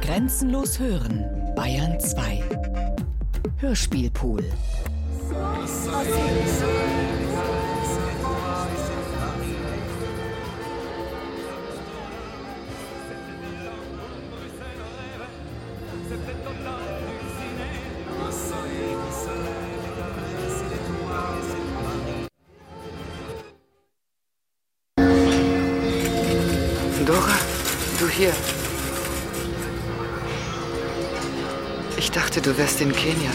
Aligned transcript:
Grenzenlos 0.00 0.78
hören, 0.78 1.24
Bayern 1.54 1.98
2. 1.98 2.42
Hörspielpool. 3.58 4.44
Dora, 27.06 27.38
du 28.00 28.08
hier. 28.08 28.32
Du 32.46 32.56
wärst 32.56 32.80
in 32.80 32.92
Kenia. 32.92 33.30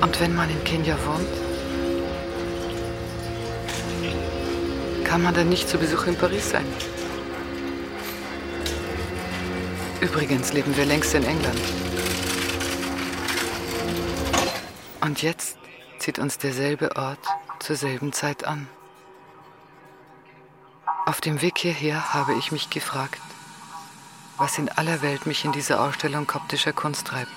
Und 0.00 0.20
wenn 0.20 0.34
man 0.34 0.48
in 0.48 0.62
Kenia 0.62 0.96
wohnt, 1.04 1.26
kann 5.04 5.22
man 5.22 5.34
dann 5.34 5.48
nicht 5.48 5.68
zu 5.68 5.76
Besuch 5.76 6.06
in 6.06 6.16
Paris 6.16 6.50
sein. 6.50 6.66
Übrigens 10.00 10.52
leben 10.52 10.76
wir 10.76 10.84
längst 10.84 11.14
in 11.14 11.24
England. 11.24 11.60
Und 15.00 15.20
jetzt 15.20 15.58
zieht 15.98 16.20
uns 16.20 16.38
derselbe 16.38 16.94
Ort 16.94 17.26
zur 17.58 17.74
selben 17.74 18.12
Zeit 18.12 18.44
an. 18.44 18.68
Auf 21.06 21.20
dem 21.20 21.42
Weg 21.42 21.58
hierher 21.58 22.14
habe 22.14 22.34
ich 22.34 22.52
mich 22.52 22.70
gefragt, 22.70 23.20
was 24.40 24.56
in 24.56 24.70
aller 24.70 25.02
Welt 25.02 25.26
mich 25.26 25.44
in 25.44 25.52
diese 25.52 25.78
Ausstellung 25.78 26.26
koptischer 26.26 26.72
Kunst 26.72 27.06
treibt. 27.06 27.30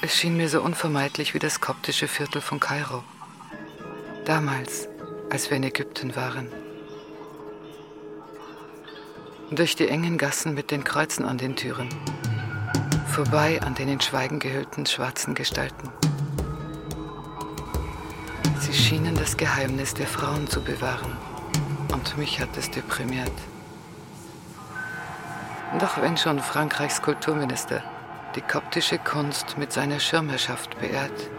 Es 0.00 0.16
schien 0.16 0.38
mir 0.38 0.48
so 0.48 0.62
unvermeidlich 0.62 1.34
wie 1.34 1.38
das 1.38 1.60
koptische 1.60 2.08
Viertel 2.08 2.40
von 2.40 2.60
Kairo. 2.60 3.04
Damals, 4.24 4.88
als 5.28 5.50
wir 5.50 5.58
in 5.58 5.64
Ägypten 5.64 6.16
waren. 6.16 6.50
Durch 9.50 9.76
die 9.76 9.88
engen 9.88 10.16
Gassen 10.16 10.54
mit 10.54 10.70
den 10.70 10.82
Kreuzen 10.82 11.26
an 11.26 11.36
den 11.36 11.56
Türen. 11.56 11.90
Vorbei 13.06 13.60
an 13.60 13.74
den 13.74 13.88
in 13.88 14.00
Schweigen 14.00 14.38
gehüllten 14.38 14.86
schwarzen 14.86 15.34
Gestalten. 15.34 15.90
Sie 18.60 18.72
schienen 18.72 19.14
das 19.14 19.36
Geheimnis 19.36 19.92
der 19.92 20.06
Frauen 20.06 20.48
zu 20.48 20.62
bewahren. 20.62 21.27
Und 21.92 22.18
mich 22.18 22.40
hat 22.40 22.56
es 22.56 22.70
deprimiert. 22.70 23.32
Doch 25.78 26.00
wenn 26.00 26.16
schon 26.16 26.40
Frankreichs 26.40 27.02
Kulturminister 27.02 27.82
die 28.34 28.40
koptische 28.40 28.98
Kunst 28.98 29.58
mit 29.58 29.72
seiner 29.72 30.00
Schirmherrschaft 30.00 30.78
beehrt, 30.80 31.30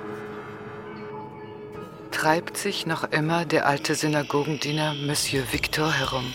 treibt 2.12 2.58
sich 2.58 2.86
noch 2.86 3.06
immer 3.12 3.46
der 3.46 3.66
alte 3.66 3.96
Synagogendiener 3.96 4.94
Monsieur 4.94 5.44
Victor 5.52 5.92
herum, 5.92 6.34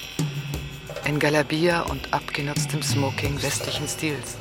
in 1.04 1.18
Galabia 1.18 1.82
und 1.82 2.14
abgenutztem 2.14 2.82
Smoking 2.82 3.42
westlichen 3.42 3.86
Stils, 3.86 4.36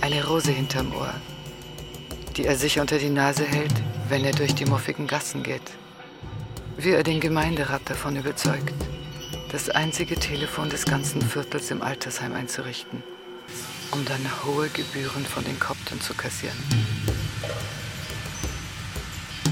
eine 0.00 0.26
Rose 0.26 0.50
hinterm 0.50 0.92
Ohr, 0.94 1.14
die 2.36 2.44
er 2.44 2.56
sich 2.56 2.78
unter 2.78 2.98
die 2.98 3.08
Nase 3.08 3.44
hält, 3.44 3.74
wenn 4.08 4.24
er 4.24 4.32
durch 4.32 4.54
die 4.54 4.66
muffigen 4.66 5.06
Gassen 5.06 5.42
geht. 5.42 5.72
Wie 6.80 6.92
er 6.92 7.02
den 7.02 7.18
Gemeinderat 7.18 7.82
davon 7.86 8.14
überzeugt, 8.14 8.72
das 9.50 9.68
einzige 9.68 10.14
Telefon 10.14 10.70
des 10.70 10.84
ganzen 10.84 11.20
Viertels 11.20 11.72
im 11.72 11.82
Altersheim 11.82 12.32
einzurichten, 12.34 13.02
um 13.90 14.04
dann 14.04 14.24
hohe 14.44 14.68
Gebühren 14.68 15.26
von 15.26 15.42
den 15.42 15.58
Kopten 15.58 16.00
zu 16.00 16.14
kassieren. 16.14 16.56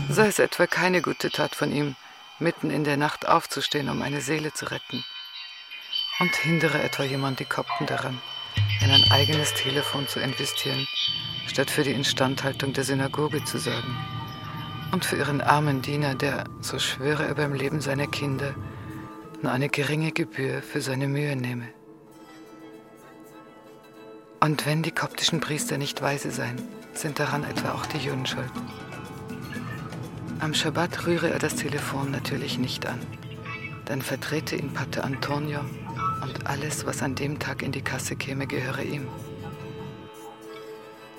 Sei 0.08 0.28
es 0.28 0.38
etwa 0.38 0.68
keine 0.68 1.02
gute 1.02 1.30
Tat 1.30 1.56
von 1.56 1.72
ihm, 1.72 1.96
mitten 2.38 2.70
in 2.70 2.84
der 2.84 2.96
Nacht 2.96 3.26
aufzustehen, 3.26 3.88
um 3.88 4.02
eine 4.02 4.20
Seele 4.20 4.52
zu 4.52 4.66
retten. 4.66 5.04
Und 6.20 6.36
hindere 6.36 6.80
etwa 6.80 7.02
jemand 7.02 7.40
die 7.40 7.44
Kopten 7.44 7.86
daran, 7.86 8.20
in 8.80 8.90
ein 8.92 9.04
eigenes 9.10 9.52
Telefon 9.52 10.06
zu 10.06 10.20
investieren, 10.20 10.86
statt 11.48 11.72
für 11.72 11.82
die 11.82 11.90
Instandhaltung 11.90 12.72
der 12.72 12.84
Synagoge 12.84 13.42
zu 13.44 13.58
sorgen. 13.58 13.96
Und 14.92 15.04
für 15.04 15.16
ihren 15.16 15.40
armen 15.40 15.82
Diener, 15.82 16.14
der, 16.14 16.44
so 16.60 16.78
schwöre 16.78 17.26
er 17.26 17.34
beim 17.34 17.52
Leben 17.52 17.80
seiner 17.80 18.06
Kinder, 18.06 18.54
nur 19.42 19.52
eine 19.52 19.68
geringe 19.68 20.12
Gebühr 20.12 20.62
für 20.62 20.80
seine 20.80 21.08
Mühe 21.08 21.36
nehme. 21.36 21.68
Und 24.40 24.64
wenn 24.66 24.82
die 24.82 24.92
koptischen 24.92 25.40
Priester 25.40 25.78
nicht 25.78 26.02
weise 26.02 26.30
seien, 26.30 26.62
sind 26.94 27.18
daran 27.18 27.44
etwa 27.44 27.72
auch 27.72 27.86
die 27.86 27.98
Juden 27.98 28.26
schuld. 28.26 28.50
Am 30.38 30.54
Schabbat 30.54 31.06
rühre 31.06 31.30
er 31.30 31.38
das 31.38 31.56
Telefon 31.56 32.10
natürlich 32.10 32.58
nicht 32.58 32.86
an. 32.86 33.00
Dann 33.86 34.02
vertrete 34.02 34.56
ihn 34.56 34.72
Pater 34.72 35.04
Antonio 35.04 35.60
und 36.22 36.46
alles, 36.46 36.86
was 36.86 37.02
an 37.02 37.14
dem 37.14 37.38
Tag 37.38 37.62
in 37.62 37.72
die 37.72 37.82
Kasse 37.82 38.16
käme, 38.16 38.46
gehöre 38.46 38.82
ihm. 38.82 39.06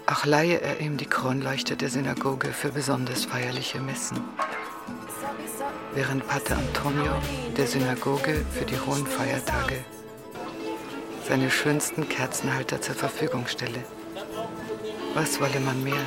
Auch 0.09 0.25
leihe 0.25 0.62
er 0.62 0.79
ihm 0.79 0.95
die 0.95 1.06
Kronleuchter 1.06 1.75
der 1.75 1.90
Synagoge 1.90 2.53
für 2.53 2.72
besonders 2.72 3.25
feierliche 3.25 3.81
Messen. 3.81 4.18
Während 5.94 6.25
Pater 6.25 6.57
Antonio 6.57 7.12
der 7.57 7.68
Synagoge 7.68 8.45
für 8.51 8.63
die 8.63 8.79
hohen 8.79 9.06
Feiertage 9.06 9.84
seine 11.28 11.51
schönsten 11.51 12.07
Kerzenhalter 12.07 12.79
zur 12.81 12.95
Verfügung 12.95 13.47
stelle. 13.47 13.84
Was 15.13 15.41
wolle 15.41 15.59
man 15.59 15.84
mehr? 15.84 16.06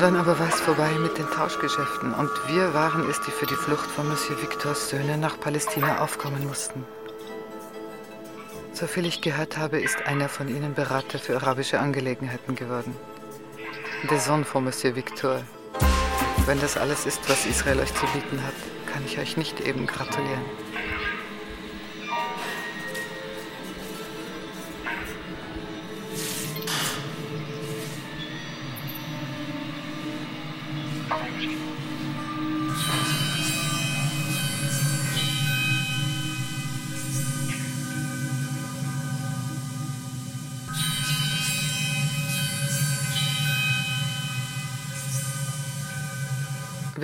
Und 0.00 0.14
dann 0.14 0.16
aber 0.16 0.38
war 0.38 0.48
es 0.48 0.58
vorbei 0.58 0.92
mit 0.92 1.18
den 1.18 1.28
Tauschgeschäften 1.28 2.14
und 2.14 2.30
wir 2.48 2.72
waren 2.72 3.06
es, 3.10 3.20
die 3.20 3.30
für 3.30 3.44
die 3.44 3.54
Flucht 3.54 3.90
von 3.90 4.08
Monsieur 4.08 4.40
Victors 4.40 4.88
Söhne 4.88 5.18
nach 5.18 5.38
Palästina 5.38 5.98
aufkommen 5.98 6.46
mussten. 6.46 6.86
Soviel 8.72 9.04
ich 9.04 9.20
gehört 9.20 9.58
habe, 9.58 9.78
ist 9.78 10.06
einer 10.06 10.30
von 10.30 10.48
ihnen 10.48 10.72
Berater 10.72 11.18
für 11.18 11.36
arabische 11.36 11.80
Angelegenheiten 11.80 12.54
geworden. 12.54 12.96
Der 14.10 14.18
Sohn 14.18 14.46
von 14.46 14.64
Monsieur 14.64 14.96
Victor. 14.96 15.42
Wenn 16.46 16.62
das 16.62 16.78
alles 16.78 17.04
ist, 17.04 17.28
was 17.28 17.44
Israel 17.44 17.80
euch 17.80 17.92
zu 17.92 18.06
bieten 18.06 18.42
hat, 18.42 18.54
kann 18.90 19.04
ich 19.04 19.18
euch 19.18 19.36
nicht 19.36 19.60
eben 19.60 19.86
gratulieren. 19.86 20.46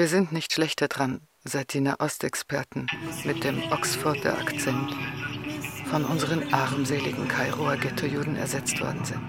Wir 0.06 0.10
sind 0.10 0.30
nicht 0.30 0.52
schlechter 0.52 0.86
dran, 0.86 1.26
seit 1.42 1.72
die 1.72 1.80
Nahostexperten 1.80 2.86
mit 3.24 3.42
dem 3.42 3.60
Oxforder 3.72 4.38
Akzent 4.38 4.94
von 5.90 6.04
unseren 6.04 6.54
armseligen 6.54 7.26
Kairoer 7.26 7.76
Ghettojuden 7.76 8.36
ersetzt 8.36 8.80
worden 8.80 9.04
sind. 9.04 9.28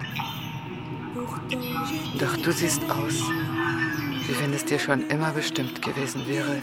Doch 2.20 2.36
du 2.36 2.52
siehst 2.52 2.80
aus, 2.84 3.14
wie 4.28 4.38
wenn 4.38 4.52
es 4.52 4.66
dir 4.66 4.78
schon 4.78 5.04
immer 5.08 5.32
bestimmt 5.32 5.82
gewesen 5.82 6.28
wäre, 6.28 6.62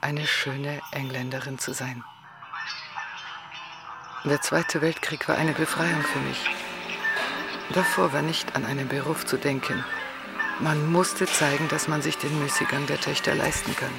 eine 0.00 0.24
schöne 0.24 0.80
Engländerin 0.92 1.58
zu 1.58 1.74
sein. 1.74 2.04
Der 4.24 4.40
Zweite 4.40 4.82
Weltkrieg 4.82 5.28
war 5.28 5.36
eine 5.36 5.52
Befreiung 5.52 6.02
für 6.02 6.20
mich. 6.20 6.48
Davor 7.74 8.12
war 8.12 8.22
nicht 8.22 8.54
an 8.54 8.64
einen 8.64 8.86
Beruf 8.86 9.26
zu 9.26 9.36
denken, 9.36 9.84
man 10.60 10.90
musste 10.90 11.26
zeigen, 11.26 11.68
dass 11.68 11.88
man 11.88 12.02
sich 12.02 12.18
den 12.18 12.38
Müßiggang 12.40 12.86
der 12.86 13.00
Töchter 13.00 13.34
leisten 13.34 13.74
kann. 13.76 13.92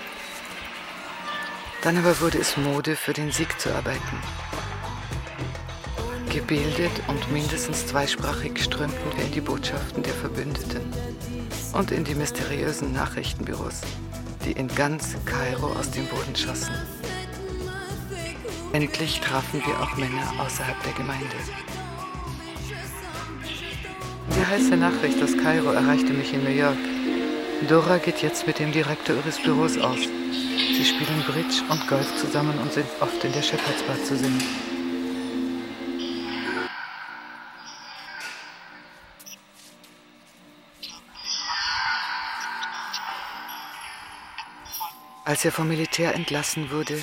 Dann 1.82 1.98
aber 1.98 2.20
wurde 2.22 2.38
es 2.38 2.58
Mode, 2.58 2.96
für 2.96 3.14
den 3.14 3.32
Sieg 3.32 3.60
zu 3.60 3.74
arbeiten. 3.74 4.18
Gebildet 6.30 6.92
und 7.08 7.32
mindestens 7.32 7.86
zweisprachig 7.88 8.64
strömten 8.64 9.16
wir 9.16 9.26
in 9.26 9.32
die 9.32 9.42
Botschaften 9.42 10.02
der 10.04 10.14
Verbündeten. 10.14 10.82
und 11.74 11.92
in 11.92 12.04
die 12.04 12.16
mysteriösen 12.16 12.94
Nachrichtenbüros, 12.94 13.82
die 14.46 14.52
in 14.52 14.68
ganz 14.68 15.16
Kairo 15.26 15.68
aus 15.74 15.92
dem 15.92 16.06
Boden 16.08 16.36
schossen. 16.36 16.74
Endlich 18.72 19.20
trafen 19.22 19.62
wir 19.66 19.80
auch 19.82 19.96
Männer 19.98 20.34
außerhalb 20.40 20.82
der 20.84 20.94
Gemeinde. 20.94 21.36
Die 24.44 24.50
heiße 24.50 24.76
Nachricht 24.76 25.24
aus 25.24 25.38
Kairo 25.38 25.72
erreichte 25.72 26.12
mich 26.12 26.34
in 26.34 26.44
New 26.44 26.50
York. 26.50 26.78
Dora 27.70 27.98
geht 27.98 28.22
jetzt 28.22 28.46
mit 28.46 28.60
dem 28.60 28.74
Direktor 28.74 29.16
ihres 29.16 29.42
Büros 29.42 29.78
aus. 29.78 30.00
Sie 30.00 30.84
spielen 30.84 31.24
Bridge 31.26 31.64
und 31.70 31.88
Golf 31.88 32.14
zusammen 32.18 32.60
und 32.60 32.74
sind 32.74 32.86
oft 33.00 33.24
in 33.24 33.32
der 33.32 33.42
Shepherd's 33.42 33.82
Bar 33.84 33.96
zu 34.04 34.18
sehen. 34.18 34.44
Als 45.24 45.46
er 45.46 45.54
vom 45.54 45.70
Militär 45.70 46.14
entlassen 46.16 46.70
wurde, 46.70 47.00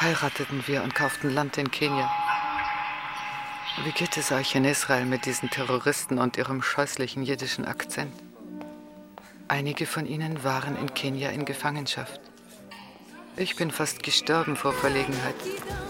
heirateten 0.00 0.62
wir 0.68 0.84
und 0.84 0.94
kauften 0.94 1.34
Land 1.34 1.58
in 1.58 1.68
Kenia. 1.68 2.25
Wie 3.84 3.92
geht 3.92 4.16
es 4.16 4.32
euch 4.32 4.54
in 4.54 4.64
Israel 4.64 5.04
mit 5.04 5.26
diesen 5.26 5.50
Terroristen 5.50 6.18
und 6.18 6.38
ihrem 6.38 6.62
scheußlichen 6.62 7.22
jiddischen 7.22 7.66
Akzent? 7.66 8.12
Einige 9.48 9.84
von 9.84 10.06
ihnen 10.06 10.42
waren 10.42 10.76
in 10.76 10.94
Kenia 10.94 11.28
in 11.28 11.44
Gefangenschaft. 11.44 12.20
Ich 13.36 13.54
bin 13.56 13.70
fast 13.70 14.02
gestorben 14.02 14.56
vor 14.56 14.72
Verlegenheit, 14.72 15.34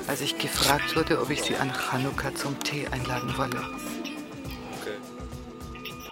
als 0.08 0.20
ich 0.20 0.36
gefragt 0.36 0.96
wurde, 0.96 1.20
ob 1.20 1.30
ich 1.30 1.42
sie 1.42 1.56
an 1.56 1.72
Chanukka 1.72 2.34
zum 2.34 2.58
Tee 2.58 2.88
einladen 2.88 3.38
wolle. 3.38 3.62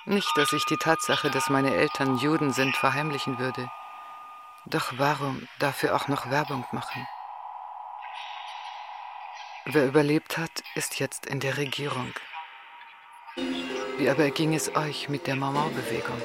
Nicht, 0.06 0.30
dass 0.36 0.52
ich 0.52 0.64
die 0.66 0.76
Tatsache, 0.76 1.28
dass 1.28 1.50
meine 1.50 1.74
Eltern 1.74 2.18
Juden 2.18 2.52
sind, 2.52 2.76
verheimlichen 2.76 3.40
würde. 3.40 3.68
Doch 4.66 4.92
warum 4.96 5.48
dafür 5.58 5.96
auch 5.96 6.06
noch 6.06 6.30
Werbung 6.30 6.64
machen? 6.70 7.04
Wer 9.66 9.87
überlebt 9.87 10.37
hat, 10.37 10.62
ist 10.75 11.00
jetzt 11.00 11.25
in 11.25 11.40
der 11.40 11.56
Regierung. 11.56 12.12
Wie 13.96 14.11
aber 14.11 14.31
ging 14.31 14.55
es 14.55 14.76
euch 14.76 15.08
mit 15.08 15.26
der 15.26 15.37
Mama-Bewegung? 15.37 16.20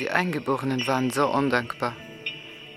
Die 0.00 0.10
Eingeborenen 0.10 0.86
waren 0.86 1.10
so 1.10 1.26
undankbar. 1.26 1.94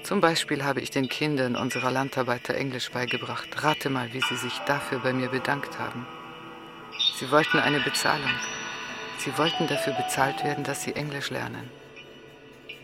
Zum 0.03 0.19
Beispiel 0.19 0.65
habe 0.65 0.81
ich 0.81 0.91
den 0.91 1.07
Kindern 1.07 1.55
unserer 1.55 1.89
Landarbeiter 1.89 2.53
Englisch 2.53 2.91
beigebracht. 2.91 3.63
Rate 3.63 3.89
mal, 3.89 4.11
wie 4.11 4.19
sie 4.19 4.35
sich 4.35 4.59
dafür 4.65 4.99
bei 4.99 5.13
mir 5.13 5.29
bedankt 5.29 5.79
haben. 5.79 6.05
Sie 7.15 7.31
wollten 7.31 7.59
eine 7.59 7.79
Bezahlung. 7.79 8.29
Sie 9.19 9.37
wollten 9.37 9.67
dafür 9.67 9.93
bezahlt 9.93 10.43
werden, 10.43 10.65
dass 10.65 10.83
sie 10.83 10.97
Englisch 10.97 11.29
lernen. 11.29 11.69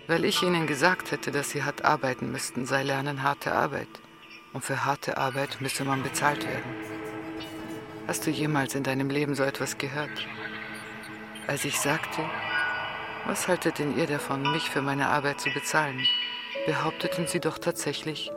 Weil 0.07 0.23
ich 0.23 0.41
ihnen 0.41 0.67
gesagt 0.67 1.11
hätte, 1.11 1.31
dass 1.31 1.49
sie 1.49 1.63
hart 1.63 1.83
arbeiten 1.83 2.31
müssten, 2.31 2.65
sei 2.65 2.83
Lernen 2.83 3.23
harte 3.23 3.51
Arbeit. 3.51 3.89
Und 4.53 4.63
für 4.63 4.85
harte 4.85 5.17
Arbeit 5.17 5.59
müsse 5.59 5.83
man 5.83 6.01
bezahlt 6.01 6.47
werden. 6.47 6.75
Hast 8.07 8.25
du 8.25 8.31
jemals 8.31 8.73
in 8.73 8.83
deinem 8.83 9.09
Leben 9.09 9.35
so 9.35 9.43
etwas 9.43 9.77
gehört? 9.77 10.25
Als 11.45 11.65
ich 11.65 11.77
sagte, 11.77 12.21
was 13.25 13.47
haltet 13.47 13.79
denn 13.79 13.97
ihr 13.97 14.07
davon, 14.07 14.41
mich 14.51 14.69
für 14.69 14.81
meine 14.81 15.07
Arbeit 15.07 15.39
zu 15.41 15.49
bezahlen? 15.51 15.99
Behaupteten 16.65 17.27
sie 17.27 17.39
doch 17.39 17.57
tatsächlich, 17.57 18.31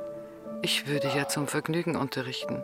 ich 0.62 0.86
würde 0.86 1.08
ja 1.08 1.28
zum 1.28 1.48
Vergnügen 1.48 1.96
unterrichten. 1.96 2.62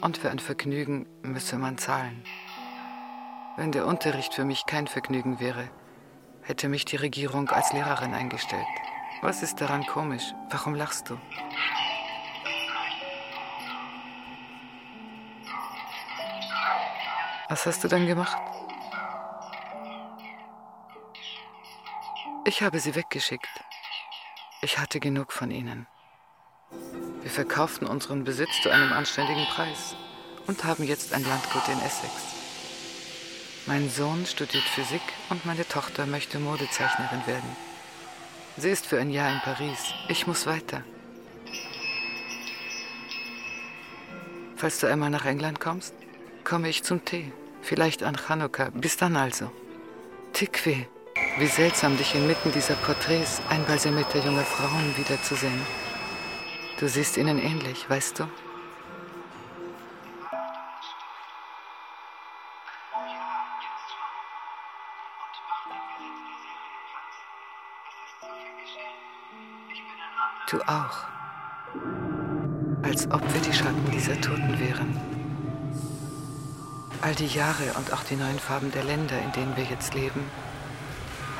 Und 0.00 0.18
für 0.18 0.30
ein 0.30 0.38
Vergnügen 0.38 1.06
müsse 1.22 1.56
man 1.56 1.78
zahlen. 1.78 2.24
Wenn 3.56 3.72
der 3.72 3.86
Unterricht 3.86 4.34
für 4.34 4.44
mich 4.44 4.66
kein 4.66 4.86
Vergnügen 4.86 5.38
wäre, 5.40 5.68
hätte 6.42 6.68
mich 6.68 6.84
die 6.84 6.96
Regierung 6.96 7.48
als 7.50 7.72
Lehrerin 7.72 8.14
eingestellt. 8.14 8.66
Was 9.22 9.42
ist 9.42 9.60
daran 9.60 9.86
komisch? 9.86 10.34
Warum 10.50 10.74
lachst 10.74 11.08
du? 11.08 11.18
Was 17.48 17.66
hast 17.66 17.84
du 17.84 17.88
dann 17.88 18.06
gemacht? 18.06 18.36
Ich 22.46 22.62
habe 22.62 22.78
sie 22.78 22.94
weggeschickt. 22.94 23.48
Ich 24.60 24.78
hatte 24.78 25.00
genug 25.00 25.32
von 25.32 25.50
ihnen. 25.50 25.86
Wir 27.22 27.30
verkauften 27.30 27.86
unseren 27.86 28.24
Besitz 28.24 28.60
zu 28.62 28.68
einem 28.70 28.92
anständigen 28.92 29.46
Preis 29.46 29.96
und 30.46 30.62
haben 30.62 30.84
jetzt 30.84 31.14
ein 31.14 31.24
Landgut 31.24 31.66
in 31.68 31.80
Essex. 31.80 32.12
Mein 33.64 33.88
Sohn 33.88 34.26
studiert 34.26 34.64
Physik 34.64 35.00
und 35.30 35.46
meine 35.46 35.66
Tochter 35.66 36.04
möchte 36.04 36.38
Modezeichnerin 36.38 37.26
werden. 37.26 37.56
Sie 38.58 38.68
ist 38.68 38.84
für 38.84 39.00
ein 39.00 39.10
Jahr 39.10 39.32
in 39.32 39.40
Paris. 39.40 39.94
Ich 40.08 40.26
muss 40.26 40.46
weiter. 40.46 40.84
Falls 44.56 44.80
du 44.80 44.86
einmal 44.86 45.08
nach 45.08 45.24
England 45.24 45.60
kommst, 45.60 45.94
komme 46.44 46.68
ich 46.68 46.82
zum 46.82 47.06
Tee. 47.06 47.32
Vielleicht 47.62 48.02
an 48.02 48.16
Chanukka. 48.16 48.68
Bis 48.74 48.98
dann 48.98 49.16
also. 49.16 49.50
Tikwe. 50.34 50.86
Wie 51.36 51.48
seltsam, 51.48 51.96
dich 51.96 52.14
inmitten 52.14 52.52
dieser 52.52 52.74
Porträts 52.74 53.42
einbalsamierter 53.48 54.20
junger 54.20 54.44
Frauen 54.44 54.96
wiederzusehen. 54.96 55.60
Du 56.78 56.88
siehst 56.88 57.16
ihnen 57.16 57.40
ähnlich, 57.40 57.90
weißt 57.90 58.20
du? 58.20 58.28
Du 70.48 70.60
auch. 70.68 71.08
Als 72.84 73.10
ob 73.10 73.34
wir 73.34 73.40
die 73.40 73.52
Schatten 73.52 73.90
dieser 73.90 74.20
Toten 74.20 74.60
wären. 74.60 75.00
All 77.00 77.14
die 77.16 77.26
Jahre 77.26 77.72
und 77.76 77.92
auch 77.92 78.04
die 78.04 78.14
neuen 78.14 78.38
Farben 78.38 78.70
der 78.70 78.84
Länder, 78.84 79.20
in 79.20 79.32
denen 79.32 79.56
wir 79.56 79.64
jetzt 79.64 79.94
leben, 79.94 80.30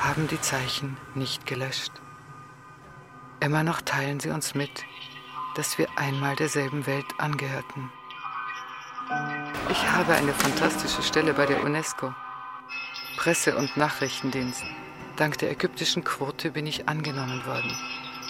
haben 0.01 0.29
die 0.29 0.41
Zeichen 0.41 0.97
nicht 1.15 1.47
gelöscht. 1.47 1.93
Immer 3.41 3.63
noch 3.63 3.81
teilen 3.81 4.21
sie 4.21 4.31
uns 4.31 4.55
mit, 4.55 4.85
dass 5.55 5.79
wir 5.79 5.87
einmal 5.97 6.37
derselben 6.37 6.87
Welt 6.87 7.07
angehörten. 7.19 7.91
Ich 9.71 9.91
habe 9.91 10.15
eine 10.15 10.33
fantastische 10.33 11.03
Stelle 11.03 11.35
bei 11.35 11.47
der 11.47 11.63
UNESCO. 11.63 12.15
Presse- 13.17 13.57
und 13.57 13.77
Nachrichtendienst. 13.77 14.65
Dank 15.17 15.39
der 15.39 15.51
ägyptischen 15.51 16.05
Quote 16.05 16.51
bin 16.51 16.67
ich 16.67 16.89
angenommen 16.89 17.45
worden. 17.47 17.77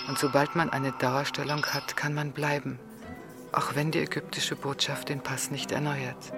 Und 0.08 0.18
sobald 0.18 0.54
man 0.54 0.70
eine 0.70 0.92
Dauerstellung 0.92 1.64
hat, 1.64 1.96
kann 1.96 2.12
man 2.12 2.32
bleiben, 2.32 2.78
auch 3.52 3.74
wenn 3.74 3.90
die 3.90 4.00
ägyptische 4.00 4.56
Botschaft 4.56 5.08
den 5.08 5.22
Pass 5.22 5.50
nicht 5.50 5.72
erneuert. 5.72 6.32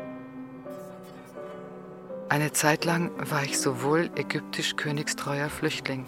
Eine 2.29 2.53
Zeit 2.53 2.85
lang 2.85 3.13
war 3.31 3.45
ich 3.45 3.57
sowohl 3.57 4.11
ägyptisch-königstreuer 4.17 5.49
Flüchtling 5.49 6.07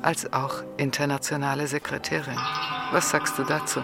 als 0.00 0.32
auch 0.32 0.62
internationale 0.76 1.66
Sekretärin. 1.66 2.38
Was 2.92 3.10
sagst 3.10 3.36
du 3.36 3.42
dazu? 3.42 3.82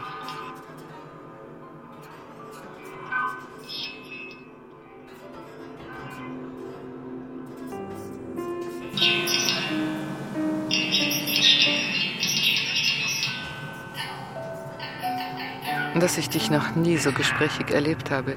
Dass 15.99 16.17
ich 16.17 16.29
dich 16.29 16.49
noch 16.49 16.77
nie 16.77 16.97
so 16.97 17.11
gesprächig 17.11 17.71
erlebt 17.71 18.13
habe 18.13 18.37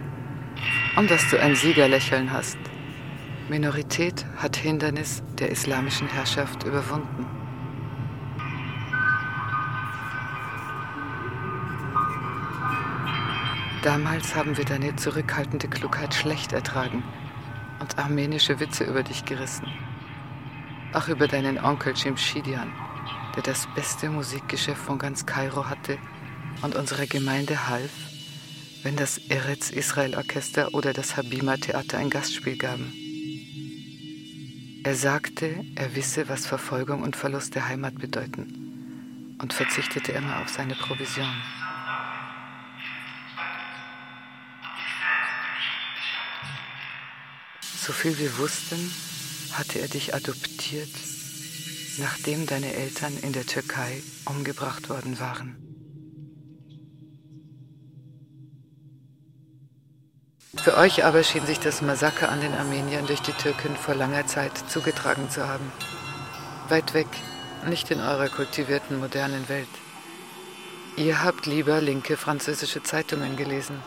und 0.97 1.11
dass 1.11 1.29
du 1.29 1.39
ein 1.39 1.55
Siegerlächeln 1.55 2.31
hast. 2.31 2.57
Minorität 3.47 4.25
hat 4.37 4.55
Hindernis 4.55 5.21
der 5.37 5.51
islamischen 5.51 6.07
Herrschaft 6.07 6.63
überwunden. 6.63 7.27
Damals 13.83 14.33
haben 14.33 14.57
wir 14.57 14.65
deine 14.65 14.95
zurückhaltende 14.95 15.67
Klugheit 15.67 16.15
schlecht 16.15 16.53
ertragen 16.53 17.03
und 17.79 17.99
armenische 17.99 18.59
Witze 18.59 18.83
über 18.83 19.03
dich 19.03 19.25
gerissen. 19.25 19.67
Auch 20.93 21.07
über 21.07 21.27
deinen 21.27 21.59
Onkel 21.63 21.93
Jimshidian, 21.93 22.71
der 23.35 23.43
das 23.43 23.67
beste 23.75 24.09
Musikgeschäft 24.09 24.81
von 24.81 24.97
ganz 24.97 25.27
Kairo 25.27 25.69
hatte 25.69 25.99
und 26.63 26.75
unserer 26.75 27.05
Gemeinde 27.05 27.69
half, 27.69 27.91
wenn 28.81 28.95
das 28.95 29.19
Eretz 29.19 29.69
Israel 29.69 30.15
Orchester 30.15 30.73
oder 30.73 30.93
das 30.93 31.15
Habima 31.15 31.57
Theater 31.57 31.99
ein 31.99 32.09
Gastspiel 32.09 32.57
gaben. 32.57 33.04
Er 34.85 34.93
sagte, 34.93 35.65
er 35.73 35.95
wisse, 35.95 36.29
was 36.29 36.45
Verfolgung 36.45 37.01
und 37.01 37.15
Verlust 37.15 37.55
der 37.55 37.67
Heimat 37.67 37.95
bedeuten 37.95 39.35
und 39.41 39.51
verzichtete 39.51 40.11
immer 40.11 40.41
auf 40.41 40.49
seine 40.49 40.75
Provision. 40.75 41.33
So 47.75 47.93
viel 47.93 48.15
wir 48.19 48.37
wussten, 48.37 48.93
hatte 49.53 49.79
er 49.79 49.87
dich 49.87 50.13
adoptiert, 50.13 50.93
nachdem 51.97 52.45
deine 52.45 52.71
Eltern 52.75 53.17
in 53.23 53.33
der 53.33 53.47
Türkei 53.47 54.03
umgebracht 54.25 54.89
worden 54.89 55.19
waren. 55.19 55.64
Für 60.61 60.77
euch 60.77 61.05
aber 61.05 61.23
schien 61.23 61.45
sich 61.45 61.59
das 61.59 61.81
Massaker 61.81 62.29
an 62.29 62.41
den 62.41 62.53
Armeniern 62.53 63.07
durch 63.07 63.21
die 63.21 63.33
Türken 63.33 63.75
vor 63.75 63.95
langer 63.95 64.25
Zeit 64.25 64.57
zugetragen 64.69 65.29
zu 65.29 65.47
haben. 65.47 65.71
Weit 66.69 66.93
weg, 66.93 67.07
nicht 67.67 67.91
in 67.91 67.99
eurer 67.99 68.29
kultivierten 68.29 68.99
modernen 68.99 69.47
Welt. 69.49 69.67
Ihr 70.97 71.23
habt 71.23 71.45
lieber 71.45 71.81
linke 71.81 72.17
französische 72.17 72.81
Zeitungen 72.81 73.35
gelesen 73.35 73.81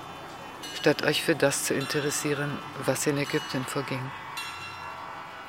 statt 0.78 1.02
euch 1.02 1.22
für 1.22 1.34
das 1.34 1.64
zu 1.64 1.75
interessieren, 1.75 2.50
was 2.84 3.06
in 3.06 3.18
Ägypten 3.18 3.64
vorging. 3.64 4.00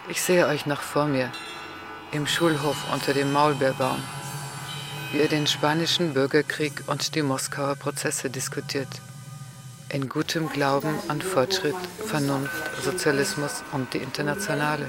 Ich 0.08 0.22
sehe 0.22 0.48
euch 0.48 0.66
noch 0.66 0.82
vor 0.82 1.06
mir, 1.06 1.32
im 2.12 2.26
Schulhof 2.26 2.78
unter 2.92 3.14
dem 3.14 3.32
Maulbeerbaum, 3.32 4.02
wie 5.12 5.20
ihr 5.20 5.28
den 5.28 5.46
spanischen 5.46 6.14
Bürgerkrieg 6.14 6.84
und 6.88 7.14
die 7.14 7.22
Moskauer 7.22 7.76
Prozesse 7.76 8.32
diskutiert, 8.32 8.90
in 9.92 10.10
gutem 10.10 10.50
Glauben 10.50 10.94
an 11.08 11.22
Fortschritt, 11.22 11.76
Vernunft, 12.06 12.84
Sozialismus 12.84 13.64
und 13.72 13.94
die 13.94 14.00
Internationale. 14.00 14.88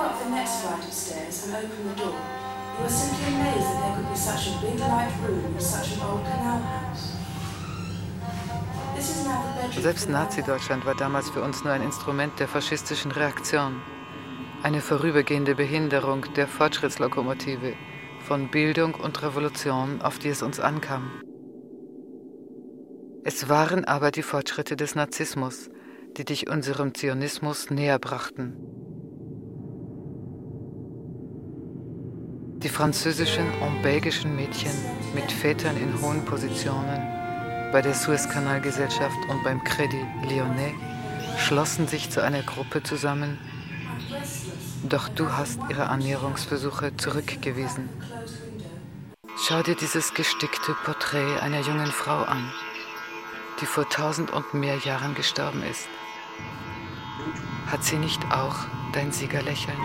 up 0.00 0.18
the 0.24 0.30
next 0.30 0.62
flight 0.62 0.82
of 0.82 0.92
stairs 0.92 1.46
and 1.46 1.56
open 1.56 1.88
the 1.88 1.94
door, 2.00 2.16
you 2.76 2.82
were 2.84 2.88
simply 2.88 3.26
amazed 3.34 3.68
that 3.68 3.80
there 3.82 3.96
could 3.96 4.08
be 4.08 4.16
such 4.16 4.48
a 4.48 4.60
big 4.60 4.80
light 4.80 5.12
room 5.22 5.44
in 5.54 5.60
such 5.60 5.92
an 5.92 6.00
old 6.00 6.24
canal 6.24 6.58
house. 6.58 7.12
Selbst 9.80 10.08
Nazi-Deutschland 10.08 10.84
war 10.84 10.94
damals 10.94 11.30
für 11.30 11.42
uns 11.42 11.64
nur 11.64 11.72
ein 11.72 11.82
Instrument 11.82 12.38
der 12.38 12.48
faschistischen 12.48 13.10
Reaktion. 13.12 13.80
Eine 14.62 14.82
vorübergehende 14.82 15.54
Behinderung 15.54 16.26
der 16.34 16.46
Fortschrittslokomotive 16.46 17.72
von 18.20 18.48
Bildung 18.48 18.94
und 18.94 19.22
Revolution, 19.22 20.02
auf 20.02 20.18
die 20.18 20.28
es 20.28 20.42
uns 20.42 20.60
ankam. 20.60 21.10
Es 23.24 23.48
waren 23.48 23.86
aber 23.86 24.10
die 24.10 24.22
Fortschritte 24.22 24.76
des 24.76 24.94
Narzissmus, 24.94 25.70
die 26.18 26.26
dich 26.26 26.50
unserem 26.50 26.94
Zionismus 26.94 27.70
näher 27.70 27.98
brachten. 27.98 28.54
Die 32.62 32.68
französischen 32.68 33.46
und 33.62 33.80
belgischen 33.82 34.36
Mädchen 34.36 34.72
mit 35.14 35.32
Vätern 35.32 35.76
in 35.78 36.02
hohen 36.02 36.26
Positionen 36.26 37.00
bei 37.72 37.80
der 37.80 37.94
Suezkanalgesellschaft 37.94 39.18
und 39.30 39.42
beim 39.42 39.64
Credit 39.64 40.04
Lyonnais 40.28 40.74
schlossen 41.38 41.88
sich 41.88 42.10
zu 42.10 42.22
einer 42.22 42.42
Gruppe 42.42 42.82
zusammen, 42.82 43.38
doch 44.88 45.08
du 45.08 45.32
hast 45.32 45.58
ihre 45.68 45.88
Annäherungsversuche 45.88 46.96
zurückgewiesen. 46.96 47.88
Schau 49.36 49.62
dir 49.62 49.74
dieses 49.74 50.14
gestickte 50.14 50.74
Porträt 50.84 51.40
einer 51.40 51.60
jungen 51.60 51.90
Frau 51.90 52.22
an, 52.22 52.52
die 53.60 53.66
vor 53.66 53.88
tausend 53.88 54.30
und 54.30 54.54
mehr 54.54 54.76
Jahren 54.78 55.14
gestorben 55.14 55.62
ist. 55.62 55.88
Hat 57.66 57.84
sie 57.84 57.96
nicht 57.96 58.20
auch 58.30 58.56
dein 58.92 59.12
Siegerlächeln? 59.12 59.78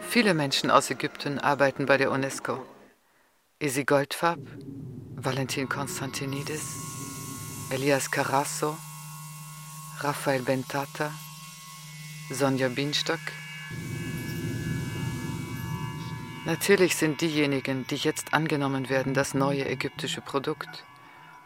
Viele 0.00 0.34
Menschen 0.34 0.70
aus 0.70 0.90
Ägypten 0.90 1.40
arbeiten 1.40 1.86
bei 1.86 1.96
der 1.96 2.12
UNESCO. 2.12 2.64
Isi 3.64 3.84
Goldfarb, 3.84 4.40
Valentin 5.16 5.66
Konstantinidis, 5.66 6.66
Elias 7.70 8.10
Carasso, 8.10 8.76
Raphael 10.00 10.42
Bentata, 10.42 11.10
Sonja 12.30 12.68
Bienstock. 12.68 13.20
Natürlich 16.44 16.94
sind 16.94 17.22
diejenigen, 17.22 17.86
die 17.86 17.96
jetzt 17.96 18.34
angenommen 18.34 18.90
werden, 18.90 19.14
das 19.14 19.32
neue 19.32 19.66
ägyptische 19.66 20.20
Produkt, 20.20 20.84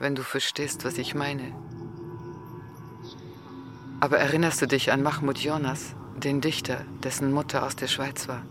wenn 0.01 0.17
du 0.17 0.25
verstehst, 0.25 0.85
was 0.85 0.99
ich 0.99 1.15
meine. 1.15 1.55
Aber 4.01 4.19
erinnerst 4.19 4.61
du 4.61 4.67
dich 4.67 4.91
an 4.91 5.05
Mahmoud 5.05 5.39
Jonas, 5.39 5.95
den 6.17 6.41
Dichter, 6.41 6.85
dessen 7.05 7.31
Mutter 7.31 7.65
aus 7.65 7.77
der 7.77 7.87
Schweiz 7.87 8.27
war? 8.27 8.45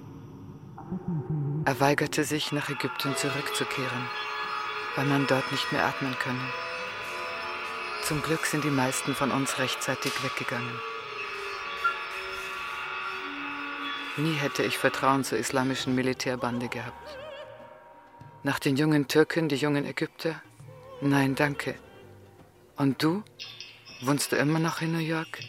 Er 1.68 1.82
weigerte 1.82 2.24
sich, 2.24 2.54
nach 2.54 2.70
Ägypten 2.70 3.14
zurückzukehren, 3.18 4.08
weil 4.96 5.04
man 5.04 5.28
dort 5.28 5.52
nicht 5.52 5.70
mehr 5.74 5.84
atmen 5.84 6.16
könne. 6.18 6.40
Zum 8.04 8.22
Glück 8.22 8.46
sind 8.46 8.64
die 8.64 8.70
meisten 8.70 9.14
von 9.14 9.32
uns 9.32 9.60
rechtzeitig 9.60 10.14
weggegangen. 10.24 10.80
Nie 14.16 14.36
hätte 14.36 14.64
ich 14.64 14.78
Vertrauen 14.78 15.26
zur 15.26 15.40
islamischen 15.40 15.94
Militärbande 15.94 16.70
gehabt. 16.70 17.18
Nach 18.44 18.60
den 18.60 18.78
jungen 18.78 19.10
Türken, 19.10 19.50
die 19.50 19.58
jungen 19.58 19.86
Ägypter? 19.86 20.42
Nein, 21.02 21.36
danke. 21.36 21.76
Und 22.78 23.04
du? 23.04 23.24
Wohnst 24.04 24.32
du 24.32 24.38
immer 24.38 24.60
noch 24.60 24.82
in 24.82 24.94
New 24.94 25.00
York? 25.00 25.40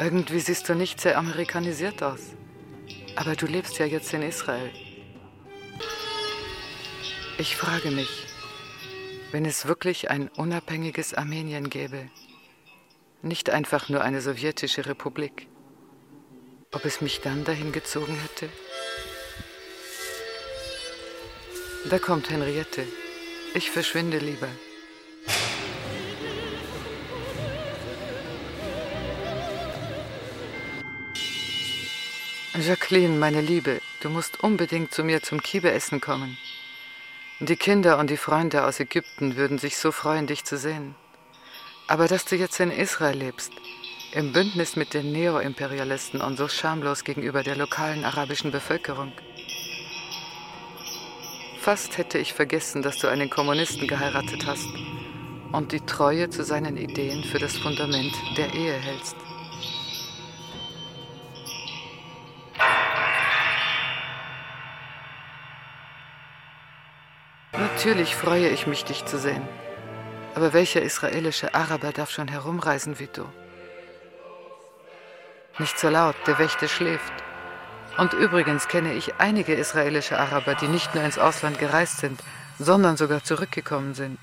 Irgendwie 0.00 0.40
siehst 0.40 0.68
du 0.68 0.74
nicht 0.74 1.00
sehr 1.00 1.18
amerikanisiert 1.18 2.02
aus. 2.02 2.34
Aber 3.16 3.36
du 3.36 3.46
lebst 3.46 3.78
ja 3.78 3.86
jetzt 3.86 4.12
in 4.12 4.22
Israel. 4.22 4.70
Ich 7.38 7.56
frage 7.56 7.90
mich, 7.90 8.26
wenn 9.32 9.44
es 9.44 9.66
wirklich 9.66 10.10
ein 10.10 10.28
unabhängiges 10.28 11.14
Armenien 11.14 11.70
gäbe, 11.70 12.10
nicht 13.22 13.50
einfach 13.50 13.88
nur 13.88 14.02
eine 14.02 14.20
sowjetische 14.20 14.86
Republik, 14.86 15.48
ob 16.72 16.84
es 16.84 17.00
mich 17.00 17.20
dann 17.20 17.44
dahin 17.44 17.72
gezogen 17.72 18.16
hätte? 18.16 18.48
Da 21.90 21.98
kommt 21.98 22.30
Henriette. 22.30 22.86
Ich 23.54 23.70
verschwinde 23.70 24.18
lieber. 24.18 24.48
Jacqueline, 32.54 33.16
meine 33.18 33.40
Liebe, 33.40 33.80
du 34.02 34.10
musst 34.10 34.44
unbedingt 34.44 34.92
zu 34.92 35.04
mir 35.04 35.22
zum 35.22 35.42
Kiebeessen 35.42 36.02
kommen. 36.02 36.36
Die 37.40 37.56
Kinder 37.56 37.96
und 37.96 38.10
die 38.10 38.18
Freunde 38.18 38.66
aus 38.66 38.78
Ägypten 38.78 39.36
würden 39.36 39.56
sich 39.56 39.78
so 39.78 39.90
freuen, 39.90 40.26
dich 40.26 40.44
zu 40.44 40.58
sehen. 40.58 40.94
Aber 41.86 42.08
dass 42.08 42.26
du 42.26 42.36
jetzt 42.36 42.60
in 42.60 42.70
Israel 42.70 43.16
lebst, 43.16 43.52
im 44.12 44.34
Bündnis 44.34 44.76
mit 44.76 44.92
den 44.92 45.12
Neo-Imperialisten 45.12 46.20
und 46.20 46.36
so 46.36 46.46
schamlos 46.46 47.04
gegenüber 47.04 47.42
der 47.42 47.56
lokalen 47.56 48.04
arabischen 48.04 48.50
Bevölkerung. 48.50 49.12
Fast 51.58 51.96
hätte 51.96 52.18
ich 52.18 52.34
vergessen, 52.34 52.82
dass 52.82 52.98
du 52.98 53.08
einen 53.08 53.30
Kommunisten 53.30 53.88
geheiratet 53.88 54.44
hast 54.44 54.68
und 55.52 55.72
die 55.72 55.80
Treue 55.80 56.28
zu 56.28 56.44
seinen 56.44 56.76
Ideen 56.76 57.24
für 57.24 57.38
das 57.38 57.56
Fundament 57.56 58.12
der 58.36 58.52
Ehe 58.52 58.74
hältst. 58.74 59.16
Natürlich 67.74 68.14
freue 68.14 68.48
ich 68.48 68.66
mich, 68.66 68.84
dich 68.84 69.06
zu 69.06 69.18
sehen. 69.18 69.42
Aber 70.34 70.52
welcher 70.52 70.82
israelische 70.82 71.54
Araber 71.54 71.90
darf 71.90 72.10
schon 72.10 72.28
herumreisen 72.28 72.98
wie 72.98 73.08
du? 73.08 73.24
Nicht 75.58 75.78
so 75.78 75.88
laut, 75.88 76.14
der 76.26 76.38
Wächter 76.38 76.68
schläft. 76.68 77.12
Und 77.96 78.12
übrigens 78.12 78.68
kenne 78.68 78.92
ich 78.92 79.14
einige 79.18 79.54
israelische 79.54 80.18
Araber, 80.18 80.54
die 80.54 80.68
nicht 80.68 80.94
nur 80.94 81.02
ins 81.02 81.18
Ausland 81.18 81.58
gereist 81.58 81.98
sind, 81.98 82.20
sondern 82.58 82.96
sogar 82.96 83.24
zurückgekommen 83.24 83.94
sind. 83.94 84.18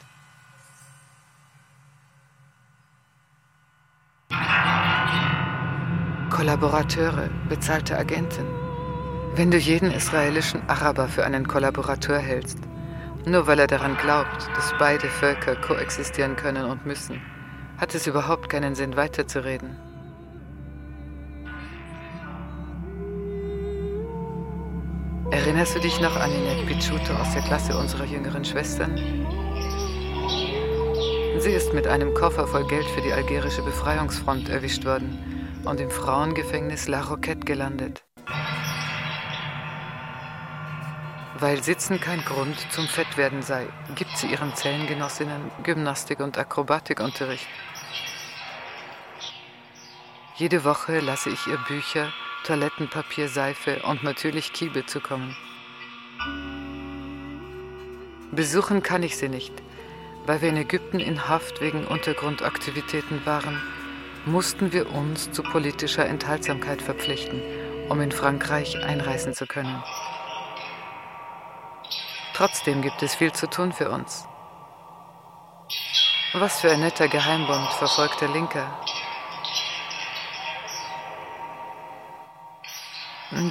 Kollaborateure, 6.29 7.29
bezahlte 7.49 7.97
Agenten. 7.97 8.45
Wenn 9.35 9.51
du 9.51 9.57
jeden 9.57 9.91
israelischen 9.91 10.67
Araber 10.69 11.07
für 11.07 11.25
einen 11.25 11.47
Kollaborateur 11.47 12.19
hältst, 12.19 12.68
nur 13.25 13.47
weil 13.47 13.59
er 13.59 13.67
daran 13.67 13.97
glaubt, 13.97 14.49
dass 14.55 14.73
beide 14.79 15.07
Völker 15.07 15.55
koexistieren 15.55 16.35
können 16.35 16.65
und 16.65 16.85
müssen, 16.85 17.21
hat 17.77 17.95
es 17.95 18.07
überhaupt 18.07 18.49
keinen 18.49 18.75
Sinn 18.75 18.95
weiterzureden. 18.95 19.77
Erinnerst 25.31 25.75
du 25.75 25.79
dich 25.79 26.01
noch 26.01 26.15
an 26.15 26.31
Ninette 26.31 26.65
Picciuto 26.65 27.13
aus 27.13 27.33
der 27.33 27.43
Klasse 27.43 27.77
unserer 27.77 28.05
jüngeren 28.05 28.43
Schwestern? 28.43 28.97
Sie 31.39 31.51
ist 31.51 31.73
mit 31.73 31.87
einem 31.87 32.13
Koffer 32.13 32.47
voll 32.47 32.67
Geld 32.67 32.85
für 32.85 33.01
die 33.01 33.13
algerische 33.13 33.61
Befreiungsfront 33.61 34.49
erwischt 34.49 34.85
worden 34.85 35.17
und 35.65 35.79
im 35.79 35.89
Frauengefängnis 35.89 36.87
La 36.87 37.01
Roquette 37.01 37.45
gelandet. 37.45 38.03
Weil 41.41 41.63
Sitzen 41.63 42.01
kein 42.01 42.19
Grund 42.25 42.57
zum 42.71 42.85
Fettwerden 42.85 43.41
sei, 43.41 43.65
gibt 43.95 44.17
sie 44.17 44.27
ihren 44.27 44.53
Zellengenossinnen 44.55 45.51
Gymnastik- 45.63 46.19
und 46.19 46.37
Akrobatikunterricht. 46.37 47.47
Jede 50.35 50.65
Woche 50.65 50.99
lasse 50.99 51.29
ich 51.29 51.47
ihr 51.47 51.57
Bücher, 51.67 52.11
Toilettenpapier, 52.43 53.29
Seife 53.29 53.81
und 53.83 54.03
natürlich 54.03 54.51
Kiebe 54.51 54.85
zukommen. 54.85 55.33
Besuchen 58.33 58.83
kann 58.83 59.03
ich 59.03 59.15
sie 59.15 59.29
nicht, 59.29 59.53
weil 60.25 60.41
wir 60.41 60.49
in 60.49 60.57
Ägypten 60.57 60.99
in 60.99 61.29
Haft 61.29 61.61
wegen 61.61 61.87
Untergrundaktivitäten 61.87 63.25
waren, 63.25 63.61
mussten 64.25 64.73
wir 64.73 64.91
uns 64.91 65.31
zu 65.31 65.41
politischer 65.41 66.05
Enthaltsamkeit 66.05 66.81
verpflichten, 66.81 67.41
um 67.87 68.01
in 68.01 68.11
Frankreich 68.11 68.83
einreisen 68.83 69.33
zu 69.33 69.47
können. 69.47 69.81
Trotzdem 72.39 72.81
gibt 72.81 73.03
es 73.03 73.15
viel 73.15 73.33
zu 73.33 73.49
tun 73.49 73.73
für 73.73 73.89
uns. 73.89 74.25
Was 76.31 76.61
für 76.61 76.71
ein 76.71 76.79
netter 76.79 77.09
Geheimbund 77.09 77.67
verfolgt 77.73 78.21
der 78.21 78.29
Linke. 78.29 78.65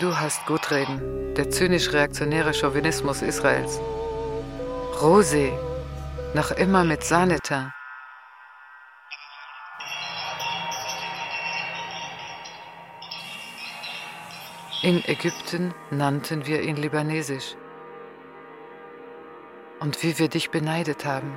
Du 0.00 0.18
hast 0.18 0.47
gut 0.47 0.71
reden. 0.71 1.35
Der 1.35 1.50
zynisch-reaktionäre 1.50 2.54
Chauvinismus 2.54 3.21
Israels. 3.21 3.78
Rosé, 5.02 5.52
noch 6.33 6.50
immer 6.52 6.83
mit 6.83 7.04
Sahneteint. 7.04 7.71
In 14.80 15.04
Ägypten 15.04 15.75
nannten 15.90 16.47
wir 16.47 16.62
ihn 16.62 16.76
libanesisch 16.76 17.54
und 19.88 20.02
wie 20.02 20.18
wir 20.18 20.28
dich 20.28 20.50
beneidet 20.50 21.07
haben. 21.07 21.33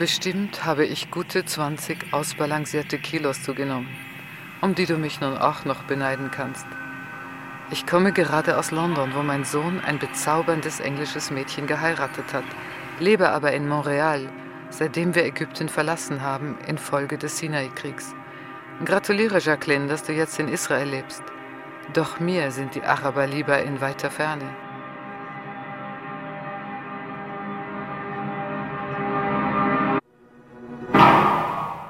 Bestimmt 0.00 0.64
habe 0.64 0.84
ich 0.84 1.12
gute 1.12 1.44
20 1.44 2.12
ausbalancierte 2.12 2.98
Kilos 2.98 3.44
zugenommen 3.44 3.88
um 4.60 4.74
die 4.74 4.86
du 4.86 4.96
mich 4.96 5.20
nun 5.20 5.36
auch 5.36 5.64
noch 5.64 5.84
beneiden 5.84 6.30
kannst. 6.30 6.66
Ich 7.70 7.86
komme 7.86 8.12
gerade 8.12 8.56
aus 8.56 8.70
London, 8.70 9.12
wo 9.14 9.22
mein 9.22 9.44
Sohn 9.44 9.82
ein 9.84 9.98
bezauberndes 9.98 10.80
englisches 10.80 11.30
Mädchen 11.30 11.66
geheiratet 11.66 12.32
hat, 12.32 12.44
lebe 12.98 13.28
aber 13.28 13.52
in 13.52 13.68
Montreal, 13.68 14.26
seitdem 14.70 15.14
wir 15.14 15.26
Ägypten 15.26 15.68
verlassen 15.68 16.22
haben, 16.22 16.56
infolge 16.66 17.18
des 17.18 17.36
Sinai-Kriegs. 17.36 18.14
Gratuliere, 18.86 19.38
Jacqueline, 19.38 19.86
dass 19.86 20.02
du 20.02 20.14
jetzt 20.14 20.38
in 20.38 20.48
Israel 20.48 20.88
lebst. 20.88 21.22
Doch 21.92 22.20
mir 22.20 22.52
sind 22.52 22.74
die 22.74 22.82
Araber 22.82 23.26
lieber 23.26 23.62
in 23.62 23.82
weiter 23.82 24.10
Ferne. 24.10 24.48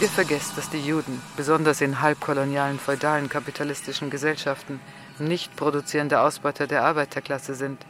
Ihr 0.01 0.09
vergesst, 0.09 0.57
dass 0.57 0.71
die 0.71 0.85
Juden, 0.85 1.23
besonders 1.37 1.81
in 1.81 2.01
halbkolonialen 2.01 2.79
feudalen 2.81 3.29
kapitalistischen 3.29 4.11
Gesellschaften, 4.11 4.81
nicht 5.21 5.57
produzierende 5.57 6.21
Ausbeuter 6.21 6.67
der 6.67 6.85
Arbeiterklasse 6.85 7.55
sind. 7.55 7.85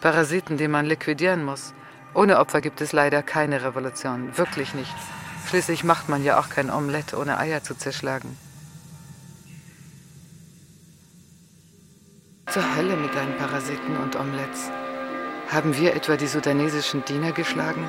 Parasiten, 0.00 0.56
die 0.56 0.68
man 0.68 0.86
liquidieren 0.86 1.44
muss. 1.44 1.74
Ohne 2.14 2.38
Opfer 2.38 2.60
gibt 2.60 2.80
es 2.80 2.92
leider 2.92 3.22
keine 3.22 3.62
Revolution, 3.62 4.36
wirklich 4.38 4.74
nichts. 4.74 4.94
Schließlich 5.48 5.84
macht 5.84 6.08
man 6.08 6.24
ja 6.24 6.38
auch 6.40 6.48
kein 6.48 6.70
Omelett, 6.70 7.14
ohne 7.14 7.38
Eier 7.38 7.62
zu 7.62 7.74
zerschlagen. 7.76 8.36
Zur 12.48 12.76
Hölle 12.76 12.96
mit 12.96 13.14
deinen 13.14 13.36
Parasiten 13.36 13.96
und 13.98 14.16
Omelettes. 14.16 14.70
Haben 15.52 15.76
wir 15.76 15.94
etwa 15.94 16.16
die 16.16 16.26
sudanesischen 16.26 17.04
Diener 17.04 17.32
geschlagen? 17.32 17.88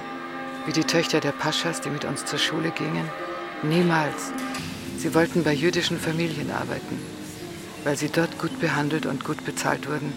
Wie 0.65 0.73
die 0.73 0.83
Töchter 0.83 1.19
der 1.19 1.31
Paschas, 1.31 1.81
die 1.81 1.89
mit 1.89 2.05
uns 2.05 2.25
zur 2.25 2.37
Schule 2.37 2.71
gingen? 2.71 3.09
Niemals. 3.63 4.31
Sie 4.97 5.13
wollten 5.15 5.43
bei 5.43 5.53
jüdischen 5.53 5.99
Familien 5.99 6.51
arbeiten, 6.51 6.99
weil 7.87 7.95
sie 7.95 8.09
dort 8.09 8.37
gut 8.37 8.59
behandelt 8.59 9.05
und 9.05 9.23
gut 9.23 9.45
bezahlt 9.45 9.87
wurden, 9.87 10.11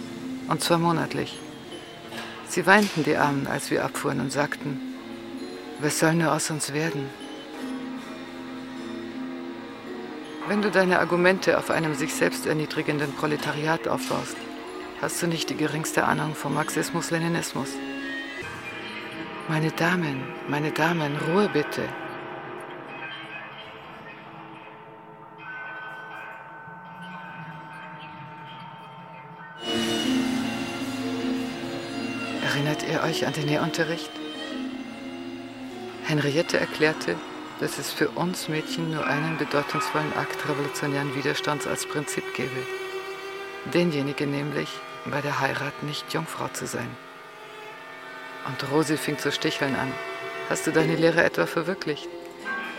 und 0.48 0.60
zwar 0.60 0.78
monatlich. 0.78 1.38
Sie 2.48 2.66
weinten 2.66 3.04
die 3.04 3.14
Armen, 3.14 3.46
als 3.46 3.70
wir 3.70 3.84
abfuhren 3.84 4.18
und 4.18 4.32
sagten, 4.32 4.80
was 5.78 6.00
soll 6.00 6.14
nur 6.14 6.32
aus 6.32 6.50
uns 6.50 6.72
werden? 6.72 7.08
Wenn 10.48 10.62
du 10.62 10.72
deine 10.72 10.98
Argumente 10.98 11.56
auf 11.58 11.70
einem 11.70 11.94
sich 11.94 12.12
selbst 12.12 12.44
erniedrigenden 12.44 13.12
Proletariat 13.12 13.86
aufbaust, 13.86 14.36
hast 15.00 15.22
du 15.22 15.28
nicht 15.28 15.48
die 15.48 15.56
geringste 15.56 16.02
Ahnung 16.02 16.34
vom 16.34 16.54
Marxismus-Leninismus. 16.54 17.68
Meine 19.46 19.70
Damen, 19.70 20.24
meine 20.48 20.72
Damen, 20.72 21.16
Ruhe 21.28 21.48
bitte. 21.52 21.84
Erinnert 32.60 32.82
ihr 32.86 33.02
euch 33.02 33.26
an 33.26 33.32
den 33.32 33.46
Nährunterricht? 33.46 34.10
Henriette 36.04 36.60
erklärte, 36.60 37.16
dass 37.58 37.78
es 37.78 37.90
für 37.90 38.10
uns 38.10 38.50
Mädchen 38.50 38.90
nur 38.90 39.06
einen 39.06 39.38
bedeutungsvollen 39.38 40.12
Akt 40.12 40.46
revolutionären 40.46 41.16
Widerstands 41.16 41.66
als 41.66 41.86
Prinzip 41.86 42.34
gäbe. 42.34 42.50
Denjenigen 43.72 44.30
nämlich, 44.30 44.68
bei 45.06 45.22
der 45.22 45.40
Heirat 45.40 45.82
nicht 45.84 46.12
Jungfrau 46.12 46.48
zu 46.48 46.66
sein. 46.66 46.90
Und 48.46 48.70
Rosi 48.70 48.98
fing 48.98 49.16
zu 49.16 49.32
sticheln 49.32 49.74
an. 49.74 49.90
Hast 50.50 50.66
du 50.66 50.70
deine 50.70 50.96
Lehre 50.96 51.24
etwa 51.24 51.46
verwirklicht? 51.46 52.10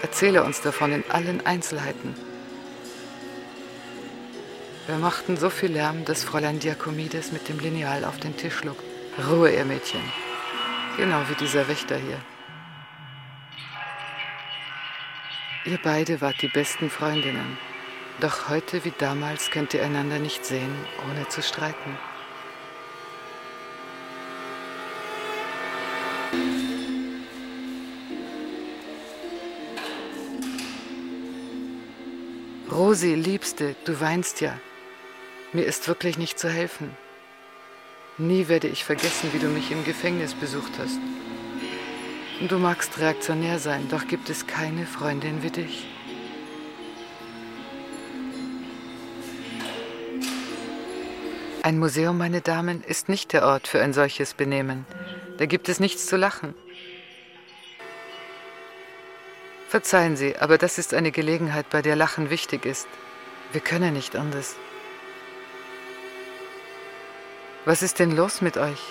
Erzähle 0.03 0.43
uns 0.43 0.61
davon 0.61 0.91
in 0.91 1.03
allen 1.09 1.43
Einzelheiten. 1.43 2.13
Wir 4.85 4.97
machten 4.97 5.37
so 5.37 5.49
viel 5.49 5.71
Lärm, 5.71 6.05
dass 6.05 6.23
Fräulein 6.23 6.59
Diakomides 6.59 7.31
mit 7.31 7.49
dem 7.49 7.57
Lineal 7.57 8.05
auf 8.05 8.19
den 8.19 8.37
Tisch 8.37 8.57
schlug. 8.57 8.77
Ruhe, 9.19 9.51
ihr 9.51 9.65
Mädchen. 9.65 10.01
Genau 10.95 11.21
wie 11.27 11.35
dieser 11.35 11.67
Wächter 11.67 11.97
hier. 11.97 12.19
Ihr 15.65 15.77
beide 15.83 16.21
wart 16.21 16.41
die 16.41 16.47
besten 16.47 16.89
Freundinnen. 16.89 17.57
Doch 18.21 18.47
heute 18.47 18.85
wie 18.85 18.93
damals 18.97 19.51
könnt 19.51 19.73
ihr 19.73 19.83
einander 19.83 20.17
nicht 20.17 20.45
sehen, 20.45 20.73
ohne 21.09 21.27
zu 21.27 21.41
streiten. 21.41 21.97
Rosi, 32.71 33.15
Liebste, 33.15 33.75
du 33.83 33.99
weinst 33.99 34.39
ja. 34.39 34.57
Mir 35.51 35.65
ist 35.65 35.89
wirklich 35.89 36.17
nicht 36.17 36.39
zu 36.39 36.49
helfen. 36.49 36.95
Nie 38.17 38.47
werde 38.47 38.67
ich 38.67 38.83
vergessen, 38.83 39.31
wie 39.33 39.39
du 39.39 39.47
mich 39.47 39.71
im 39.71 39.83
Gefängnis 39.83 40.33
besucht 40.33 40.73
hast. 40.77 40.99
Du 42.47 42.57
magst 42.57 42.99
reaktionär 42.99 43.59
sein, 43.59 43.87
doch 43.89 44.07
gibt 44.07 44.29
es 44.29 44.47
keine 44.47 44.85
Freundin 44.85 45.43
wie 45.43 45.51
dich. 45.51 45.85
Ein 51.63 51.77
Museum, 51.77 52.17
meine 52.17 52.41
Damen, 52.41 52.83
ist 52.83 53.07
nicht 53.07 53.33
der 53.33 53.45
Ort 53.45 53.67
für 53.67 53.81
ein 53.81 53.93
solches 53.93 54.33
Benehmen. 54.33 54.85
Da 55.37 55.45
gibt 55.45 55.69
es 55.69 55.79
nichts 55.79 56.07
zu 56.07 56.17
lachen. 56.17 56.55
Verzeihen 59.69 60.17
Sie, 60.17 60.35
aber 60.37 60.57
das 60.57 60.77
ist 60.79 60.93
eine 60.93 61.11
Gelegenheit, 61.11 61.69
bei 61.69 61.81
der 61.81 61.95
Lachen 61.95 62.29
wichtig 62.29 62.65
ist. 62.65 62.87
Wir 63.51 63.61
können 63.61 63.93
nicht 63.93 64.15
anders. 64.15 64.55
Was 67.63 67.83
ist 67.83 67.99
denn 67.99 68.15
los 68.15 68.41
mit 68.41 68.57
euch? 68.57 68.81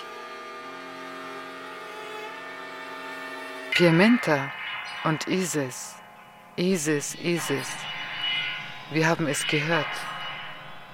Piementa 3.71 4.49
und 5.03 5.27
Isis. 5.27 5.95
Isis, 6.55 7.15
Isis. 7.15 7.67
Wir 8.91 9.07
haben 9.07 9.27
es 9.27 9.45
gehört. 9.47 9.85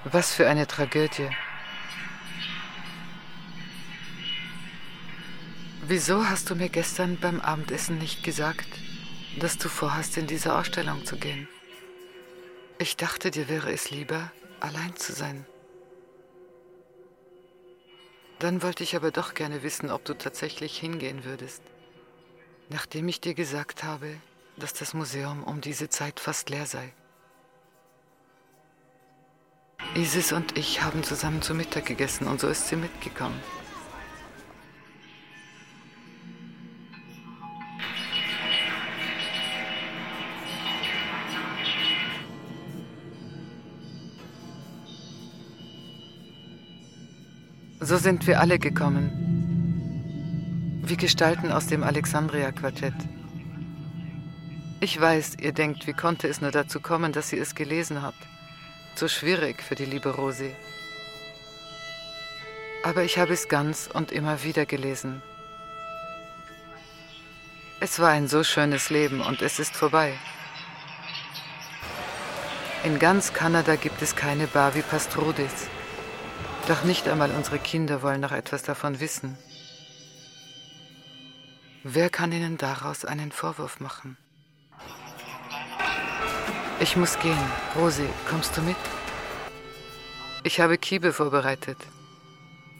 Was 0.04 0.34
für 0.34 0.48
eine 0.48 0.66
Tragödie. 0.66 1.30
Wieso 5.82 6.28
hast 6.28 6.50
du 6.50 6.56
mir 6.56 6.68
gestern 6.68 7.16
beim 7.16 7.40
Abendessen 7.40 7.98
nicht 7.98 8.24
gesagt, 8.24 8.68
dass 9.38 9.56
du 9.56 9.68
vorhast, 9.68 10.16
in 10.16 10.26
diese 10.26 10.56
Ausstellung 10.56 11.04
zu 11.04 11.16
gehen? 11.16 11.48
Ich 12.78 12.96
dachte, 12.96 13.30
dir 13.30 13.48
wäre 13.48 13.72
es 13.72 13.90
lieber, 13.90 14.32
allein 14.60 14.96
zu 14.96 15.12
sein. 15.12 15.46
Dann 18.38 18.62
wollte 18.62 18.84
ich 18.84 18.94
aber 18.94 19.10
doch 19.10 19.34
gerne 19.34 19.62
wissen, 19.62 19.90
ob 19.90 20.04
du 20.04 20.14
tatsächlich 20.14 20.78
hingehen 20.78 21.24
würdest. 21.24 21.62
Nachdem 22.68 23.08
ich 23.08 23.20
dir 23.20 23.34
gesagt 23.34 23.82
habe, 23.82 24.14
dass 24.56 24.72
das 24.72 24.94
Museum 24.94 25.42
um 25.42 25.60
diese 25.60 25.88
Zeit 25.88 26.20
fast 26.20 26.50
leer 26.50 26.66
sei. 26.66 26.92
Isis 29.94 30.32
und 30.32 30.56
ich 30.58 30.82
haben 30.82 31.02
zusammen 31.02 31.42
zu 31.42 31.54
Mittag 31.54 31.86
gegessen 31.86 32.26
und 32.26 32.40
so 32.40 32.48
ist 32.48 32.68
sie 32.68 32.76
mitgekommen. 32.76 33.40
So 47.88 47.96
sind 47.96 48.26
wir 48.26 48.38
alle 48.38 48.58
gekommen. 48.58 49.08
Wie 50.84 50.98
Gestalten 50.98 51.50
aus 51.50 51.68
dem 51.68 51.82
Alexandria-Quartett. 51.82 52.92
Ich 54.80 55.00
weiß, 55.00 55.38
ihr 55.40 55.52
denkt, 55.52 55.86
wie 55.86 55.94
konnte 55.94 56.28
es 56.28 56.42
nur 56.42 56.50
dazu 56.50 56.80
kommen, 56.80 57.12
dass 57.12 57.30
sie 57.30 57.38
es 57.38 57.54
gelesen 57.54 58.02
hat. 58.02 58.12
So 58.94 59.08
schwierig 59.08 59.62
für 59.62 59.74
die 59.74 59.86
liebe 59.86 60.10
Rosi. 60.10 60.54
Aber 62.84 63.04
ich 63.04 63.16
habe 63.16 63.32
es 63.32 63.48
ganz 63.48 63.88
und 63.90 64.12
immer 64.12 64.44
wieder 64.44 64.66
gelesen. 64.66 65.22
Es 67.80 67.98
war 68.00 68.10
ein 68.10 68.28
so 68.28 68.44
schönes 68.44 68.90
Leben 68.90 69.22
und 69.22 69.40
es 69.40 69.58
ist 69.58 69.74
vorbei. 69.74 70.12
In 72.84 72.98
ganz 72.98 73.32
Kanada 73.32 73.76
gibt 73.76 74.02
es 74.02 74.14
keine 74.14 74.46
Bar 74.46 74.74
wie 74.74 74.82
Pastrudis. 74.82 75.70
Doch 76.68 76.84
nicht 76.84 77.08
einmal 77.08 77.30
unsere 77.30 77.58
Kinder 77.58 78.02
wollen 78.02 78.20
noch 78.20 78.32
etwas 78.32 78.62
davon 78.62 79.00
wissen. 79.00 79.38
Wer 81.82 82.10
kann 82.10 82.30
ihnen 82.30 82.58
daraus 82.58 83.06
einen 83.06 83.32
Vorwurf 83.32 83.80
machen? 83.80 84.18
Ich 86.78 86.94
muss 86.94 87.18
gehen. 87.20 87.50
Rosi, 87.74 88.06
kommst 88.28 88.54
du 88.54 88.60
mit? 88.60 88.76
Ich 90.44 90.60
habe 90.60 90.76
Kiebe 90.76 91.14
vorbereitet. 91.14 91.78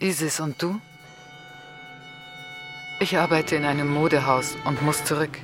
Isis 0.01 0.39
und 0.39 0.61
du? 0.63 0.79
Ich 3.01 3.17
arbeite 3.17 3.57
in 3.57 3.65
einem 3.65 3.89
Modehaus 3.89 4.55
und 4.67 4.83
muss 4.83 5.03
zurück. 5.05 5.39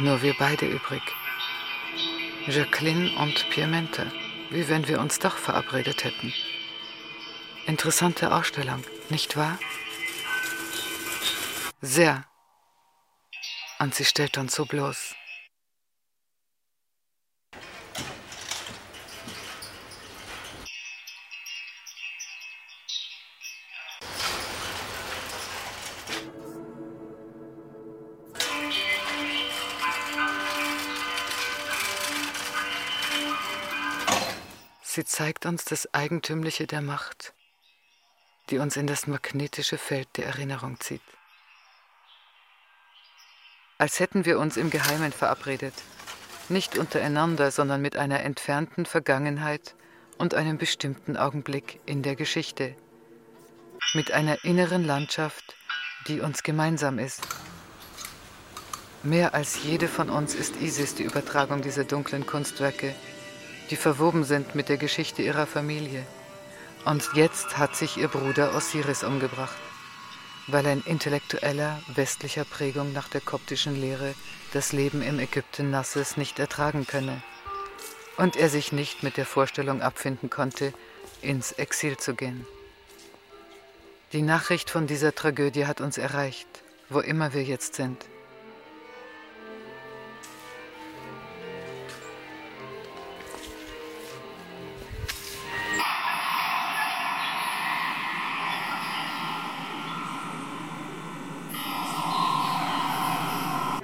Nur 0.00 0.22
wir 0.22 0.34
beide 0.38 0.66
übrig. 0.66 1.02
Jacqueline 2.46 3.14
und 3.18 3.48
Piamente, 3.50 4.10
wie 4.50 4.68
wenn 4.68 4.88
wir 4.88 5.00
uns 5.00 5.18
doch 5.18 5.36
verabredet 5.36 6.04
hätten. 6.04 6.32
Interessante 7.66 8.32
Ausstellung, 8.32 8.82
nicht 9.10 9.36
wahr? 9.36 9.58
Sehr. 11.80 12.24
Und 13.78 13.94
sie 13.94 14.04
stellt 14.04 14.38
uns 14.38 14.54
so 14.54 14.64
bloß. 14.64 15.14
Sie 34.98 35.04
zeigt 35.04 35.46
uns 35.46 35.64
das 35.64 35.94
Eigentümliche 35.94 36.66
der 36.66 36.82
Macht, 36.82 37.32
die 38.50 38.58
uns 38.58 38.76
in 38.76 38.88
das 38.88 39.06
magnetische 39.06 39.78
Feld 39.78 40.08
der 40.16 40.26
Erinnerung 40.26 40.80
zieht. 40.80 41.00
Als 43.78 44.00
hätten 44.00 44.24
wir 44.24 44.40
uns 44.40 44.56
im 44.56 44.70
Geheimen 44.70 45.12
verabredet, 45.12 45.74
nicht 46.48 46.76
untereinander, 46.76 47.52
sondern 47.52 47.80
mit 47.80 47.96
einer 47.96 48.24
entfernten 48.24 48.86
Vergangenheit 48.86 49.76
und 50.18 50.34
einem 50.34 50.58
bestimmten 50.58 51.16
Augenblick 51.16 51.78
in 51.86 52.02
der 52.02 52.16
Geschichte, 52.16 52.74
mit 53.94 54.10
einer 54.10 54.42
inneren 54.42 54.84
Landschaft, 54.84 55.54
die 56.08 56.20
uns 56.20 56.42
gemeinsam 56.42 56.98
ist. 56.98 57.22
Mehr 59.04 59.32
als 59.32 59.62
jede 59.62 59.86
von 59.86 60.10
uns 60.10 60.34
ist 60.34 60.56
Isis 60.56 60.96
die 60.96 61.04
Übertragung 61.04 61.62
dieser 61.62 61.84
dunklen 61.84 62.26
Kunstwerke, 62.26 62.96
die 63.70 63.76
verwoben 63.76 64.24
sind 64.24 64.54
mit 64.54 64.68
der 64.68 64.76
Geschichte 64.76 65.22
ihrer 65.22 65.46
Familie. 65.46 66.06
Und 66.84 67.10
jetzt 67.14 67.58
hat 67.58 67.76
sich 67.76 67.96
ihr 67.96 68.08
Bruder 68.08 68.54
Osiris 68.54 69.04
umgebracht, 69.04 69.56
weil 70.46 70.66
ein 70.66 70.82
intellektueller 70.86 71.82
westlicher 71.94 72.44
Prägung 72.44 72.92
nach 72.92 73.08
der 73.08 73.20
koptischen 73.20 73.78
Lehre 73.80 74.14
das 74.52 74.72
Leben 74.72 75.02
im 75.02 75.18
Ägypten 75.18 75.70
Nasses 75.70 76.16
nicht 76.16 76.38
ertragen 76.38 76.86
könne 76.86 77.22
und 78.16 78.36
er 78.36 78.48
sich 78.48 78.72
nicht 78.72 79.02
mit 79.02 79.16
der 79.16 79.26
Vorstellung 79.26 79.80
abfinden 79.80 80.28
konnte, 80.28 80.72
ins 81.22 81.52
Exil 81.52 81.96
zu 81.96 82.14
gehen. 82.14 82.46
Die 84.12 84.22
Nachricht 84.22 84.70
von 84.70 84.86
dieser 84.86 85.14
Tragödie 85.14 85.66
hat 85.66 85.80
uns 85.80 85.98
erreicht, 85.98 86.48
wo 86.88 87.00
immer 87.00 87.34
wir 87.34 87.44
jetzt 87.44 87.74
sind. 87.74 88.06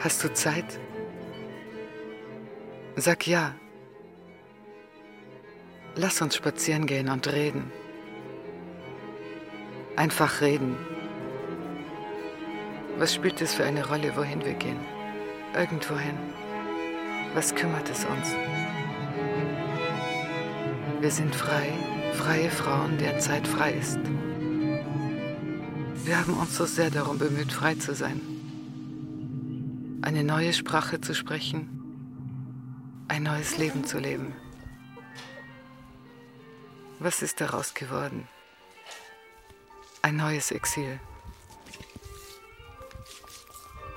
Hast 0.05 0.23
du 0.23 0.31
Zeit? 0.35 0.79
Sag 2.97 3.27
ja. 3.27 3.55
Lass 5.95 6.21
uns 6.21 6.37
spazieren 6.37 6.85
gehen 6.85 7.09
und 7.09 7.27
reden. 7.33 7.73
Einfach 9.97 10.43
reden. 10.43 10.77
Was 12.99 13.15
spielt 13.15 13.41
es 13.41 13.55
für 13.55 13.65
eine 13.65 13.89
Rolle, 13.89 14.15
wohin 14.15 14.45
wir 14.45 14.53
gehen? 14.53 14.79
Irgendwohin. 15.57 16.19
Was 17.33 17.55
kümmert 17.55 17.89
es 17.89 18.05
uns? 18.05 18.37
Wir 21.01 21.11
sind 21.11 21.35
frei, 21.35 21.73
freie 22.13 22.51
Frauen, 22.51 22.99
deren 22.99 23.21
Zeit 23.21 23.49
frei 23.49 23.73
ist. 23.73 24.01
Wir 26.05 26.19
haben 26.19 26.35
uns 26.35 26.59
so 26.59 26.67
sehr 26.67 26.91
darum 26.91 27.17
bemüht, 27.17 27.51
frei 27.51 27.75
zu 27.77 27.95
sein 27.95 28.34
eine 30.05 30.23
neue 30.23 30.53
Sprache 30.53 31.01
zu 31.01 31.15
sprechen, 31.15 31.81
ein 33.09 33.23
neues 33.23 33.57
Leben 33.57 33.85
zu 33.85 33.99
leben. 33.99 34.35
Was 36.99 37.23
ist 37.23 37.41
daraus 37.41 37.73
geworden? 37.73 38.29
Ein 40.03 40.17
neues 40.17 40.51
Exil. 40.51 41.01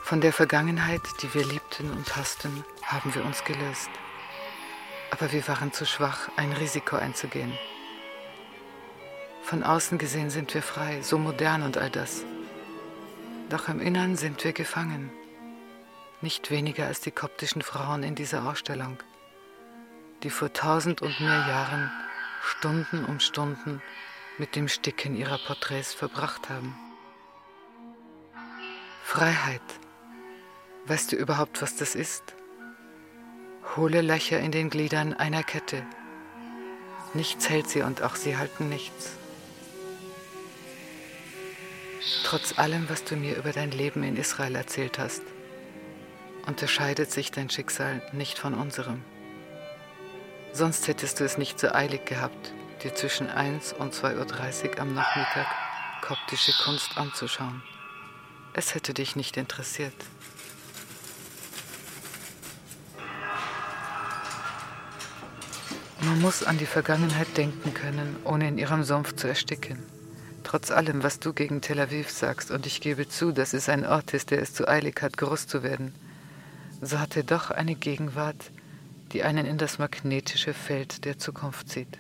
Von 0.01 0.21
der 0.21 0.31
Vergangenheit, 0.31 1.01
die 1.21 1.33
wir 1.33 1.45
liebten 1.45 1.91
und 1.91 2.15
hassten, 2.15 2.63
haben 2.83 3.13
wir 3.13 3.25
uns 3.25 3.43
gelöst. 3.43 3.89
Aber 5.11 5.33
wir 5.33 5.45
waren 5.49 5.73
zu 5.73 5.85
schwach, 5.85 6.29
ein 6.37 6.53
Risiko 6.53 6.95
einzugehen. 6.95 7.51
Von 9.43 9.61
außen 9.61 9.97
gesehen 9.97 10.29
sind 10.29 10.53
wir 10.53 10.61
frei, 10.61 11.01
so 11.01 11.17
modern 11.17 11.63
und 11.63 11.77
all 11.77 11.89
das. 11.89 12.23
Doch 13.49 13.67
im 13.67 13.81
Innern 13.81 14.15
sind 14.15 14.41
wir 14.45 14.53
gefangen 14.53 15.11
nicht 16.21 16.49
weniger 16.51 16.87
als 16.87 17.01
die 17.01 17.11
koptischen 17.11 17.61
Frauen 17.61 18.03
in 18.03 18.15
dieser 18.15 18.49
Ausstellung. 18.49 18.97
die 20.23 20.29
vor 20.29 20.51
tausend 20.51 21.01
und 21.01 21.19
mehr 21.19 21.45
Jahren 21.47 21.91
Stunden 22.41 23.05
um 23.05 23.19
Stunden 23.19 23.81
mit 24.37 24.55
dem 24.55 24.67
Sticken 24.67 25.15
ihrer 25.15 25.37
Porträts 25.37 25.93
verbracht 25.93 26.49
haben. 26.49 26.75
Freiheit. 29.03 29.61
Weißt 30.85 31.11
du 31.11 31.15
überhaupt, 31.15 31.61
was 31.61 31.75
das 31.75 31.95
ist? 31.95 32.23
Hohle 33.75 34.01
Löcher 34.01 34.39
in 34.39 34.51
den 34.51 34.69
Gliedern 34.69 35.13
einer 35.13 35.43
Kette. 35.43 35.83
Nichts 37.13 37.49
hält 37.49 37.69
sie 37.69 37.81
und 37.81 38.01
auch 38.01 38.15
sie 38.15 38.37
halten 38.37 38.69
nichts. 38.69 39.11
Trotz 42.23 42.57
allem, 42.57 42.89
was 42.89 43.03
du 43.03 43.15
mir 43.15 43.35
über 43.37 43.51
dein 43.51 43.71
Leben 43.71 44.03
in 44.03 44.17
Israel 44.17 44.55
erzählt 44.55 44.97
hast, 44.99 45.21
unterscheidet 46.47 47.11
sich 47.11 47.31
dein 47.31 47.49
Schicksal 47.49 48.01
nicht 48.13 48.39
von 48.39 48.53
unserem. 48.53 49.03
Sonst 50.53 50.87
hättest 50.87 51.19
du 51.19 51.25
es 51.25 51.37
nicht 51.37 51.59
so 51.59 51.71
eilig 51.71 52.05
gehabt, 52.05 52.53
dir 52.83 52.95
zwischen 52.95 53.29
1 53.29 53.73
und 53.73 53.93
2.30 53.93 54.69
Uhr 54.69 54.79
am 54.79 54.93
Nachmittag 54.93 55.47
koptische 56.01 56.53
Kunst 56.63 56.97
anzuschauen. 56.97 57.61
Es 58.53 58.73
hätte 58.73 58.93
dich 58.93 59.15
nicht 59.15 59.37
interessiert. 59.37 59.93
Man 66.01 66.21
muss 66.21 66.43
an 66.43 66.57
die 66.57 66.65
Vergangenheit 66.65 67.35
denken 67.35 67.73
können, 67.73 68.15
ohne 68.23 68.47
in 68.47 68.57
ihrem 68.57 68.83
Sumpf 68.83 69.15
zu 69.15 69.27
ersticken. 69.27 69.83
Trotz 70.43 70.71
allem, 70.71 71.03
was 71.03 71.19
du 71.19 71.33
gegen 71.33 71.59
Tel 71.59 71.79
Aviv 71.79 72.09
sagst, 72.09 72.51
und 72.51 72.65
ich 72.65 72.79
gebe 72.79 73.09
zu, 73.09 73.33
dass 73.33 73.53
es 73.53 73.67
ein 73.67 73.85
Ort 73.85 74.13
ist, 74.13 74.31
der 74.31 74.41
es 74.41 74.53
zu 74.53 74.67
eilig 74.67 75.01
hat, 75.01 75.17
groß 75.17 75.45
zu 75.45 75.61
werden, 75.61 75.93
so 76.81 76.99
hat 76.99 77.15
er 77.17 77.23
doch 77.23 77.51
eine 77.51 77.75
Gegenwart, 77.75 78.51
die 79.11 79.23
einen 79.23 79.45
in 79.45 79.57
das 79.57 79.79
magnetische 79.79 80.53
Feld 80.53 81.05
der 81.05 81.17
Zukunft 81.17 81.69
zieht. 81.69 81.99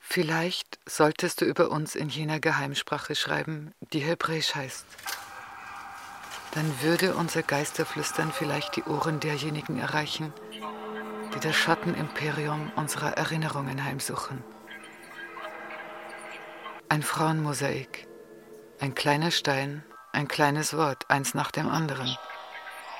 Vielleicht 0.00 0.80
solltest 0.86 1.40
du 1.40 1.44
über 1.44 1.70
uns 1.70 1.94
in 1.94 2.08
jener 2.08 2.40
Geheimsprache 2.40 3.14
schreiben, 3.14 3.72
die 3.92 4.00
Hebräisch 4.00 4.56
heißt. 4.56 4.84
Dann 6.52 6.82
würde 6.82 7.14
unser 7.14 7.44
Geisterflüstern 7.44 8.32
vielleicht 8.32 8.74
die 8.74 8.82
Ohren 8.82 9.20
derjenigen 9.20 9.78
erreichen, 9.78 10.32
die 11.32 11.38
das 11.38 11.54
Schattenimperium 11.54 12.72
unserer 12.74 13.12
Erinnerungen 13.12 13.84
heimsuchen. 13.84 14.42
Ein 16.92 17.04
Frauenmosaik, 17.04 18.08
ein 18.80 18.96
kleiner 18.96 19.30
Stein, 19.30 19.84
ein 20.10 20.26
kleines 20.26 20.76
Wort, 20.76 21.08
eins 21.08 21.34
nach 21.34 21.52
dem 21.52 21.68
anderen. 21.68 22.18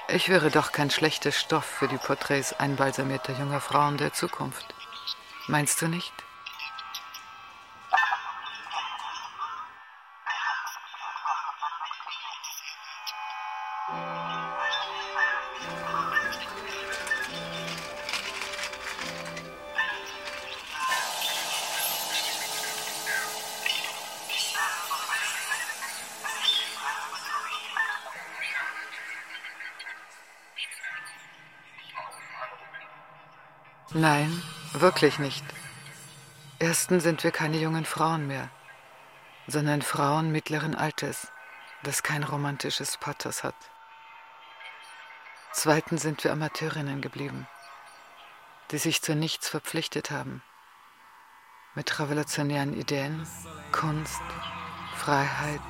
Ich 0.07 0.29
wäre 0.29 0.53
doch 0.53 0.71
kein 0.71 0.91
schlechter 0.91 1.33
Stoff 1.33 1.65
für 1.65 1.89
die 1.89 1.97
Porträts 1.97 2.53
einbalsamierter 2.53 3.33
junger 3.33 3.61
Frauen 3.61 3.97
der 3.97 4.13
Zukunft. 4.13 4.65
Meinst 5.49 5.83
du 5.83 5.89
nicht? 5.89 6.13
Nein, 34.01 34.43
wirklich 34.73 35.19
nicht. 35.19 35.45
Erstens 36.59 37.03
sind 37.03 37.23
wir 37.23 37.33
keine 37.33 37.59
jungen 37.59 37.85
Frauen 37.85 38.27
mehr, 38.27 38.49
sondern 39.47 39.83
Frauen 39.83 40.33
mittleren 40.33 40.75
Alters, 40.75 41.31
das 41.83 42.03
kein 42.03 42.23
romantisches 42.23 42.97
Pathos 42.97 43.45
hat. 43.45 43.55
Zweitens 45.53 46.01
sind 46.01 46.25
wir 46.25 46.33
Amateurinnen 46.33 47.03
geblieben, 47.03 47.47
die 48.71 48.79
sich 48.79 49.03
zu 49.03 49.15
nichts 49.15 49.51
verpflichtet 49.51 50.11
haben, 50.11 50.43
mit 51.75 51.99
revolutionären 51.99 52.73
Ideen, 52.73 53.29
Kunst, 53.71 54.23
Freiheit, 54.97 55.61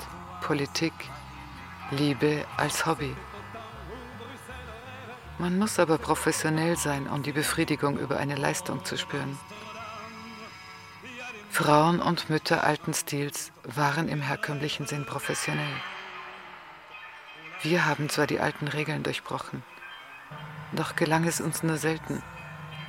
Politik, 0.40 0.95
Liebe 1.90 2.47
als 2.57 2.87
Hobby. 2.87 3.16
Man 5.40 5.59
muss 5.59 5.79
aber 5.79 5.96
professionell 5.96 6.76
sein, 6.76 7.09
um 7.09 7.22
die 7.22 7.33
Befriedigung 7.33 7.96
über 7.96 8.18
eine 8.18 8.35
Leistung 8.35 8.85
zu 8.85 8.98
spüren. 8.98 9.38
Frauen 11.48 11.98
und 11.98 12.29
Mütter 12.29 12.62
alten 12.62 12.92
Stils 12.92 13.50
waren 13.64 14.11
im 14.11 14.20
herkömmlichen 14.20 14.87
Sinn 14.87 15.07
professionell. 15.07 15.72
Wir 17.62 17.87
haben 17.87 18.11
zwar 18.11 18.26
die 18.26 18.38
alten 18.38 18.68
Regeln 18.68 19.03
durchbrochen, 19.03 19.62
doch 20.72 20.94
gelang 20.94 21.24
es 21.24 21.40
uns 21.40 21.62
nur 21.62 21.79
selten, 21.79 22.22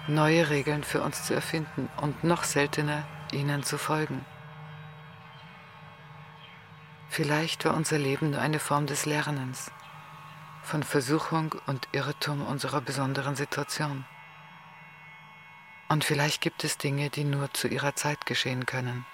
neue 0.10 0.50
Regeln 0.50 0.84
für 0.84 1.04
uns 1.04 1.24
zu 1.24 1.34
erfinden 1.34 1.88
und 2.02 2.26
noch 2.26 2.44
seltener 2.44 3.08
ihnen 3.32 3.64
zu 3.64 3.78
folgen. 3.78 4.26
Vielleicht 7.08 7.64
war 7.64 7.76
unser 7.76 7.98
Leben 7.98 8.32
nur 8.32 8.42
eine 8.42 8.60
Form 8.60 8.88
des 8.88 9.06
Lernens 9.06 9.72
von 10.62 10.84
Versuchung 10.84 11.56
und 11.68 11.88
Irrtum 11.92 12.46
unserer 12.46 12.82
besonderen 12.82 13.36
Situation. 13.36 14.06
Und 15.90 16.04
vielleicht 16.04 16.42
gibt 16.42 16.64
es 16.64 16.78
Dinge, 16.78 17.10
die 17.10 17.24
nur 17.24 17.54
zu 17.54 17.68
ihrer 17.68 17.96
Zeit 17.96 18.26
geschehen 18.26 18.66
können, 18.66 19.06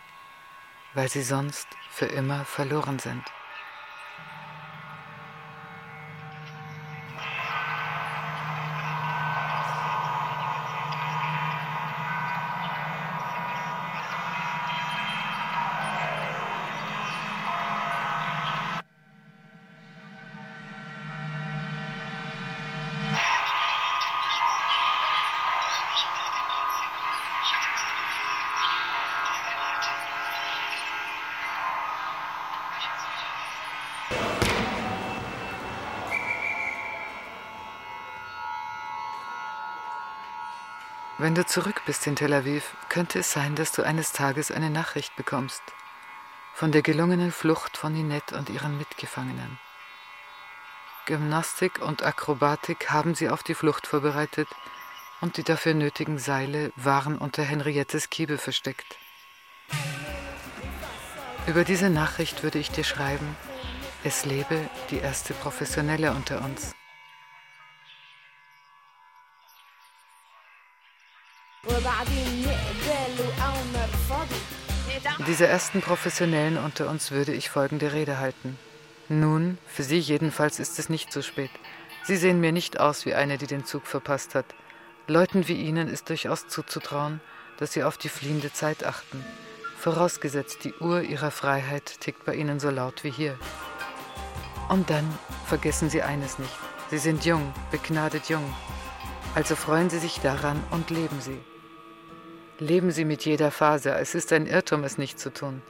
weil 0.94 1.10
sie 1.10 1.24
sonst 1.24 1.68
für 1.90 2.06
immer 2.06 2.46
verloren 2.46 3.00
sind. 3.00 3.24
Du 41.38 41.46
zurück 41.46 41.84
bist 41.86 42.08
in 42.08 42.16
Tel 42.16 42.34
Aviv, 42.34 42.76
könnte 42.90 43.20
es 43.20 43.32
sein, 43.32 43.54
dass 43.54 43.72
du 43.72 43.84
eines 43.84 44.12
Tages 44.12 44.50
eine 44.50 44.72
Nachricht 44.72 45.16
bekommst 45.16 45.62
von 46.56 46.72
der 46.72 46.82
gelungenen 46.82 47.32
Flucht 47.32 47.78
von 47.78 47.94
Ninette 47.94 48.36
und 48.36 48.50
ihren 48.50 48.76
Mitgefangenen. 48.80 49.60
Gymnastik 51.06 51.80
und 51.80 52.02
Akrobatik 52.02 52.90
haben 52.90 53.14
sie 53.14 53.30
auf 53.30 53.44
die 53.44 53.54
Flucht 53.54 53.86
vorbereitet 53.86 54.48
und 55.22 55.38
die 55.38 55.44
dafür 55.44 55.76
nötigen 55.76 56.18
Seile 56.18 56.72
waren 56.76 57.20
unter 57.20 57.44
Henriettes 57.44 58.10
Kiebe 58.10 58.40
versteckt. 58.40 58.98
Über 61.46 61.64
diese 61.64 61.92
Nachricht 61.92 62.42
würde 62.42 62.58
ich 62.58 62.72
dir 62.72 62.84
schreiben, 62.84 63.38
es 64.04 64.26
lebe 64.26 64.68
die 64.90 64.98
erste 64.98 65.36
Professionelle 65.36 66.14
unter 66.14 66.44
uns. 66.44 66.77
Dieser 75.28 75.50
ersten 75.50 75.82
Professionellen 75.82 76.58
unter 76.58 76.90
uns 76.90 77.12
würde 77.12 77.34
ich 77.34 77.50
folgende 77.50 77.92
Rede 77.92 78.18
halten. 78.18 78.58
Nun, 79.10 79.58
für 79.68 79.84
Sie 79.84 80.00
jedenfalls 80.00 80.58
ist 80.58 80.80
es 80.80 80.88
nicht 80.88 81.12
zu 81.12 81.22
spät. 81.22 81.52
Sie 82.06 82.16
sehen 82.16 82.40
mir 82.40 82.54
nicht 82.54 82.80
aus 82.80 83.06
wie 83.06 83.14
eine, 83.14 83.38
die 83.38 83.48
den 83.48 83.66
Zug 83.66 83.88
verpasst 83.88 84.36
hat. 84.36 84.46
Leuten 85.06 85.50
wie 85.50 85.62
Ihnen 85.62 85.90
ist 85.90 86.08
durchaus 86.08 86.48
zuzutrauen, 86.48 87.20
dass 87.58 87.74
Sie 87.74 87.84
auf 87.84 87.98
die 87.98 88.08
fliehende 88.08 88.54
Zeit 88.54 88.86
achten. 88.86 89.26
Vorausgesetzt, 89.78 90.64
die 90.64 90.74
Uhr 90.76 91.02
Ihrer 91.02 91.32
Freiheit 91.32 92.00
tickt 92.00 92.24
bei 92.24 92.34
Ihnen 92.34 92.62
so 92.62 92.70
laut 92.70 93.04
wie 93.04 93.12
hier. 93.12 93.38
Und 94.70 94.90
dann 94.90 95.06
vergessen 95.46 95.90
Sie 95.90 96.04
eines 96.04 96.40
nicht. 96.40 96.56
Sie 96.90 97.00
sind 97.00 97.26
jung, 97.26 97.54
begnadet 97.70 98.30
jung. 98.30 98.56
Also 99.36 99.58
freuen 99.58 99.90
Sie 99.90 100.00
sich 100.00 100.22
daran 100.22 100.64
und 100.72 100.90
leben 100.90 101.20
Sie. 101.20 101.38
Leben 102.60 102.92
Sie 102.92 103.06
mit 103.06 103.26
jeder 103.26 103.52
Phase. 103.52 103.92
Es 103.92 104.16
ist 104.16 104.34
ein 104.34 104.48
Irrtum, 104.48 104.84
es 104.84 104.98
nicht 104.98 105.20
zu 105.20 105.32
tun. 105.32 105.62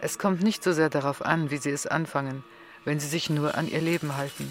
Es 0.00 0.18
kommt 0.18 0.42
nicht 0.42 0.62
so 0.62 0.72
sehr 0.72 0.90
darauf 0.90 1.24
an, 1.24 1.50
wie 1.50 1.56
Sie 1.56 1.70
es 1.70 1.86
anfangen. 1.86 2.44
wenn 2.88 3.00
sie 3.00 3.08
sich 3.08 3.28
nur 3.28 3.54
an 3.54 3.68
ihr 3.68 3.82
Leben 3.82 4.16
halten. 4.16 4.50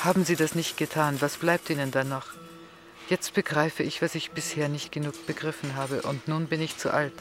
Haben 0.00 0.24
sie 0.24 0.34
das 0.34 0.56
nicht 0.56 0.76
getan, 0.76 1.20
was 1.20 1.36
bleibt 1.36 1.70
ihnen 1.70 1.92
dann 1.92 2.08
noch? 2.08 2.26
Jetzt 3.08 3.32
begreife 3.32 3.84
ich, 3.84 4.02
was 4.02 4.16
ich 4.16 4.32
bisher 4.32 4.68
nicht 4.68 4.90
genug 4.90 5.26
begriffen 5.26 5.76
habe, 5.76 6.02
und 6.02 6.26
nun 6.26 6.46
bin 6.46 6.60
ich 6.60 6.78
zu 6.78 6.92
alt. 6.92 7.12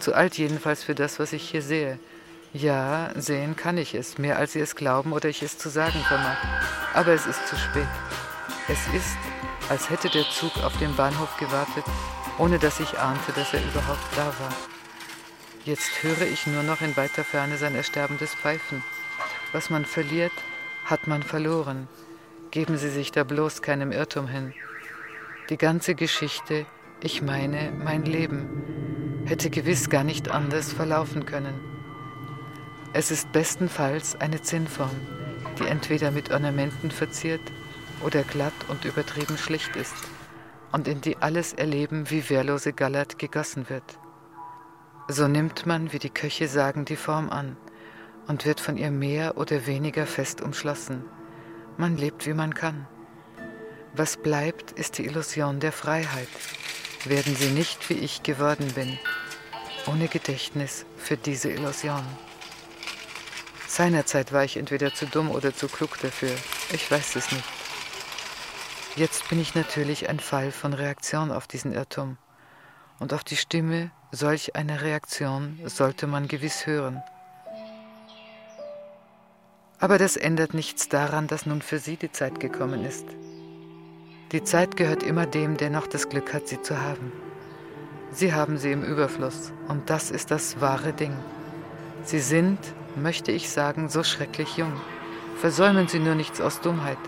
Zu 0.00 0.14
alt 0.14 0.38
jedenfalls 0.38 0.82
für 0.82 0.94
das, 0.94 1.18
was 1.18 1.34
ich 1.34 1.50
hier 1.50 1.60
sehe. 1.60 1.98
Ja, 2.54 3.10
sehen 3.16 3.54
kann 3.54 3.76
ich 3.76 3.94
es, 3.94 4.16
mehr 4.16 4.38
als 4.38 4.54
Sie 4.54 4.60
es 4.60 4.76
glauben 4.76 5.12
oder 5.12 5.28
ich 5.28 5.42
es 5.42 5.58
zu 5.58 5.68
sagen 5.68 6.00
vermag. 6.08 6.38
Aber 6.94 7.12
es 7.12 7.26
ist 7.26 7.46
zu 7.46 7.56
spät. 7.56 7.88
Es 8.68 8.78
ist, 8.94 9.16
als 9.68 9.90
hätte 9.90 10.08
der 10.08 10.24
Zug 10.30 10.56
auf 10.64 10.76
dem 10.78 10.96
Bahnhof 10.96 11.36
gewartet, 11.36 11.84
ohne 12.38 12.58
dass 12.58 12.80
ich 12.80 12.98
ahnte, 12.98 13.32
dass 13.32 13.54
er 13.54 13.60
überhaupt 13.60 14.16
da 14.16 14.26
war. 14.26 14.52
Jetzt 15.64 16.02
höre 16.02 16.22
ich 16.22 16.46
nur 16.46 16.62
noch 16.62 16.80
in 16.80 16.96
weiter 16.96 17.24
Ferne 17.24 17.56
sein 17.56 17.74
ersterbendes 17.74 18.34
Pfeifen. 18.34 18.84
Was 19.52 19.70
man 19.70 19.84
verliert, 19.84 20.32
hat 20.84 21.06
man 21.06 21.22
verloren. 21.22 21.88
Geben 22.50 22.76
Sie 22.76 22.90
sich 22.90 23.10
da 23.10 23.24
bloß 23.24 23.62
keinem 23.62 23.90
Irrtum 23.90 24.28
hin. 24.28 24.52
Die 25.50 25.56
ganze 25.56 25.94
Geschichte, 25.94 26.66
ich 27.02 27.22
meine 27.22 27.72
mein 27.72 28.04
Leben, 28.04 29.24
hätte 29.26 29.50
gewiss 29.50 29.90
gar 29.90 30.04
nicht 30.04 30.30
anders 30.30 30.72
verlaufen 30.72 31.26
können. 31.26 31.54
Es 32.92 33.10
ist 33.10 33.32
bestenfalls 33.32 34.14
eine 34.20 34.40
Zinnform, 34.42 34.96
die 35.58 35.66
entweder 35.66 36.10
mit 36.10 36.30
Ornamenten 36.30 36.90
verziert 36.90 37.42
oder 38.04 38.22
glatt 38.22 38.54
und 38.68 38.84
übertrieben 38.84 39.36
schlicht 39.36 39.74
ist 39.74 39.94
und 40.72 40.88
in 40.88 41.00
die 41.00 41.16
alles 41.18 41.52
Erleben 41.52 42.10
wie 42.10 42.28
wehrlose 42.28 42.72
Gallert 42.72 43.18
gegossen 43.18 43.68
wird. 43.68 43.98
So 45.08 45.28
nimmt 45.28 45.66
man, 45.66 45.92
wie 45.92 45.98
die 45.98 46.10
Köche 46.10 46.48
sagen, 46.48 46.84
die 46.84 46.96
Form 46.96 47.30
an 47.30 47.56
und 48.26 48.44
wird 48.44 48.60
von 48.60 48.76
ihr 48.76 48.90
mehr 48.90 49.36
oder 49.36 49.66
weniger 49.66 50.06
fest 50.06 50.40
umschlossen. 50.40 51.04
Man 51.76 51.96
lebt, 51.96 52.26
wie 52.26 52.34
man 52.34 52.54
kann. 52.54 52.86
Was 53.94 54.16
bleibt, 54.16 54.72
ist 54.72 54.98
die 54.98 55.06
Illusion 55.06 55.60
der 55.60 55.72
Freiheit. 55.72 56.28
Werden 57.04 57.36
Sie 57.36 57.50
nicht, 57.50 57.88
wie 57.88 57.94
ich 57.94 58.22
geworden 58.22 58.72
bin, 58.74 58.98
ohne 59.86 60.08
Gedächtnis 60.08 60.84
für 60.96 61.16
diese 61.16 61.50
Illusion. 61.50 62.04
Seinerzeit 63.68 64.32
war 64.32 64.44
ich 64.44 64.56
entweder 64.56 64.92
zu 64.92 65.06
dumm 65.06 65.30
oder 65.30 65.54
zu 65.54 65.68
klug 65.68 65.98
dafür. 66.00 66.34
Ich 66.72 66.90
weiß 66.90 67.16
es 67.16 67.30
nicht. 67.30 67.55
Jetzt 68.96 69.28
bin 69.28 69.38
ich 69.38 69.54
natürlich 69.54 70.08
ein 70.08 70.20
Fall 70.20 70.50
von 70.50 70.72
Reaktion 70.72 71.30
auf 71.30 71.46
diesen 71.46 71.74
Irrtum. 71.74 72.16
Und 72.98 73.12
auf 73.12 73.24
die 73.24 73.36
Stimme 73.36 73.90
solch 74.10 74.56
einer 74.56 74.80
Reaktion 74.80 75.60
sollte 75.66 76.06
man 76.06 76.28
gewiss 76.28 76.66
hören. 76.66 77.02
Aber 79.78 79.98
das 79.98 80.16
ändert 80.16 80.54
nichts 80.54 80.88
daran, 80.88 81.26
dass 81.26 81.44
nun 81.44 81.60
für 81.60 81.78
Sie 81.78 81.98
die 81.98 82.10
Zeit 82.10 82.40
gekommen 82.40 82.86
ist. 82.86 83.04
Die 84.32 84.42
Zeit 84.42 84.78
gehört 84.78 85.02
immer 85.02 85.26
dem, 85.26 85.58
der 85.58 85.68
noch 85.68 85.86
das 85.86 86.08
Glück 86.08 86.32
hat, 86.32 86.48
sie 86.48 86.62
zu 86.62 86.80
haben. 86.80 87.12
Sie 88.12 88.32
haben 88.32 88.56
sie 88.56 88.72
im 88.72 88.82
Überfluss, 88.82 89.52
und 89.68 89.90
das 89.90 90.10
ist 90.10 90.30
das 90.30 90.62
wahre 90.62 90.94
Ding. 90.94 91.14
Sie 92.02 92.20
sind, 92.20 92.58
möchte 92.96 93.30
ich 93.30 93.50
sagen, 93.50 93.90
so 93.90 94.02
schrecklich 94.02 94.56
jung. 94.56 94.72
Versäumen 95.36 95.86
Sie 95.86 95.98
nur 95.98 96.14
nichts 96.14 96.40
aus 96.40 96.62
Dummheit. 96.62 96.98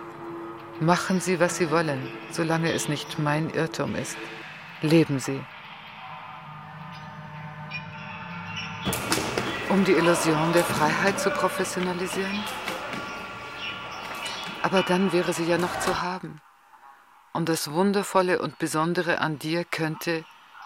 Machen 0.81 1.21
Sie, 1.21 1.41
was 1.41 1.57
Sie 1.57 1.73
wollen, 1.73 2.09
solange 2.31 2.73
es 2.73 2.89
nicht 2.89 3.19
mein 3.19 3.51
Irrtum 3.51 3.97
ist. 3.97 4.17
Leben 4.81 5.19
Sie. 5.19 5.45
Um 9.69 9.85
die 9.85 9.93
Illusion 9.93 10.53
der 10.53 10.63
Freiheit 10.63 11.19
zu 11.19 11.31
professionalisieren? 11.31 12.45
Aber 14.63 14.83
dann 14.83 15.13
wäre 15.13 15.33
sie 15.33 15.47
ja 15.47 15.59
noch 15.59 15.81
zu 15.81 16.01
haben. 16.01 16.41
Und 17.33 17.49
das 17.49 17.73
Wundervolle 17.73 18.41
und 18.41 18.59
Besondere 18.59 19.21
an 19.21 19.39
dir 19.39 19.65
könnte 19.65 20.25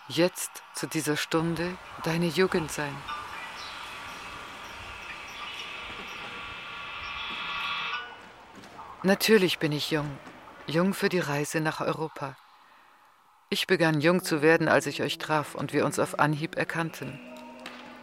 jetzt 0.09 0.63
zu 0.75 0.87
dieser 0.87 1.17
Stunde 1.17 1.75
deine 2.05 2.27
Jugend 2.27 2.71
sein. 2.71 2.95
Natürlich 9.05 9.59
bin 9.59 9.73
ich 9.73 9.91
jung, 9.91 10.09
jung 10.69 10.95
für 10.95 11.09
die 11.09 11.19
Reise 11.19 11.61
nach 11.61 11.81
Europa. 11.81 12.37
Ich 13.51 13.67
begann 13.67 14.01
jung 14.01 14.23
zu 14.23 14.43
werden, 14.43 14.69
als 14.69 14.87
ich 14.87 15.03
euch 15.03 15.19
traf 15.19 15.57
und 15.57 15.73
wir 15.73 15.85
uns 15.85 15.99
auf 15.99 16.21
Anhieb 16.21 16.57
erkannten. 16.57 17.19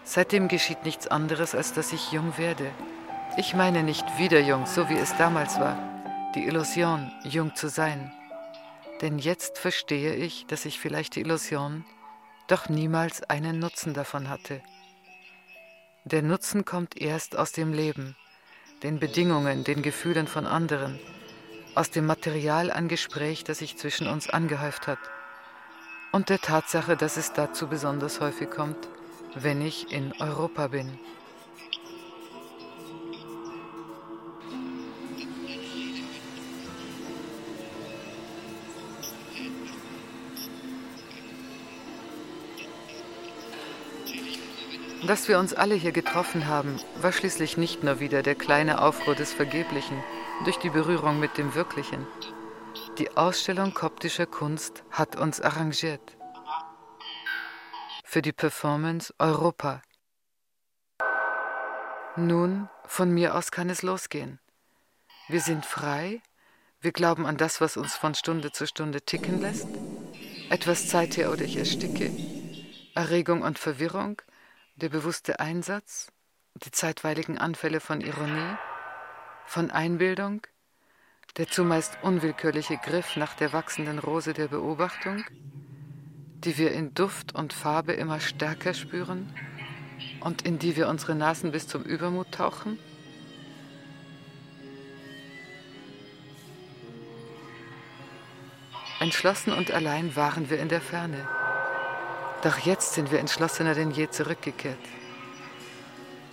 Seitdem 0.04 0.50
geschieht 0.50 0.84
nichts 0.84 1.08
anderes, 1.08 1.56
als 1.56 1.72
dass 1.72 1.94
ich 1.94 2.12
jung 2.12 2.38
werde. 2.38 2.70
Ich 3.38 3.54
meine 3.54 3.82
nicht 3.82 4.18
wieder 4.18 4.42
jung, 4.42 4.66
so 4.66 4.90
wie 4.90 4.98
es 4.98 5.16
damals 5.16 5.58
war, 5.58 5.78
die 6.36 6.46
Illusion, 6.46 7.10
jung 7.24 7.56
zu 7.56 7.70
sein. 7.70 8.12
Denn 9.00 9.20
jetzt 9.20 9.58
verstehe 9.58 10.16
ich, 10.16 10.48
dass 10.48 10.66
ich 10.66 10.82
vielleicht 10.82 11.16
die 11.16 11.22
Illusion 11.22 11.86
doch 12.50 12.68
niemals 12.68 13.24
einen 13.24 13.58
Nutzen 13.58 13.94
davon 13.94 14.28
hatte. 14.28 14.62
Der 16.04 16.24
Nutzen 16.24 16.66
kommt 16.66 17.00
erst 17.00 17.38
aus 17.38 17.54
dem 17.54 17.72
Leben, 17.72 18.18
den 18.84 19.00
Bedingungen, 19.00 19.64
den 19.64 19.82
Gefühlen 19.82 20.28
von 20.28 20.46
anderen, 20.46 21.00
aus 21.76 21.92
dem 21.92 22.06
Material 22.06 22.72
an 22.72 22.88
Gespräch, 22.88 23.44
das 23.44 23.60
sich 23.60 23.78
zwischen 23.78 24.08
uns 24.08 24.30
angehäuft 24.30 24.88
hat, 24.88 25.00
und 26.12 26.30
der 26.30 26.40
Tatsache, 26.40 26.96
dass 26.98 27.18
es 27.18 27.34
dazu 27.34 27.68
besonders 27.68 28.20
häufig 28.20 28.50
kommt, 28.50 28.88
wenn 29.36 29.62
ich 29.62 29.92
in 29.92 30.14
Europa 30.20 30.68
bin. 30.68 30.98
Dass 45.10 45.28
wir 45.28 45.40
uns 45.40 45.56
alle 45.56 45.74
hier 45.74 45.92
getroffen 45.92 46.46
haben, 46.46 46.80
war 47.02 47.12
schließlich 47.12 47.58
nicht 47.58 47.84
nur 47.84 48.00
wieder 48.00 48.22
der 48.22 48.36
kleine 48.36 48.80
Aufruhr 48.80 49.16
des 49.16 49.34
Vergeblichen 49.34 50.04
durch 50.46 50.58
die 50.58 50.70
Berührung 50.70 51.20
mit 51.20 51.36
dem 51.40 51.56
Wirklichen. 51.56 52.06
Die 53.00 53.18
Ausstellung 53.18 53.74
koptischer 53.74 54.28
Kunst 54.28 54.84
hat 54.92 55.16
uns 55.16 55.42
arrangiert. 55.42 56.16
Für 58.04 58.22
die 58.22 58.34
Performance 58.34 59.12
Europa. 59.18 59.82
Nun, 62.16 62.70
von 62.86 63.10
mir 63.10 63.34
aus 63.34 63.50
kann 63.50 63.72
es 63.72 63.82
losgehen. 63.82 64.40
Wir 65.28 65.42
sind 65.42 65.66
frei, 65.66 66.22
wir 66.82 66.92
glauben 66.92 67.26
an 67.26 67.38
das, 67.38 67.62
was 67.62 67.78
uns 67.78 67.96
von 67.96 68.14
Stunde 68.14 68.52
zu 68.52 68.68
Stunde 68.68 69.02
ticken 69.02 69.42
lässt. 69.42 69.70
Etwas 70.52 70.88
Zeit 70.88 71.18
her 71.18 71.32
oder 71.32 71.46
ich 71.46 71.58
ersticke. 71.58 72.12
Erregung 72.94 73.42
und 73.42 73.58
Verwirrung, 73.58 74.22
der 74.80 74.90
bewusste 74.90 75.40
Einsatz, 75.40 76.08
die 76.56 76.72
zeitweiligen 76.72 77.38
Anfälle 77.38 77.80
von 77.80 78.02
Ironie, 78.02 78.56
von 79.46 79.72
Einbildung, 79.72 80.42
der 81.38 81.48
zumeist 81.48 81.98
unwillkürliche 82.02 82.78
Griff 82.78 83.16
nach 83.16 83.36
der 83.36 83.54
wachsenden 83.54 84.00
Rose 84.00 84.34
der 84.34 84.48
Beobachtung, 84.48 85.24
die 86.44 86.58
wir 86.58 86.72
in 86.72 86.94
Duft 86.94 87.36
und 87.36 87.54
Farbe 87.54 87.94
immer 87.94 88.20
stärker 88.20 88.74
spüren 88.74 89.34
und 90.22 90.44
in 90.44 90.60
die 90.60 90.76
wir 90.76 90.88
unsere 90.88 91.14
Nasen 91.14 91.52
bis 91.52 91.68
zum 91.68 91.84
Übermut 91.84 92.32
tauchen? 92.32 92.80
Entschlossen 99.00 99.54
und 99.54 99.72
allein 99.72 100.16
waren 100.16 100.50
wir 100.50 100.60
in 100.60 100.70
der 100.70 100.82
Ferne. 100.82 101.39
Doch 102.42 102.58
jetzt 102.60 102.94
sind 102.94 103.12
wir 103.12 103.20
entschlossener 103.20 103.76
denn 103.76 103.92
je 103.92 104.10
zurückgekehrt. 104.10 104.78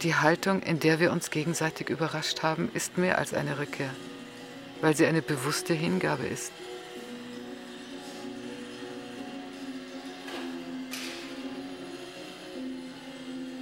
Die 0.02 0.14
Haltung, 0.14 0.62
in 0.62 0.78
der 0.78 1.00
wir 1.00 1.10
uns 1.10 1.30
gegenseitig 1.30 1.88
überrascht 1.88 2.42
haben, 2.42 2.70
ist 2.74 2.96
mehr 2.96 3.18
als 3.18 3.34
eine 3.34 3.58
Rückkehr, 3.58 3.90
weil 4.80 4.94
sie 4.94 5.06
eine 5.06 5.22
bewusste 5.22 5.74
Hingabe 5.74 6.26
ist. 6.26 6.52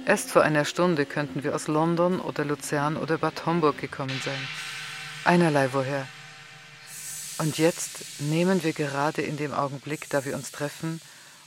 Erst 0.05 0.29
vor 0.29 0.43
einer 0.43 0.65
Stunde 0.65 1.07
könnten 1.07 1.43
wir 1.43 1.55
aus 1.55 1.67
London 1.67 2.19
oder 2.19 2.45
Luzern 2.45 2.95
oder 2.95 3.17
Bad 3.17 3.47
Homburg 3.47 3.79
gekommen 3.79 4.21
sein. 4.23 4.47
Einerlei 5.23 5.69
woher. 5.73 6.05
Und 7.39 7.57
jetzt 7.57 8.21
nehmen 8.21 8.63
wir 8.63 8.73
gerade 8.73 9.23
in 9.23 9.35
dem 9.35 9.51
Augenblick, 9.51 10.07
da 10.09 10.23
wir 10.23 10.35
uns 10.35 10.51
treffen, 10.51 11.01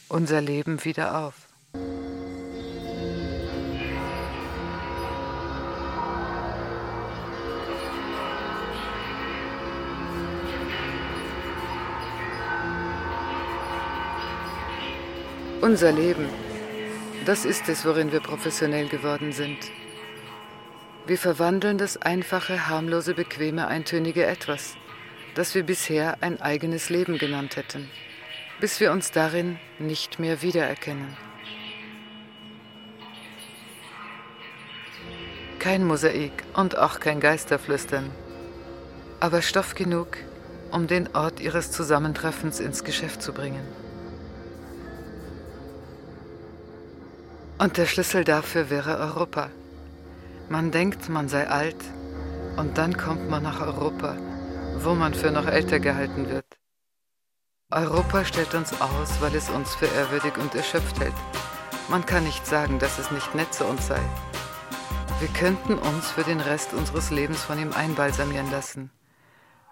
unser 0.08 0.40
Leben 0.40 0.84
wieder 0.84 1.18
auf. 1.18 1.34
Unser 15.60 15.92
Leben, 15.92 16.26
das 17.26 17.44
ist 17.44 17.68
es, 17.68 17.84
worin 17.84 18.10
wir 18.10 18.20
professionell 18.20 18.88
geworden 18.88 19.32
sind. 19.32 19.58
Wir 21.06 21.18
verwandeln 21.18 21.78
das 21.78 22.00
einfache, 22.00 22.68
harmlose, 22.68 23.12
bequeme, 23.12 23.66
eintönige 23.66 24.24
Etwas, 24.24 24.76
das 25.34 25.54
wir 25.54 25.64
bisher 25.64 26.18
ein 26.22 26.40
eigenes 26.40 26.90
Leben 26.90 27.18
genannt 27.18 27.56
hätten, 27.56 27.90
bis 28.60 28.80
wir 28.80 28.92
uns 28.92 29.10
darin 29.12 29.58
nicht 29.78 30.18
mehr 30.18 30.42
wiedererkennen. 30.42 31.16
Kein 35.58 35.84
Mosaik 35.84 36.44
und 36.54 36.76
auch 36.76 37.00
kein 37.00 37.20
Geisterflüstern, 37.20 38.10
aber 39.20 39.42
Stoff 39.42 39.74
genug, 39.74 40.18
um 40.70 40.86
den 40.86 41.14
Ort 41.14 41.40
ihres 41.40 41.70
Zusammentreffens 41.70 42.60
ins 42.60 42.84
Geschäft 42.84 43.22
zu 43.22 43.32
bringen. 43.32 43.66
Und 47.58 47.76
der 47.76 47.86
Schlüssel 47.86 48.24
dafür 48.24 48.70
wäre 48.70 48.98
Europa. 48.98 49.50
Man 50.48 50.70
denkt, 50.70 51.08
man 51.08 51.28
sei 51.28 51.48
alt, 51.48 51.76
und 52.56 52.78
dann 52.78 52.96
kommt 52.96 53.28
man 53.28 53.42
nach 53.42 53.60
Europa, 53.60 54.16
wo 54.78 54.94
man 54.94 55.12
für 55.14 55.30
noch 55.30 55.46
älter 55.46 55.80
gehalten 55.80 56.28
wird. 56.28 56.46
Europa 57.70 58.24
stellt 58.24 58.54
uns 58.54 58.72
aus, 58.80 59.20
weil 59.20 59.34
es 59.34 59.50
uns 59.50 59.74
für 59.74 59.84
ehrwürdig 59.84 60.38
und 60.38 60.54
erschöpft 60.54 61.00
hält. 61.00 61.12
Man 61.90 62.06
kann 62.06 62.24
nicht 62.24 62.46
sagen, 62.46 62.78
dass 62.78 62.98
es 62.98 63.10
nicht 63.10 63.34
nett 63.34 63.52
zu 63.52 63.66
uns 63.66 63.88
sei. 63.88 64.00
Wir 65.20 65.28
könnten 65.28 65.74
uns 65.74 66.10
für 66.10 66.24
den 66.24 66.40
Rest 66.40 66.72
unseres 66.72 67.10
Lebens 67.10 67.42
von 67.42 67.58
ihm 67.58 67.72
einbalsamieren 67.72 68.50
lassen. 68.50 68.90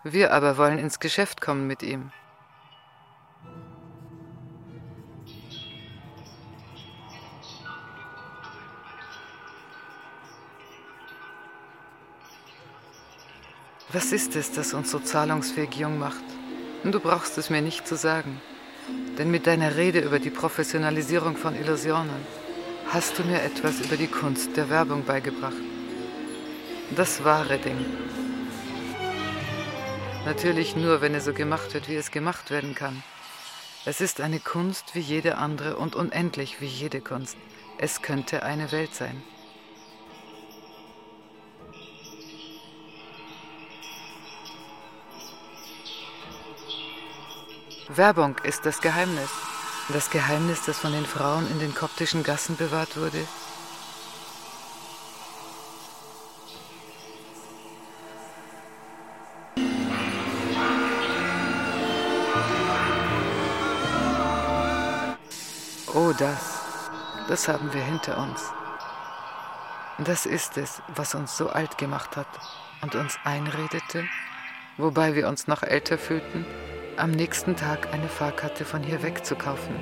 Wir 0.04 0.34
aber 0.34 0.58
wollen 0.58 0.78
ins 0.78 1.00
Geschäft 1.00 1.40
kommen 1.40 1.66
mit 1.66 1.82
ihm. 1.82 2.12
Was 13.90 14.12
ist 14.12 14.36
es, 14.36 14.52
das 14.52 14.74
uns 14.74 14.90
so 14.90 14.98
zahlungsfähig 14.98 15.76
jung 15.76 15.98
macht? 15.98 16.35
Du 16.92 17.00
brauchst 17.00 17.36
es 17.36 17.50
mir 17.50 17.62
nicht 17.62 17.86
zu 17.86 17.96
sagen. 17.96 18.40
Denn 19.18 19.30
mit 19.30 19.48
deiner 19.48 19.76
Rede 19.76 19.98
über 19.98 20.20
die 20.20 20.30
Professionalisierung 20.30 21.36
von 21.36 21.56
Illusionen 21.56 22.24
hast 22.88 23.18
du 23.18 23.24
mir 23.24 23.42
etwas 23.42 23.80
über 23.80 23.96
die 23.96 24.06
Kunst 24.06 24.56
der 24.56 24.70
Werbung 24.70 25.04
beigebracht. 25.04 25.56
Das 26.94 27.24
wahre 27.24 27.58
Ding. 27.58 27.84
Natürlich 30.24 30.76
nur, 30.76 31.00
wenn 31.00 31.14
es 31.16 31.24
so 31.24 31.32
gemacht 31.32 31.74
wird, 31.74 31.88
wie 31.88 31.96
es 31.96 32.12
gemacht 32.12 32.52
werden 32.52 32.76
kann. 32.76 33.02
Es 33.84 34.00
ist 34.00 34.20
eine 34.20 34.38
Kunst 34.38 34.94
wie 34.94 35.00
jede 35.00 35.38
andere 35.38 35.76
und 35.76 35.96
unendlich 35.96 36.60
wie 36.60 36.66
jede 36.66 37.00
Kunst. 37.00 37.36
Es 37.78 38.00
könnte 38.00 38.44
eine 38.44 38.70
Welt 38.70 38.94
sein. 38.94 39.22
Werbung 47.88 48.36
ist 48.42 48.66
das 48.66 48.80
Geheimnis. 48.80 49.30
Das 49.90 50.10
Geheimnis, 50.10 50.64
das 50.66 50.78
von 50.78 50.90
den 50.90 51.06
Frauen 51.06 51.48
in 51.48 51.60
den 51.60 51.72
koptischen 51.72 52.24
Gassen 52.24 52.56
bewahrt 52.56 52.96
wurde. 52.96 53.24
Oh, 65.94 66.12
das, 66.18 66.60
das 67.28 67.46
haben 67.46 67.72
wir 67.72 67.82
hinter 67.82 68.18
uns. 68.18 68.42
Das 69.98 70.26
ist 70.26 70.58
es, 70.58 70.82
was 70.88 71.14
uns 71.14 71.36
so 71.36 71.50
alt 71.50 71.78
gemacht 71.78 72.16
hat 72.16 72.26
und 72.82 72.96
uns 72.96 73.16
einredete, 73.22 74.04
wobei 74.76 75.14
wir 75.14 75.28
uns 75.28 75.46
noch 75.46 75.62
älter 75.62 75.96
fühlten, 75.96 76.44
am 76.98 77.10
nächsten 77.10 77.56
Tag 77.56 77.92
eine 77.92 78.08
Fahrkarte 78.08 78.64
von 78.64 78.82
hier 78.82 79.02
weg 79.02 79.24
zu 79.24 79.36
kaufen. 79.36 79.74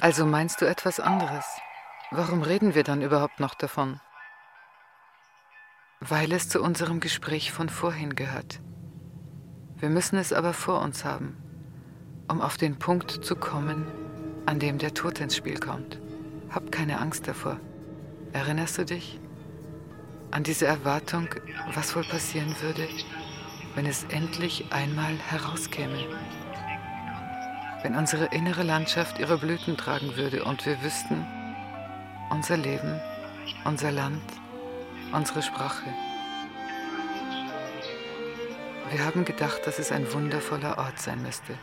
Also 0.00 0.24
meinst 0.24 0.62
du 0.62 0.66
etwas 0.66 0.98
anderes? 0.98 1.44
Warum 2.10 2.42
reden 2.42 2.74
wir 2.74 2.84
dann 2.84 3.02
überhaupt 3.02 3.38
noch 3.38 3.54
davon? 3.54 4.00
Weil 6.00 6.32
es 6.32 6.48
zu 6.48 6.62
unserem 6.62 7.00
Gespräch 7.00 7.52
von 7.52 7.68
vorhin 7.68 8.14
gehört. 8.14 8.60
Wir 9.76 9.90
müssen 9.90 10.18
es 10.18 10.32
aber 10.32 10.54
vor 10.54 10.80
uns 10.80 11.04
haben, 11.04 11.36
um 12.28 12.40
auf 12.40 12.56
den 12.56 12.78
Punkt 12.78 13.10
zu 13.10 13.36
kommen, 13.36 13.86
an 14.46 14.58
dem 14.58 14.78
der 14.78 14.94
Tod 14.94 15.20
ins 15.20 15.36
Spiel 15.36 15.58
kommt. 15.58 16.00
Hab 16.50 16.72
keine 16.72 16.98
Angst 16.98 17.28
davor. 17.28 17.58
Erinnerst 18.32 18.76
du 18.78 18.84
dich 18.84 19.20
an 20.32 20.42
diese 20.42 20.66
Erwartung, 20.66 21.28
was 21.74 21.94
wohl 21.94 22.02
passieren 22.02 22.56
würde, 22.60 22.88
wenn 23.76 23.86
es 23.86 24.04
endlich 24.10 24.64
einmal 24.70 25.16
herauskäme? 25.28 25.98
Wenn 27.82 27.94
unsere 27.94 28.26
innere 28.26 28.64
Landschaft 28.64 29.20
ihre 29.20 29.38
Blüten 29.38 29.76
tragen 29.76 30.16
würde 30.16 30.44
und 30.44 30.66
wir 30.66 30.82
wüssten, 30.82 31.24
unser 32.30 32.56
Leben, 32.56 33.00
unser 33.64 33.92
Land, 33.92 34.22
unsere 35.12 35.42
Sprache. 35.42 35.86
Wir 38.90 39.04
haben 39.04 39.24
gedacht, 39.24 39.60
dass 39.66 39.78
es 39.78 39.92
ein 39.92 40.12
wundervoller 40.12 40.78
Ort 40.78 40.98
sein 40.98 41.22
müsste. 41.22 41.54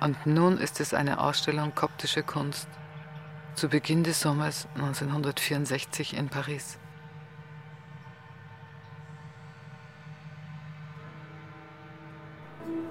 Und 0.00 0.26
nun 0.26 0.58
ist 0.58 0.80
es 0.80 0.94
eine 0.94 1.20
Ausstellung 1.20 1.76
koptische 1.76 2.24
Kunst 2.24 2.68
zu 3.54 3.68
Beginn 3.68 4.02
des 4.02 4.20
Sommers 4.20 4.66
1964 4.74 6.16
in 6.16 6.28
Paris. 6.28 6.78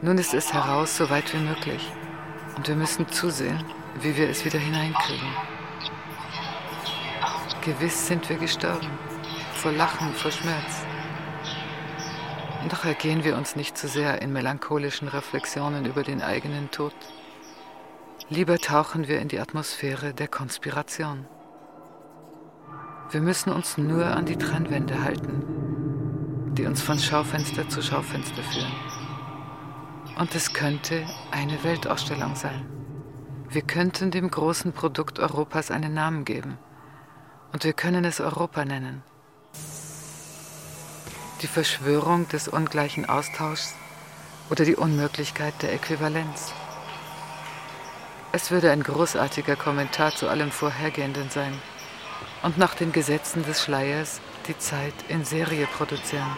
Nun 0.01 0.17
ist 0.17 0.33
es 0.33 0.53
heraus, 0.53 0.97
so 0.97 1.09
weit 1.09 1.33
wie 1.33 1.39
möglich. 1.39 1.91
Und 2.55 2.67
wir 2.67 2.75
müssen 2.75 3.07
zusehen, 3.09 3.63
wie 4.01 4.15
wir 4.17 4.29
es 4.29 4.45
wieder 4.45 4.59
hineinkriegen. 4.59 5.29
Gewiss 7.61 8.07
sind 8.07 8.27
wir 8.29 8.37
gestorben, 8.37 8.89
vor 9.53 9.71
Lachen, 9.71 10.13
vor 10.13 10.31
Schmerz. 10.31 10.85
Doch 12.69 12.85
ergehen 12.85 13.23
wir 13.23 13.37
uns 13.37 13.55
nicht 13.55 13.77
zu 13.77 13.87
sehr 13.87 14.21
in 14.21 14.31
melancholischen 14.31 15.07
Reflexionen 15.07 15.85
über 15.85 16.03
den 16.03 16.21
eigenen 16.21 16.71
Tod. 16.71 16.93
Lieber 18.29 18.57
tauchen 18.57 19.07
wir 19.07 19.19
in 19.19 19.27
die 19.27 19.39
Atmosphäre 19.39 20.13
der 20.13 20.29
Konspiration. 20.29 21.25
Wir 23.11 23.21
müssen 23.21 23.51
uns 23.51 23.77
nur 23.77 24.05
an 24.05 24.25
die 24.25 24.37
Trennwände 24.37 25.03
halten, 25.03 26.53
die 26.57 26.65
uns 26.65 26.81
von 26.81 26.97
Schaufenster 26.97 27.67
zu 27.67 27.81
Schaufenster 27.81 28.41
führen. 28.41 28.71
Und 30.17 30.33
es 30.35 30.53
könnte 30.53 31.05
eine 31.31 31.63
Weltausstellung 31.63 32.35
sein. 32.35 32.65
Wir 33.49 33.61
könnten 33.61 34.09
dem 34.09 34.31
großen 34.31 34.71
Produkt 34.71 35.19
Europas 35.19 35.69
einen 35.69 35.93
Namen 35.93 36.23
geben. 36.23 36.57
Und 37.51 37.65
wir 37.65 37.73
können 37.73 38.05
es 38.05 38.21
Europa 38.21 38.63
nennen. 38.63 39.03
Die 41.41 41.47
Verschwörung 41.47 42.27
des 42.29 42.47
ungleichen 42.47 43.07
Austauschs 43.07 43.75
oder 44.49 44.63
die 44.63 44.75
Unmöglichkeit 44.75 45.61
der 45.61 45.73
Äquivalenz. 45.73 46.53
Es 48.35 48.49
würde 48.49 48.71
ein 48.71 48.81
großartiger 48.81 49.55
Kommentar 49.55 50.15
zu 50.15 50.27
allem 50.27 50.49
Vorhergehenden 50.49 51.29
sein 51.29 51.53
und 52.41 52.57
nach 52.57 52.73
den 52.73 52.91
Gesetzen 52.91 53.45
des 53.45 53.61
Schleiers 53.61 54.21
die 54.47 54.57
Zeit 54.57 54.95
in 55.07 55.23
Serie 55.23 55.67
produzieren. 55.67 56.35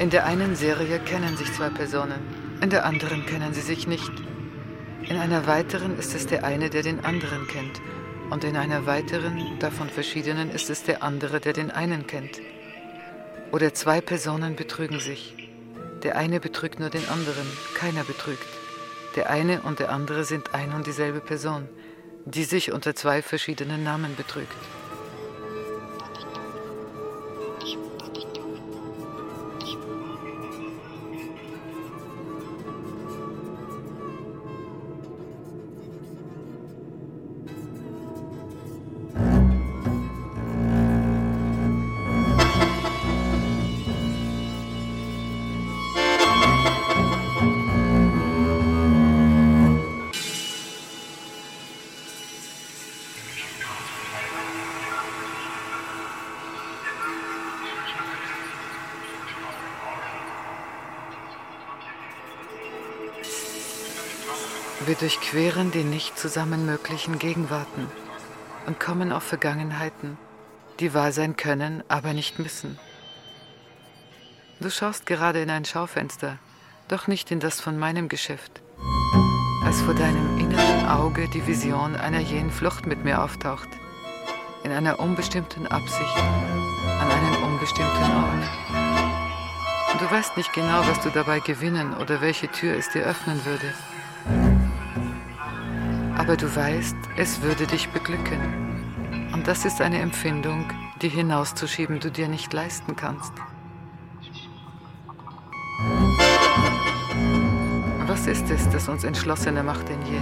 In 0.00 0.10
der 0.10 0.26
einen 0.26 0.54
Serie 0.54 1.00
kennen 1.00 1.36
sich 1.36 1.52
zwei 1.52 1.70
Personen, 1.70 2.20
in 2.60 2.70
der 2.70 2.84
anderen 2.84 3.26
kennen 3.26 3.52
sie 3.52 3.60
sich 3.60 3.88
nicht. 3.88 4.12
In 5.08 5.16
einer 5.16 5.48
weiteren 5.48 5.98
ist 5.98 6.14
es 6.14 6.28
der 6.28 6.44
eine, 6.44 6.70
der 6.70 6.84
den 6.84 7.04
anderen 7.04 7.48
kennt, 7.48 7.80
und 8.30 8.44
in 8.44 8.56
einer 8.56 8.86
weiteren, 8.86 9.58
davon 9.58 9.88
verschiedenen, 9.88 10.50
ist 10.50 10.70
es 10.70 10.84
der 10.84 11.02
andere, 11.02 11.40
der 11.40 11.52
den 11.52 11.72
einen 11.72 12.06
kennt. 12.06 12.40
Oder 13.50 13.74
zwei 13.74 14.00
Personen 14.00 14.54
betrügen 14.54 15.00
sich. 15.00 15.34
Der 16.04 16.16
eine 16.16 16.38
betrügt 16.38 16.78
nur 16.78 16.90
den 16.90 17.08
anderen, 17.08 17.46
keiner 17.74 18.04
betrügt. 18.04 18.46
Der 19.16 19.30
eine 19.30 19.62
und 19.62 19.80
der 19.80 19.90
andere 19.90 20.22
sind 20.22 20.54
ein 20.54 20.74
und 20.74 20.86
dieselbe 20.86 21.20
Person, 21.20 21.68
die 22.24 22.44
sich 22.44 22.70
unter 22.70 22.94
zwei 22.94 23.20
verschiedenen 23.20 23.82
Namen 23.82 24.14
betrügt. 24.14 24.54
Durchqueren 65.08 65.70
die 65.70 65.84
nicht 65.84 66.18
zusammen 66.18 66.66
möglichen 66.66 67.18
Gegenwarten 67.18 67.86
und 68.66 68.78
kommen 68.78 69.10
auf 69.10 69.22
Vergangenheiten, 69.22 70.18
die 70.80 70.92
wahr 70.92 71.12
sein 71.12 71.34
können, 71.34 71.82
aber 71.88 72.12
nicht 72.12 72.38
müssen. 72.38 72.78
Du 74.60 74.68
schaust 74.70 75.06
gerade 75.06 75.40
in 75.40 75.48
ein 75.48 75.64
Schaufenster, 75.64 76.36
doch 76.88 77.06
nicht 77.06 77.30
in 77.30 77.40
das 77.40 77.58
von 77.58 77.78
meinem 77.78 78.10
Geschäft. 78.10 78.60
Als 79.64 79.80
vor 79.80 79.94
deinem 79.94 80.38
inneren 80.38 80.86
Auge 80.90 81.26
die 81.32 81.46
Vision 81.46 81.96
einer 81.96 82.20
jenen 82.20 82.50
Flucht 82.50 82.84
mit 82.84 83.02
mir 83.02 83.24
auftaucht, 83.24 83.70
in 84.62 84.72
einer 84.72 85.00
unbestimmten 85.00 85.66
Absicht, 85.68 86.18
an 86.18 87.10
einem 87.10 87.44
unbestimmten 87.44 88.12
Ort. 88.14 88.44
Du 90.00 90.10
weißt 90.10 90.36
nicht 90.36 90.52
genau, 90.52 90.86
was 90.86 91.00
du 91.00 91.08
dabei 91.08 91.40
gewinnen 91.40 91.96
oder 91.96 92.20
welche 92.20 92.48
Tür 92.48 92.76
es 92.76 92.90
dir 92.90 93.04
öffnen 93.04 93.42
würde. 93.46 93.72
Aber 96.28 96.36
du 96.36 96.54
weißt, 96.54 96.94
es 97.16 97.40
würde 97.40 97.66
dich 97.66 97.88
beglücken. 97.88 99.30
Und 99.32 99.48
das 99.48 99.64
ist 99.64 99.80
eine 99.80 99.98
Empfindung, 100.00 100.70
die 101.00 101.08
hinauszuschieben 101.08 102.00
du 102.00 102.10
dir 102.10 102.28
nicht 102.28 102.52
leisten 102.52 102.96
kannst. 102.96 103.32
Was 108.06 108.26
ist 108.26 108.50
es, 108.50 108.68
das 108.68 108.90
uns 108.90 109.04
entschlossener 109.04 109.62
macht 109.62 109.88
denn 109.88 110.02
je? 110.02 110.20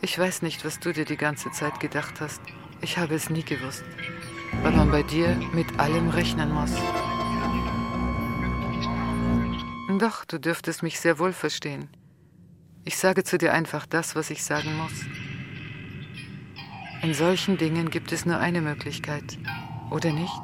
Ich 0.00 0.18
weiß 0.18 0.42
nicht, 0.42 0.64
was 0.64 0.80
du 0.80 0.92
dir 0.92 1.04
die 1.04 1.16
ganze 1.16 1.52
Zeit 1.52 1.78
gedacht 1.78 2.20
hast. 2.20 2.42
Ich 2.80 2.98
habe 2.98 3.14
es 3.14 3.30
nie 3.30 3.44
gewusst, 3.44 3.84
weil 4.64 4.72
man 4.72 4.90
bei 4.90 5.04
dir 5.04 5.40
mit 5.52 5.78
allem 5.78 6.08
rechnen 6.08 6.52
muss. 6.52 6.72
Doch, 9.96 10.24
du 10.24 10.40
dürftest 10.40 10.82
mich 10.82 10.98
sehr 10.98 11.20
wohl 11.20 11.32
verstehen. 11.32 11.88
Ich 12.86 12.98
sage 12.98 13.24
zu 13.24 13.38
dir 13.38 13.52
einfach 13.54 13.86
das, 13.86 14.14
was 14.14 14.28
ich 14.28 14.44
sagen 14.44 14.76
muss. 14.76 14.92
In 17.02 17.14
solchen 17.14 17.56
Dingen 17.56 17.90
gibt 17.90 18.12
es 18.12 18.26
nur 18.26 18.38
eine 18.38 18.60
Möglichkeit, 18.60 19.38
oder 19.90 20.12
nicht? 20.12 20.43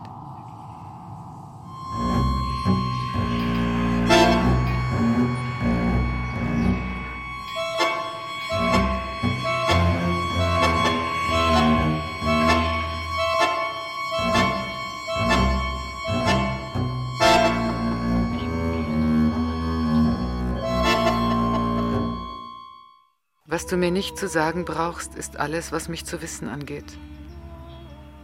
Du 23.71 23.77
mir 23.77 23.91
nicht 23.91 24.17
zu 24.17 24.29
sagen 24.29 24.65
brauchst, 24.65 25.15
ist 25.15 25.39
alles, 25.39 25.71
was 25.73 25.89
mich 25.89 26.05
zu 26.05 26.23
wissen 26.23 26.49
angeht. 26.49 26.99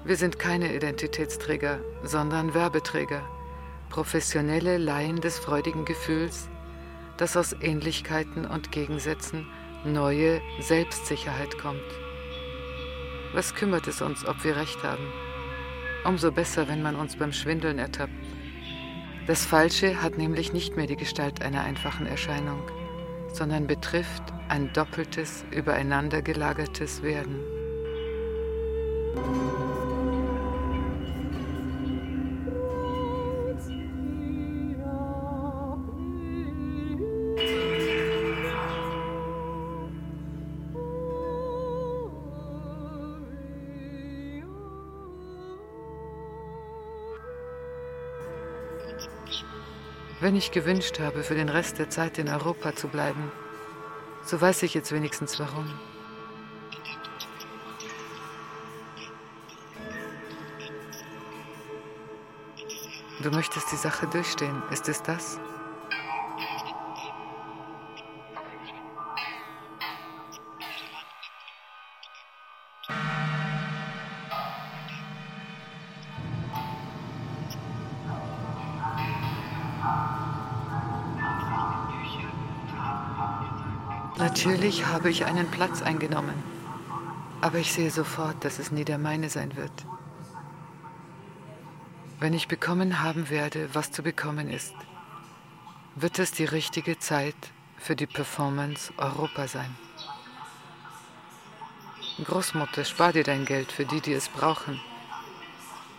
Wir 0.04 0.16
sind 0.16 0.38
keine 0.38 0.74
Identitätsträger, 0.74 1.80
sondern 2.02 2.54
Werbeträger, 2.54 3.22
professionelle 3.90 4.78
Laien 4.78 5.20
des 5.20 5.38
freudigen 5.38 5.84
Gefühls, 5.84 6.48
das 7.16 7.36
aus 7.36 7.54
Ähnlichkeiten 7.60 8.44
und 8.44 8.72
Gegensätzen 8.72 9.46
neue 9.84 10.40
Selbstsicherheit 10.60 11.58
kommt. 11.58 11.80
Was 13.32 13.54
kümmert 13.54 13.86
es 13.86 14.00
uns, 14.00 14.26
ob 14.26 14.42
wir 14.44 14.56
recht 14.56 14.82
haben? 14.82 15.12
Umso 16.04 16.30
besser, 16.32 16.68
wenn 16.68 16.82
man 16.82 16.96
uns 16.96 17.16
beim 17.16 17.32
Schwindeln 17.32 17.78
ertappt. 17.78 18.12
Das 19.26 19.44
Falsche 19.44 20.00
hat 20.02 20.18
nämlich 20.18 20.52
nicht 20.52 20.76
mehr 20.76 20.86
die 20.86 20.96
Gestalt 20.96 21.42
einer 21.42 21.62
einfachen 21.62 22.06
Erscheinung, 22.06 22.62
sondern 23.32 23.66
betrifft 23.66 24.32
ein 24.48 24.72
doppeltes, 24.72 25.44
übereinander 25.50 26.22
gelagertes 26.22 27.02
Werden. 27.02 27.40
Wenn 50.18 50.34
ich 50.34 50.50
gewünscht 50.50 50.98
habe, 50.98 51.22
für 51.22 51.34
den 51.34 51.48
Rest 51.48 51.78
der 51.78 51.90
Zeit 51.90 52.18
in 52.18 52.28
Europa 52.28 52.74
zu 52.74 52.88
bleiben, 52.88 53.30
so 54.26 54.40
weiß 54.40 54.64
ich 54.64 54.74
jetzt 54.74 54.90
wenigstens 54.90 55.38
warum. 55.38 55.72
Du 63.22 63.30
möchtest 63.30 63.70
die 63.72 63.76
Sache 63.76 64.06
durchstehen, 64.08 64.62
ist 64.70 64.88
es 64.88 65.02
das? 65.02 65.38
Natürlich 84.46 84.86
habe 84.86 85.10
ich 85.10 85.24
einen 85.24 85.50
Platz 85.50 85.82
eingenommen, 85.82 86.40
aber 87.40 87.58
ich 87.58 87.72
sehe 87.72 87.90
sofort, 87.90 88.44
dass 88.44 88.60
es 88.60 88.70
nie 88.70 88.84
der 88.84 88.96
meine 88.96 89.28
sein 89.28 89.56
wird. 89.56 89.72
Wenn 92.20 92.32
ich 92.32 92.46
bekommen 92.46 93.02
haben 93.02 93.28
werde, 93.28 93.68
was 93.72 93.90
zu 93.90 94.04
bekommen 94.04 94.48
ist, 94.48 94.72
wird 95.96 96.20
es 96.20 96.30
die 96.30 96.44
richtige 96.44 96.96
Zeit 97.00 97.34
für 97.76 97.96
die 97.96 98.06
Performance 98.06 98.92
Europa 98.98 99.48
sein. 99.48 99.76
Großmutter, 102.24 102.84
spar 102.84 103.12
dir 103.12 103.24
dein 103.24 103.46
Geld 103.46 103.72
für 103.72 103.84
die, 103.84 104.00
die 104.00 104.12
es 104.12 104.28
brauchen. 104.28 104.80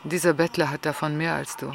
Dieser 0.05 0.31
Bettler 0.31 0.69
hat 0.69 0.85
davon 0.85 1.17
mehr 1.17 1.35
als 1.35 1.57
du. 1.57 1.73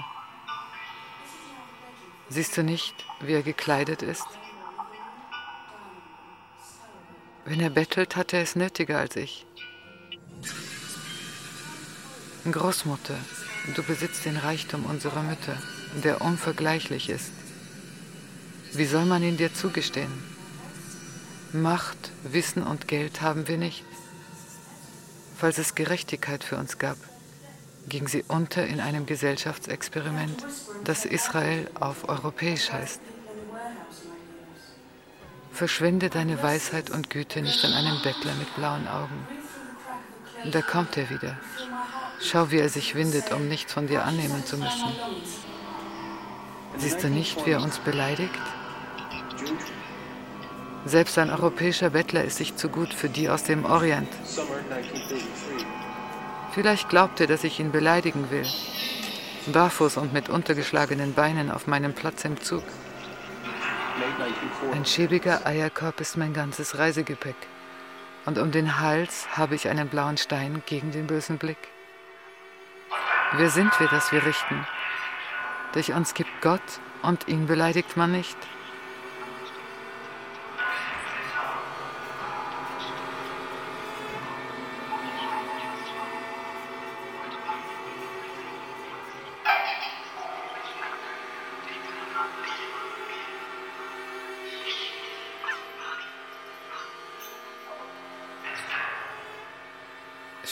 Siehst 2.30 2.56
du 2.56 2.62
nicht, 2.62 2.94
wie 3.20 3.34
er 3.34 3.42
gekleidet 3.42 4.00
ist? 4.00 4.26
Wenn 7.44 7.60
er 7.60 7.70
bettelt, 7.70 8.16
hat 8.16 8.32
er 8.32 8.42
es 8.42 8.56
nötiger 8.56 8.98
als 8.98 9.16
ich. 9.16 9.46
Großmutter, 12.50 13.16
du 13.74 13.82
besitzt 13.82 14.24
den 14.24 14.36
Reichtum 14.36 14.84
unserer 14.84 15.22
Mütter, 15.22 15.56
der 16.02 16.20
unvergleichlich 16.20 17.08
ist. 17.08 17.32
Wie 18.72 18.86
soll 18.86 19.04
man 19.04 19.22
ihn 19.22 19.36
dir 19.36 19.52
zugestehen? 19.52 20.12
Macht, 21.52 22.10
Wissen 22.24 22.62
und 22.62 22.88
Geld 22.88 23.20
haben 23.20 23.46
wir 23.46 23.58
nicht. 23.58 23.84
Falls 25.36 25.58
es 25.58 25.74
Gerechtigkeit 25.74 26.42
für 26.44 26.56
uns 26.56 26.78
gab, 26.78 26.96
ging 27.88 28.08
sie 28.08 28.24
unter 28.26 28.66
in 28.66 28.80
einem 28.80 29.06
Gesellschaftsexperiment, 29.06 30.46
das 30.84 31.04
Israel 31.04 31.68
auf 31.78 32.08
europäisch 32.08 32.72
heißt. 32.72 33.00
Verschwende 35.52 36.08
deine 36.08 36.42
Weisheit 36.42 36.90
und 36.90 37.10
Güte 37.10 37.42
nicht 37.42 37.64
an 37.64 37.72
einem 37.74 38.00
Bettler 38.02 38.34
mit 38.34 38.54
blauen 38.56 38.88
Augen. 38.88 39.26
Da 40.50 40.62
kommt 40.62 40.96
er 40.96 41.10
wieder. 41.10 41.38
Schau, 42.20 42.50
wie 42.50 42.58
er 42.58 42.68
sich 42.68 42.94
windet, 42.94 43.32
um 43.32 43.48
nichts 43.48 43.72
von 43.72 43.86
dir 43.86 44.04
annehmen 44.04 44.44
zu 44.44 44.56
müssen. 44.56 44.88
Siehst 46.78 47.02
du 47.04 47.08
nicht, 47.08 47.44
wie 47.44 47.50
er 47.50 47.62
uns 47.62 47.78
beleidigt? 47.78 48.34
Selbst 50.84 51.18
ein 51.18 51.30
europäischer 51.30 51.90
Bettler 51.90 52.24
ist 52.24 52.38
sich 52.38 52.56
zu 52.56 52.68
gut 52.68 52.92
für 52.94 53.08
die 53.08 53.28
aus 53.28 53.44
dem 53.44 53.64
Orient. 53.64 54.08
Vielleicht 56.52 56.88
glaubt 56.88 57.20
er, 57.20 57.26
dass 57.26 57.44
ich 57.44 57.60
ihn 57.60 57.72
beleidigen 57.72 58.30
will. 58.30 58.46
Barfuß 59.52 59.96
und 59.96 60.12
mit 60.12 60.28
untergeschlagenen 60.28 61.14
Beinen 61.14 61.50
auf 61.50 61.66
meinem 61.66 61.92
Platz 61.92 62.24
im 62.24 62.40
Zug. 62.40 62.64
Ein 64.72 64.84
schäbiger 64.84 65.46
Eierkorb 65.46 66.00
ist 66.00 66.16
mein 66.16 66.32
ganzes 66.32 66.78
Reisegepäck. 66.78 67.36
Und 68.24 68.38
um 68.38 68.50
den 68.50 68.78
Hals 68.80 69.26
habe 69.36 69.54
ich 69.54 69.68
einen 69.68 69.88
blauen 69.88 70.16
Stein 70.16 70.62
gegen 70.66 70.92
den 70.92 71.06
bösen 71.06 71.38
Blick. 71.38 71.68
Wer 73.32 73.50
sind 73.50 73.78
wir, 73.80 73.88
dass 73.88 74.12
wir 74.12 74.24
richten? 74.24 74.66
Durch 75.72 75.92
uns 75.92 76.14
gibt 76.14 76.40
Gott 76.40 76.60
und 77.02 77.28
ihn 77.28 77.46
beleidigt 77.46 77.96
man 77.96 78.12
nicht. 78.12 78.36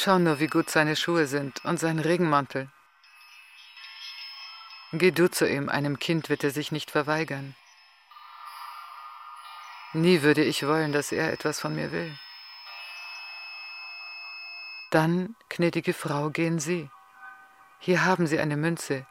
Schau 0.03 0.19
nur, 0.19 0.41
wie 0.41 0.47
gut 0.47 0.71
seine 0.71 0.97
Schuhe 0.97 1.27
sind 1.27 1.63
und 1.67 1.79
sein 1.79 1.99
Regenmantel. 1.99 2.71
Geh 4.93 5.11
du 5.11 5.31
zu 5.31 5.47
ihm, 5.47 5.69
einem 5.69 5.99
Kind 5.99 6.31
wird 6.31 6.43
er 6.43 6.51
sich 6.53 6.73
nicht 6.73 6.91
verweigern. 6.91 7.55
Nie 9.93 10.23
würde 10.23 10.43
ich 10.43 10.67
wollen, 10.67 10.93
dass 10.93 11.13
er 11.13 11.31
etwas 11.35 11.61
von 11.61 11.75
mir 11.75 11.93
will. 11.93 12.19
Dann, 14.91 15.37
gnädige 15.51 15.93
Frau, 15.93 16.31
gehen 16.31 16.61
Sie. 16.61 16.89
Hier 17.79 18.03
haben 18.03 18.27
Sie 18.27 18.39
eine 18.39 18.57
Münze. 18.57 19.07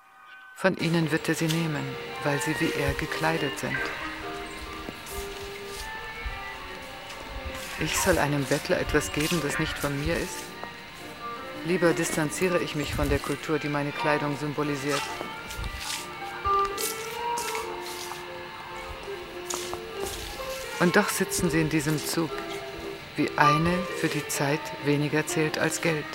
Von 0.55 0.75
Ihnen 0.77 1.11
wird 1.11 1.29
er 1.29 1.35
sie 1.35 1.49
nehmen, 1.49 1.85
weil 2.23 2.41
Sie 2.41 2.59
wie 2.59 2.73
er 2.73 2.95
gekleidet 2.95 3.59
sind. 3.59 3.77
Ich 7.79 7.95
soll 7.95 8.17
einem 8.17 8.43
Bettler 8.45 8.79
etwas 8.79 9.11
geben, 9.11 9.39
das 9.43 9.59
nicht 9.59 9.77
von 9.77 9.95
mir 10.03 10.17
ist? 10.17 10.49
Lieber 11.65 11.93
distanziere 11.93 12.59
ich 12.59 12.75
mich 12.75 12.95
von 12.95 13.09
der 13.09 13.19
Kultur, 13.19 13.59
die 13.59 13.69
meine 13.69 13.91
Kleidung 13.91 14.37
symbolisiert. 14.37 15.01
Und 20.79 20.95
doch 20.95 21.09
sitzen 21.09 21.49
sie 21.49 21.59
in 21.59 21.69
diesem 21.69 21.97
Zug, 21.97 22.31
wie 23.17 23.29
eine 23.35 23.73
für 23.99 24.07
die 24.07 24.25
Zeit 24.27 24.61
weniger 24.85 25.27
zählt 25.27 25.57
als 25.57 25.81
Geld. 25.81 26.05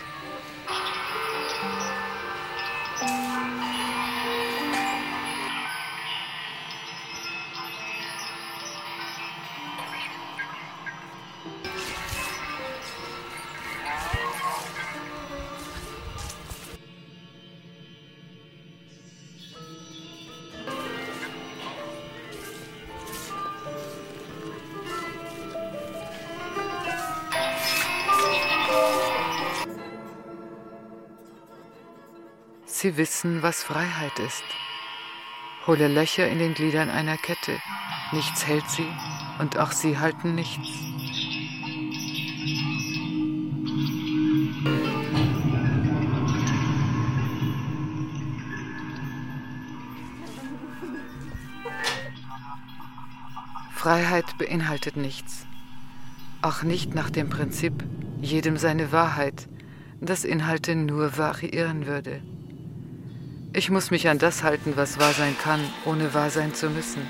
Wissen, 32.97 33.43
was 33.43 33.63
Freiheit 33.63 34.19
ist. 34.19 34.45
Hohle 35.67 35.89
Löcher 35.89 36.29
in 36.29 36.39
den 36.39 36.55
Gliedern 36.55 36.91
einer 36.91 37.17
Kette. 37.17 37.59
Nichts 38.13 38.47
hält 38.47 38.69
sie 38.71 38.87
und 39.39 39.59
auch 39.59 39.73
sie 39.73 39.99
halten 39.99 40.35
nichts. 40.35 40.69
Freiheit 53.75 54.39
beinhaltet 54.39 54.97
nichts. 54.97 55.47
Auch 56.43 56.63
nicht 56.63 56.95
nach 56.95 57.11
dem 57.11 57.29
Prinzip, 57.29 57.85
jedem 58.21 58.57
seine 58.57 58.93
Wahrheit, 58.93 59.49
das 60.01 60.25
Inhalte 60.25 60.75
nur 60.75 61.19
variieren 61.19 61.87
würde. 61.87 62.23
Ich 63.57 63.71
muss 63.71 63.93
mich 63.93 64.09
an 64.09 64.19
das 64.19 64.43
halten, 64.43 64.73
was 64.75 64.99
wahr 64.99 65.13
sein 65.13 65.37
kann, 65.39 65.61
ohne 65.85 66.13
wahr 66.13 66.29
sein 66.29 66.55
zu 66.55 66.69
müssen. 66.69 67.09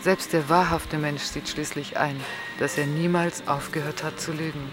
Selbst 0.00 0.32
der 0.32 0.48
wahrhafte 0.48 0.98
Mensch 0.98 1.22
sieht 1.22 1.48
schließlich 1.48 1.96
ein, 1.96 2.16
dass 2.58 2.76
er 2.76 2.86
niemals 2.86 3.46
aufgehört 3.46 4.02
hat 4.02 4.20
zu 4.20 4.32
lügen. 4.32 4.68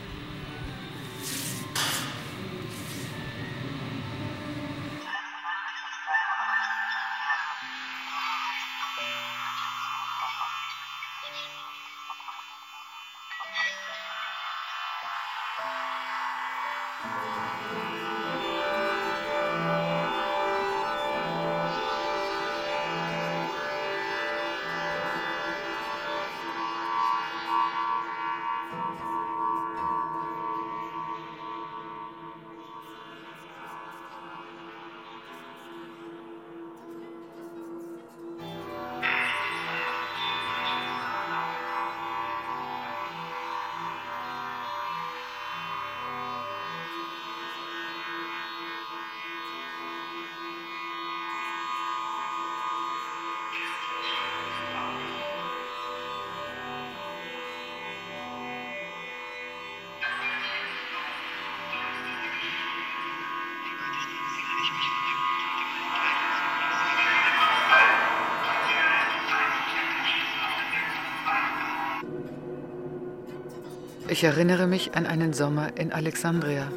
Ich 74.19 74.25
erinnere 74.25 74.67
mich 74.67 74.95
an 74.95 75.05
einen 75.05 75.31
Sommer 75.31 75.77
in 75.77 75.93
Alexandria. 75.93 76.69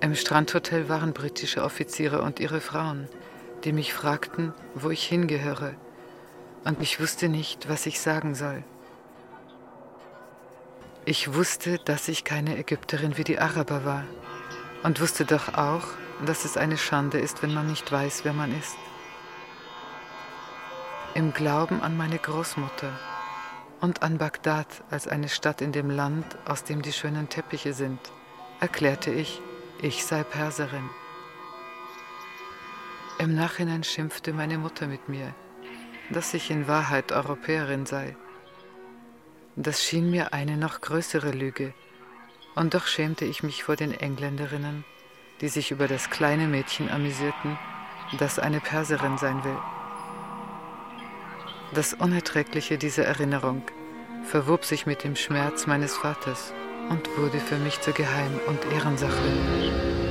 Im 0.00 0.14
Strandhotel 0.14 0.88
waren 0.88 1.12
britische 1.12 1.64
Offiziere 1.64 2.22
und 2.22 2.38
ihre 2.38 2.60
Frauen, 2.60 3.08
die 3.64 3.72
mich 3.72 3.92
fragten, 3.92 4.54
wo 4.76 4.90
ich 4.90 5.04
hingehöre, 5.04 5.74
und 6.62 6.80
ich 6.80 7.00
wusste 7.00 7.28
nicht, 7.28 7.68
was 7.68 7.86
ich 7.86 7.98
sagen 7.98 8.36
soll. 8.36 8.62
Ich 11.04 11.34
wusste, 11.34 11.80
dass 11.80 12.06
ich 12.06 12.22
keine 12.22 12.56
Ägypterin 12.56 13.18
wie 13.18 13.24
die 13.24 13.40
Araber 13.40 13.84
war 13.84 14.04
und 14.84 15.00
wusste 15.00 15.24
doch 15.24 15.54
auch, 15.54 15.88
dass 16.24 16.44
es 16.44 16.56
eine 16.56 16.78
Schande 16.78 17.18
ist, 17.18 17.42
wenn 17.42 17.52
man 17.52 17.66
nicht 17.66 17.90
weiß, 17.90 18.20
wer 18.22 18.32
man 18.32 18.56
ist. 18.56 18.76
Im 21.14 21.32
Glauben 21.32 21.82
an 21.82 21.96
meine 21.96 22.18
Großmutter 22.18 22.96
und 23.80 24.02
an 24.02 24.18
Bagdad 24.18 24.66
als 24.90 25.08
eine 25.08 25.28
Stadt 25.28 25.60
in 25.60 25.72
dem 25.72 25.90
Land, 25.90 26.38
aus 26.46 26.64
dem 26.64 26.82
die 26.82 26.92
schönen 26.92 27.28
Teppiche 27.28 27.72
sind, 27.72 28.00
erklärte 28.60 29.10
ich, 29.10 29.40
ich 29.80 30.04
sei 30.04 30.24
Perserin. 30.24 30.88
Im 33.18 33.34
Nachhinein 33.34 33.84
schimpfte 33.84 34.32
meine 34.32 34.58
Mutter 34.58 34.86
mit 34.86 35.08
mir, 35.08 35.34
dass 36.10 36.34
ich 36.34 36.50
in 36.50 36.68
Wahrheit 36.68 37.12
Europäerin 37.12 37.86
sei. 37.86 38.16
Das 39.56 39.82
schien 39.82 40.10
mir 40.10 40.32
eine 40.32 40.56
noch 40.56 40.80
größere 40.80 41.30
Lüge, 41.30 41.72
und 42.54 42.74
doch 42.74 42.86
schämte 42.86 43.24
ich 43.24 43.42
mich 43.42 43.64
vor 43.64 43.76
den 43.76 43.92
Engländerinnen, 43.92 44.84
die 45.40 45.48
sich 45.48 45.70
über 45.70 45.88
das 45.88 46.10
kleine 46.10 46.46
Mädchen 46.46 46.90
amüsierten, 46.90 47.58
das 48.18 48.38
eine 48.38 48.60
Perserin 48.60 49.18
sein 49.18 49.44
will. 49.44 49.58
Das 51.74 51.94
Unerträgliche 51.94 52.78
dieser 52.78 53.04
Erinnerung 53.04 53.62
verwob 54.22 54.64
sich 54.64 54.86
mit 54.86 55.04
dem 55.04 55.16
Schmerz 55.16 55.66
meines 55.66 55.96
Vaters 55.96 56.52
und 56.88 57.08
wurde 57.18 57.38
für 57.38 57.56
mich 57.56 57.80
zur 57.80 57.92
Geheim- 57.92 58.40
und 58.46 58.64
Ehrensache. 58.72 60.05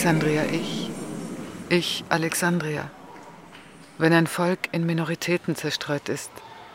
Alexandria 0.00 0.44
ich, 0.46 0.88
ich 1.68 2.04
Alexandria. 2.08 2.90
Wenn 3.98 4.14
ein 4.14 4.26
Volk 4.26 4.60
in 4.72 4.86
Minoritäten 4.86 5.56
zerstreut 5.56 6.08
ist, 6.08 6.30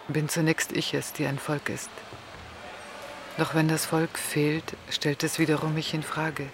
bin 0.07 0.29
zunächst 0.29 0.71
ich 0.71 0.93
es, 0.93 1.11
die 1.11 1.25
ein 1.25 1.39
Volk 1.39 1.69
ist. 1.69 1.89
Doch 3.39 3.55
wenn 3.55 3.67
das 3.67 3.87
Volk 3.87 4.19
fehlt, 4.19 4.75
stellt 4.91 5.23
es 5.23 5.39
wiederum 5.39 5.73
mich 5.73 5.95
in 5.95 6.03
Frage. 6.03 6.45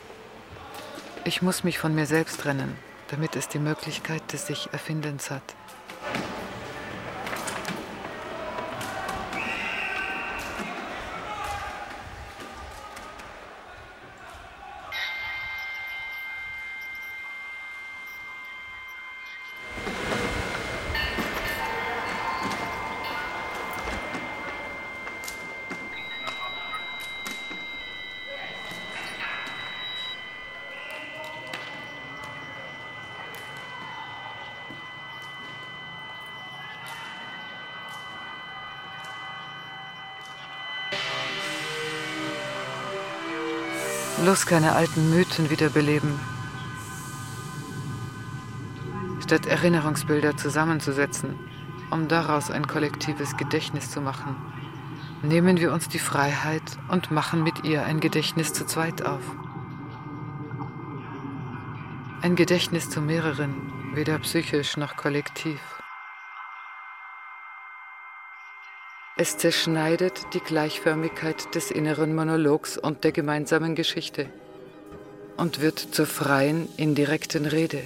Ich 1.25 1.41
muss 1.41 1.65
mich 1.65 1.77
von 1.77 1.93
mir 1.93 2.05
selbst 2.05 2.39
trennen, 2.39 2.77
damit 3.09 3.35
es 3.35 3.49
die 3.49 3.59
Möglichkeit 3.59 4.31
des 4.31 4.47
sich 4.47 4.69
Erfindens 4.71 5.29
hat. 5.29 5.43
Bloß 44.21 44.45
keine 44.45 44.73
alten 44.75 45.09
Mythen 45.09 45.49
wiederbeleben. 45.49 46.19
Statt 49.23 49.47
Erinnerungsbilder 49.47 50.37
zusammenzusetzen, 50.37 51.39
um 51.89 52.07
daraus 52.07 52.51
ein 52.51 52.67
kollektives 52.67 53.35
Gedächtnis 53.35 53.89
zu 53.89 53.99
machen, 53.99 54.35
nehmen 55.23 55.57
wir 55.57 55.73
uns 55.73 55.89
die 55.89 55.97
Freiheit 55.97 56.61
und 56.89 57.09
machen 57.09 57.41
mit 57.41 57.63
ihr 57.63 57.83
ein 57.83 57.99
Gedächtnis 57.99 58.53
zu 58.53 58.63
zweit 58.67 59.03
auf. 59.03 59.23
Ein 62.21 62.35
Gedächtnis 62.35 62.91
zu 62.91 63.01
mehreren, 63.01 63.55
weder 63.95 64.19
psychisch 64.19 64.77
noch 64.77 64.97
kollektiv. 64.97 65.59
Es 69.21 69.37
zerschneidet 69.37 70.33
die 70.33 70.39
Gleichförmigkeit 70.39 71.53
des 71.53 71.69
inneren 71.69 72.15
Monologs 72.15 72.75
und 72.75 73.03
der 73.03 73.11
gemeinsamen 73.11 73.75
Geschichte 73.75 74.25
und 75.37 75.61
wird 75.61 75.77
zur 75.77 76.07
freien, 76.07 76.67
indirekten 76.75 77.45
Rede. 77.45 77.83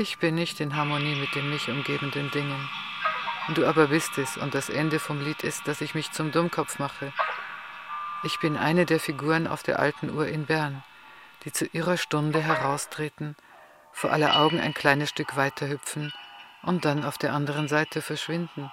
Ich 0.00 0.18
bin 0.18 0.36
nicht 0.36 0.60
in 0.60 0.76
Harmonie 0.76 1.16
mit 1.16 1.34
den 1.34 1.50
mich 1.50 1.68
umgebenden 1.68 2.30
Dingen. 2.30 2.70
Du 3.56 3.66
aber 3.66 3.88
bist 3.88 4.16
es, 4.16 4.36
und 4.36 4.54
das 4.54 4.68
Ende 4.68 5.00
vom 5.00 5.20
Lied 5.20 5.42
ist, 5.42 5.66
dass 5.66 5.80
ich 5.80 5.96
mich 5.96 6.12
zum 6.12 6.30
Dummkopf 6.30 6.78
mache. 6.78 7.12
Ich 8.22 8.38
bin 8.38 8.56
eine 8.56 8.86
der 8.86 9.00
Figuren 9.00 9.48
auf 9.48 9.64
der 9.64 9.80
alten 9.80 10.10
Uhr 10.10 10.28
in 10.28 10.46
Bern, 10.46 10.84
die 11.44 11.50
zu 11.50 11.66
ihrer 11.66 11.96
Stunde 11.96 12.40
heraustreten, 12.40 13.34
vor 13.90 14.12
aller 14.12 14.38
Augen 14.40 14.60
ein 14.60 14.72
kleines 14.72 15.08
Stück 15.08 15.36
weiter 15.36 15.68
hüpfen 15.68 16.12
und 16.62 16.84
dann 16.84 17.04
auf 17.04 17.18
der 17.18 17.32
anderen 17.34 17.66
Seite 17.66 18.00
verschwinden. 18.00 18.70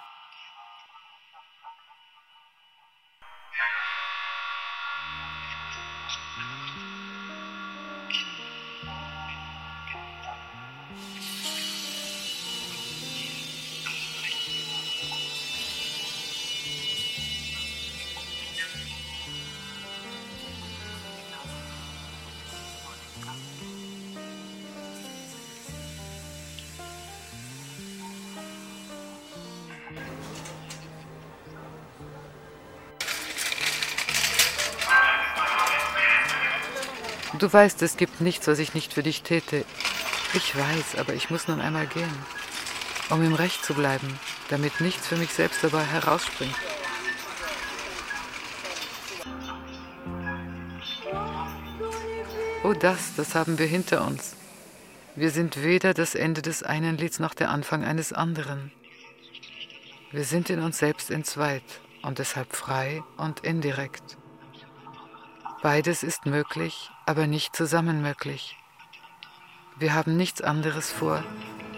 Du 37.40 37.52
weißt, 37.52 37.82
es 37.82 37.98
gibt 37.98 38.22
nichts, 38.22 38.48
was 38.48 38.60
ich 38.60 38.74
nicht 38.74 38.94
für 38.94 39.04
dich 39.04 39.22
täte. 39.22 39.66
Ich 40.34 40.56
weiß, 40.56 40.98
aber 40.98 41.14
ich 41.14 41.30
muss 41.30 41.48
nun 41.48 41.60
einmal 41.60 41.86
gehen, 41.88 42.10
um 43.10 43.22
im 43.24 43.34
Recht 43.34 43.64
zu 43.64 43.74
bleiben, 43.74 44.20
damit 44.50 44.80
nichts 44.80 45.08
für 45.08 45.18
mich 45.18 45.32
selbst 45.32 45.64
dabei 45.64 45.84
herausspringt. 45.84 46.56
Oh, 52.64 52.74
das, 52.74 53.16
das 53.16 53.36
haben 53.36 53.60
wir 53.60 53.68
hinter 53.68 54.06
uns. 54.06 54.36
Wir 55.16 55.30
sind 55.30 55.62
weder 55.62 55.94
das 55.94 56.16
Ende 56.16 56.42
des 56.42 56.64
einen 56.64 56.98
Lieds 56.98 57.20
noch 57.20 57.34
der 57.34 57.50
Anfang 57.50 57.84
eines 57.84 58.14
anderen. 58.14 58.72
Wir 60.12 60.24
sind 60.24 60.50
in 60.50 60.62
uns 60.62 60.78
selbst 60.78 61.12
entzweit 61.12 61.64
und 62.02 62.20
deshalb 62.20 62.56
frei 62.56 63.04
und 63.18 63.42
indirekt. 63.42 64.18
Beides 65.66 66.04
ist 66.04 66.28
möglich, 66.28 66.92
aber 67.08 67.26
nicht 67.26 67.56
zusammen 67.56 68.04
möglich. 68.04 68.56
Wir 69.80 69.96
haben 69.96 70.16
nichts 70.16 70.44
anderes 70.44 70.92
vor, 70.92 71.24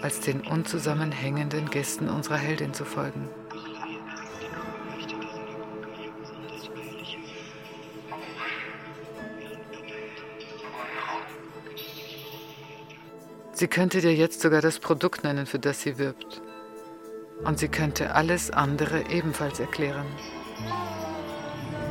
als 0.02 0.20
den 0.20 0.42
unzusammenhängenden 0.42 1.70
Gästen 1.70 2.10
unserer 2.10 2.36
Heldin 2.36 2.74
zu 2.74 2.84
folgen. 2.84 3.30
Sie 13.52 13.68
könnte 13.68 14.02
dir 14.02 14.14
jetzt 14.14 14.42
sogar 14.42 14.60
das 14.60 14.80
Produkt 14.80 15.24
nennen, 15.24 15.46
für 15.46 15.58
das 15.58 15.80
sie 15.80 15.96
wirbt. 15.96 16.42
Und 17.42 17.58
sie 17.58 17.68
könnte 17.68 18.14
alles 18.14 18.50
andere 18.50 19.08
ebenfalls 19.08 19.60
erklären. 19.60 20.04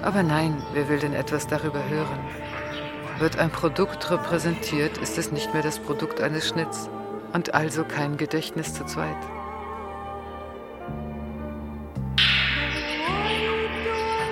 Aber 0.08 0.24
nein, 0.24 0.64
wer 0.72 0.88
will 0.88 1.00
denn 1.00 1.12
etwas 1.12 1.48
darüber 1.48 1.84
hören? 1.90 2.20
Wird 3.20 3.38
ein 3.38 3.50
Produkt 3.52 4.10
repräsentiert, 4.10 4.98
ist 5.00 5.18
es 5.18 5.34
nicht 5.34 5.54
mehr 5.54 5.62
das 5.62 5.80
Produkt 5.80 6.22
eines 6.22 6.48
Schnitts 6.48 6.90
und 7.34 7.54
also 7.54 7.84
kein 7.84 8.16
Gedächtnis 8.16 8.74
zu 8.74 8.86
zweit. 8.86 9.18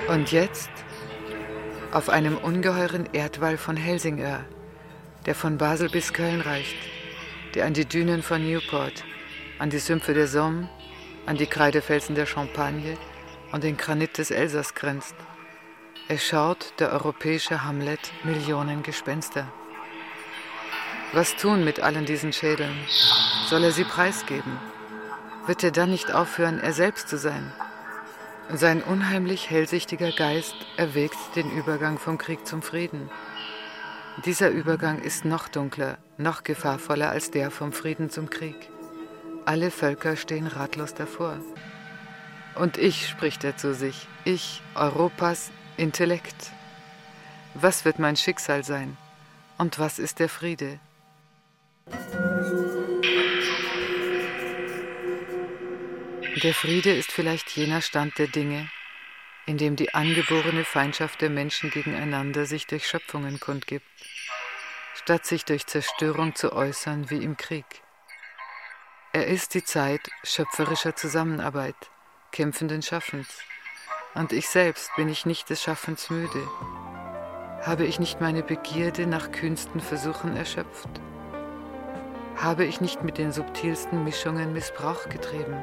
Und 0.08 0.32
jetzt 0.32 0.70
auf 1.92 2.08
einem 2.08 2.38
ungeheuren 2.38 3.06
Erdwall 3.12 3.58
von 3.58 3.76
Helsingör, 3.76 4.46
der 5.26 5.34
von 5.34 5.58
Basel 5.58 5.90
bis 5.90 6.14
Köln 6.14 6.40
reicht, 6.40 6.78
der 7.54 7.66
an 7.66 7.74
die 7.74 7.84
Dünen 7.84 8.22
von 8.22 8.42
Newport, 8.42 9.04
an 9.58 9.68
die 9.68 9.78
Sümpfe 9.78 10.14
der 10.14 10.26
Somme, 10.26 10.70
an 11.26 11.36
die 11.36 11.46
Kreidefelsen 11.46 12.14
der 12.14 12.24
Champagne 12.24 12.96
und 13.52 13.62
den 13.62 13.76
Granit 13.76 14.16
des 14.16 14.30
Elsass 14.30 14.74
grenzt. 14.74 15.14
Es 16.08 16.24
schaut 16.24 16.72
der 16.78 16.92
europäische 16.92 17.64
Hamlet 17.64 18.12
Millionen 18.22 18.84
Gespenster. 18.84 19.48
Was 21.12 21.34
tun 21.34 21.64
mit 21.64 21.80
allen 21.80 22.06
diesen 22.06 22.32
Schädeln? 22.32 22.76
Soll 23.48 23.64
er 23.64 23.72
sie 23.72 23.82
preisgeben? 23.82 24.56
Wird 25.48 25.64
er 25.64 25.72
dann 25.72 25.90
nicht 25.90 26.12
aufhören, 26.12 26.60
er 26.60 26.72
selbst 26.72 27.08
zu 27.08 27.18
sein? 27.18 27.52
Sein 28.54 28.84
unheimlich 28.84 29.50
hellsichtiger 29.50 30.12
Geist 30.12 30.54
erwägt 30.76 31.18
den 31.34 31.50
Übergang 31.50 31.98
vom 31.98 32.18
Krieg 32.18 32.46
zum 32.46 32.62
Frieden. 32.62 33.10
Dieser 34.24 34.50
Übergang 34.50 35.02
ist 35.02 35.24
noch 35.24 35.48
dunkler, 35.48 35.98
noch 36.18 36.44
gefahrvoller 36.44 37.10
als 37.10 37.32
der 37.32 37.50
vom 37.50 37.72
Frieden 37.72 38.10
zum 38.10 38.30
Krieg. 38.30 38.70
Alle 39.44 39.72
Völker 39.72 40.14
stehen 40.14 40.46
ratlos 40.46 40.94
davor. 40.94 41.38
Und 42.54 42.78
ich, 42.78 43.08
spricht 43.08 43.42
er 43.42 43.56
zu 43.56 43.74
sich, 43.74 44.06
ich, 44.24 44.62
Europas 44.76 45.50
Intellekt. 45.76 46.52
Was 47.54 47.84
wird 47.84 47.98
mein 47.98 48.16
Schicksal 48.16 48.64
sein? 48.64 48.96
Und 49.58 49.78
was 49.78 49.98
ist 49.98 50.20
der 50.20 50.28
Friede? 50.28 50.78
Der 56.42 56.54
Friede 56.54 56.92
ist 56.94 57.12
vielleicht 57.12 57.50
jener 57.50 57.82
Stand 57.82 58.18
der 58.18 58.26
Dinge, 58.26 58.70
in 59.44 59.58
dem 59.58 59.76
die 59.76 59.92
angeborene 59.94 60.64
Feindschaft 60.64 61.20
der 61.20 61.30
Menschen 61.30 61.70
gegeneinander 61.70 62.46
sich 62.46 62.66
durch 62.66 62.86
Schöpfungen 62.86 63.38
kundgibt, 63.38 63.86
statt 64.94 65.26
sich 65.26 65.44
durch 65.44 65.66
Zerstörung 65.66 66.34
zu 66.34 66.52
äußern 66.54 67.10
wie 67.10 67.22
im 67.22 67.36
Krieg. 67.36 67.66
Er 69.12 69.26
ist 69.26 69.54
die 69.54 69.64
Zeit 69.64 70.10
schöpferischer 70.24 70.96
Zusammenarbeit, 70.96 71.76
kämpfenden 72.32 72.82
Schaffens. 72.82 73.28
Und 74.16 74.32
ich 74.32 74.48
selbst 74.48 74.90
bin 74.96 75.10
ich 75.10 75.26
nicht 75.26 75.50
des 75.50 75.62
Schaffens 75.62 76.08
müde. 76.08 76.48
Habe 77.60 77.84
ich 77.84 78.00
nicht 78.00 78.18
meine 78.18 78.42
Begierde 78.42 79.06
nach 79.06 79.30
kühnsten 79.30 79.78
Versuchen 79.78 80.34
erschöpft? 80.34 80.88
Habe 82.34 82.64
ich 82.64 82.80
nicht 82.80 83.04
mit 83.04 83.18
den 83.18 83.30
subtilsten 83.30 84.04
Mischungen 84.04 84.54
Missbrauch 84.54 85.10
getrieben? 85.10 85.62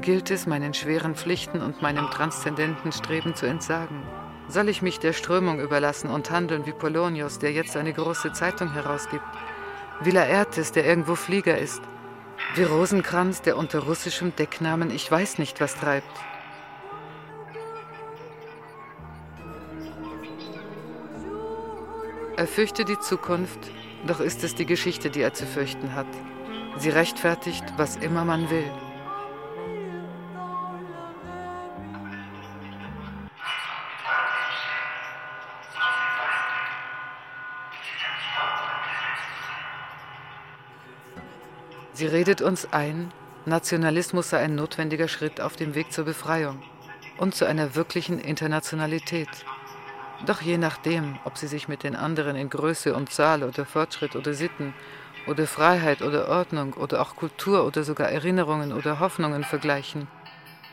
Gilt 0.00 0.32
es, 0.32 0.48
meinen 0.48 0.74
schweren 0.74 1.14
Pflichten 1.14 1.62
und 1.62 1.82
meinem 1.82 2.10
transzendenten 2.10 2.90
Streben 2.90 3.36
zu 3.36 3.46
entsagen? 3.46 4.02
Soll 4.48 4.68
ich 4.68 4.82
mich 4.82 4.98
der 4.98 5.12
Strömung 5.12 5.60
überlassen 5.60 6.10
und 6.10 6.32
handeln 6.32 6.66
wie 6.66 6.72
Polonius, 6.72 7.38
der 7.38 7.52
jetzt 7.52 7.76
eine 7.76 7.92
große 7.92 8.32
Zeitung 8.32 8.72
herausgibt? 8.72 9.22
Wie 10.00 10.10
Laertes, 10.10 10.72
der 10.72 10.84
irgendwo 10.84 11.14
Flieger 11.14 11.58
ist? 11.58 11.82
Wie 12.56 12.64
Rosenkranz, 12.64 13.40
der 13.42 13.56
unter 13.56 13.84
russischem 13.84 14.34
Decknamen 14.34 14.90
Ich 14.90 15.08
weiß 15.08 15.38
nicht 15.38 15.60
was 15.60 15.76
treibt? 15.76 16.10
Er 22.36 22.46
fürchtet 22.46 22.90
die 22.90 22.98
Zukunft, 22.98 23.58
doch 24.06 24.20
ist 24.20 24.44
es 24.44 24.54
die 24.54 24.66
Geschichte, 24.66 25.08
die 25.08 25.22
er 25.22 25.32
zu 25.32 25.46
fürchten 25.46 25.94
hat. 25.94 26.06
Sie 26.76 26.90
rechtfertigt, 26.90 27.64
was 27.78 27.96
immer 27.96 28.26
man 28.26 28.50
will. 28.50 28.70
Sie 41.94 42.06
redet 42.06 42.42
uns 42.42 42.70
ein, 42.70 43.10
Nationalismus 43.46 44.28
sei 44.28 44.40
ein 44.40 44.54
notwendiger 44.54 45.08
Schritt 45.08 45.40
auf 45.40 45.56
dem 45.56 45.74
Weg 45.74 45.90
zur 45.90 46.04
Befreiung 46.04 46.62
und 47.16 47.34
zu 47.34 47.46
einer 47.46 47.74
wirklichen 47.74 48.18
Internationalität. 48.18 49.30
Doch 50.26 50.42
je 50.42 50.58
nachdem, 50.58 51.18
ob 51.24 51.38
sie 51.38 51.46
sich 51.46 51.68
mit 51.68 51.84
den 51.84 51.94
anderen 51.94 52.34
in 52.34 52.50
Größe 52.50 52.94
und 52.94 53.12
Zahl 53.12 53.44
oder 53.44 53.64
Fortschritt 53.64 54.16
oder 54.16 54.34
Sitten 54.34 54.74
oder 55.28 55.46
Freiheit 55.46 56.02
oder 56.02 56.28
Ordnung 56.28 56.72
oder 56.74 57.00
auch 57.00 57.14
Kultur 57.14 57.64
oder 57.64 57.84
sogar 57.84 58.08
Erinnerungen 58.08 58.72
oder 58.72 58.98
Hoffnungen 58.98 59.44
vergleichen, 59.44 60.08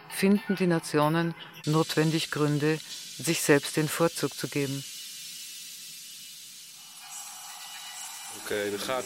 finden 0.09 0.55
die 0.55 0.65
Nationen 0.65 1.35
notwendig 1.67 2.31
Gründe, 2.31 2.79
sich 2.79 3.41
selbst 3.41 3.77
den 3.77 3.87
Vorzug 3.87 4.33
zu 4.33 4.47
geben. 4.47 4.83
Okay, 8.43 8.71
da 8.71 8.93
gaat 8.93 9.05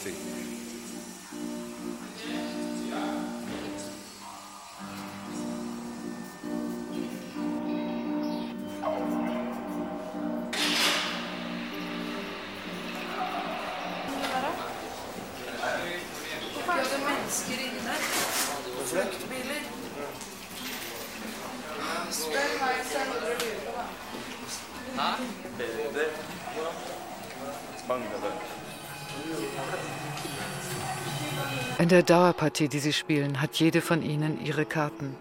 In 31.78 31.88
der 31.88 32.02
Dauerpartie, 32.02 32.68
die 32.68 32.80
sie 32.80 32.92
spielen, 32.92 33.40
hat 33.40 33.56
jede 33.56 33.80
von 33.80 34.02
ihnen 34.02 34.44
ihre 34.44 34.64
Karten. 34.64 35.16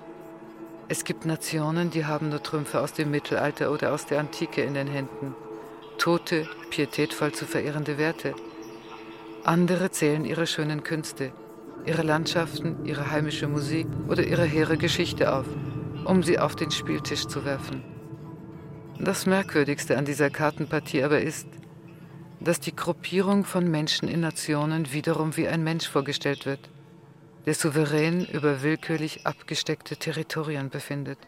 Es 0.90 1.04
gibt 1.04 1.26
Nationen, 1.26 1.92
die 1.92 2.06
haben 2.06 2.30
nur 2.30 2.42
Trümpfe 2.42 2.82
aus 2.82 2.94
dem 2.94 3.12
Mittelalter 3.12 3.72
oder 3.72 3.94
aus 3.94 4.06
der 4.06 4.20
Antike 4.20 4.64
in 4.64 4.74
den 4.74 4.88
Händen. 4.88 5.36
Tote, 5.98 6.50
pietätvoll 6.70 7.32
zu 7.32 7.46
verehrende 7.46 7.98
Werte. 7.98 8.34
Andere 9.44 9.92
zählen 9.92 10.26
ihre 10.26 10.48
schönen 10.48 10.84
Künste, 10.84 11.32
ihre 11.86 12.04
Landschaften, 12.04 12.86
ihre 12.86 13.12
heimische 13.12 13.48
Musik 13.48 13.88
oder 14.08 14.24
ihre 14.24 14.46
hehre 14.46 14.78
Geschichte 14.78 15.34
auf, 15.34 15.46
um 16.08 16.24
sie 16.24 16.40
auf 16.40 16.56
den 16.56 16.72
Spieltisch 16.72 17.28
zu 17.28 17.44
werfen. 17.44 17.84
Das 19.00 19.26
Merkwürdigste 19.26 19.98
an 19.98 20.06
dieser 20.06 20.30
Kartenpartie 20.30 21.04
aber 21.04 21.22
ist, 21.22 21.48
dass 22.40 22.60
die 22.60 22.76
Gruppierung 22.76 23.44
von 23.44 23.70
Menschen 23.70 24.08
in 24.08 24.22
Nationen 24.22 24.92
wiederum 24.94 25.36
wie 25.38 25.48
ein 25.48 25.64
Mensch 25.64 25.88
vorgestellt 25.88 26.46
wird, 26.46 26.70
der 27.46 27.54
souverän 27.54 28.26
über 28.26 28.64
willkürlich 28.64 29.26
abgesteckte 29.28 29.98
Territorien 29.98 30.70
befindet. 30.70 31.20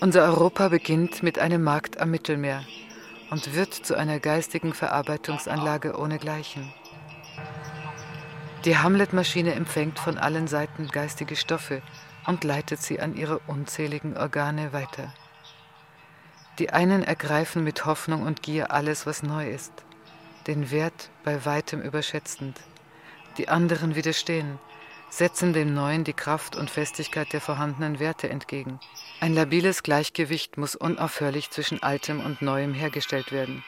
Unser 0.00 0.24
Europa 0.24 0.68
beginnt 0.68 1.22
mit 1.22 1.38
einem 1.38 1.62
Markt 1.62 2.00
am 2.00 2.10
Mittelmeer 2.10 2.62
und 3.30 3.54
wird 3.54 3.72
zu 3.72 3.96
einer 3.96 4.20
geistigen 4.20 4.74
Verarbeitungsanlage 4.74 5.98
ohnegleichen. 5.98 6.72
Die 8.66 8.76
Hamlet-Maschine 8.76 9.54
empfängt 9.54 10.00
von 10.00 10.18
allen 10.18 10.48
Seiten 10.48 10.88
geistige 10.88 11.36
Stoffe 11.36 11.82
und 12.26 12.42
leitet 12.42 12.82
sie 12.82 12.98
an 12.98 13.16
ihre 13.16 13.38
unzähligen 13.46 14.16
Organe 14.16 14.72
weiter. 14.72 15.14
Die 16.58 16.70
einen 16.70 17.04
ergreifen 17.04 17.62
mit 17.62 17.86
Hoffnung 17.86 18.22
und 18.22 18.42
Gier 18.42 18.72
alles, 18.72 19.06
was 19.06 19.22
neu 19.22 19.48
ist, 19.48 19.72
den 20.48 20.72
Wert 20.72 21.10
bei 21.22 21.44
weitem 21.44 21.80
überschätzend. 21.80 22.60
Die 23.38 23.48
anderen 23.48 23.94
widerstehen, 23.94 24.58
setzen 25.10 25.52
dem 25.52 25.72
Neuen 25.72 26.02
die 26.02 26.12
Kraft 26.12 26.56
und 26.56 26.68
Festigkeit 26.68 27.32
der 27.32 27.40
vorhandenen 27.40 28.00
Werte 28.00 28.28
entgegen. 28.28 28.80
Ein 29.20 29.34
labiles 29.34 29.84
Gleichgewicht 29.84 30.56
muss 30.56 30.74
unaufhörlich 30.74 31.50
zwischen 31.50 31.84
Altem 31.84 32.18
und 32.18 32.42
Neuem 32.42 32.74
hergestellt 32.74 33.30
werden. 33.30 33.62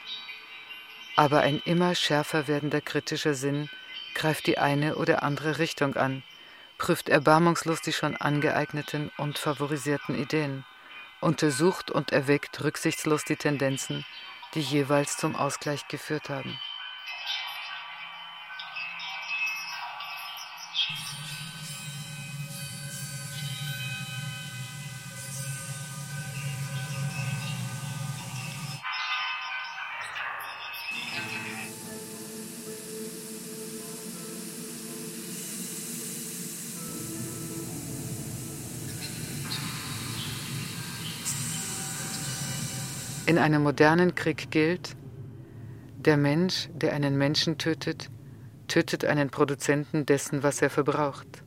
Aber 1.14 1.38
ein 1.38 1.61
immer 1.64 1.94
schärfer 1.94 2.49
werdender 2.49 2.80
kritischer 2.80 3.34
Sinn 3.34 3.70
greift 4.18 4.48
die 4.48 4.58
eine 4.58 4.96
oder 4.96 5.22
andere 5.22 5.58
Richtung 5.58 5.94
an, 5.94 6.24
prüft 6.76 7.08
erbarmungslos 7.08 7.80
die 7.80 7.92
schon 7.92 8.16
angeeigneten 8.16 9.12
und 9.16 9.38
favorisierten 9.38 10.20
Ideen 10.20 10.64
untersucht 11.20 11.90
und 11.90 12.12
erweckt 12.12 12.62
rücksichtslos 12.62 13.24
die 13.24 13.36
Tendenzen, 13.36 14.04
die 14.54 14.60
jeweils 14.60 15.16
zum 15.16 15.36
Ausgleich 15.36 15.86
geführt 15.88 16.30
haben. 16.30 16.58
In 43.28 43.36
einem 43.36 43.62
modernen 43.62 44.14
Krieg 44.14 44.50
gilt, 44.50 44.96
der 45.98 46.16
Mensch, 46.16 46.70
der 46.72 46.94
einen 46.94 47.18
Menschen 47.18 47.58
tötet, 47.58 48.08
tötet 48.68 49.04
einen 49.04 49.28
Produzenten 49.28 50.06
dessen, 50.06 50.42
was 50.42 50.62
er 50.62 50.70
verbraucht. 50.70 51.42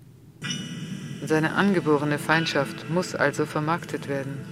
Seine 1.26 1.56
angeborene 1.56 2.20
Feindschaft 2.20 2.88
muss 2.92 3.16
also 3.16 3.48
vermarktet 3.48 4.08
werden, 4.08 4.46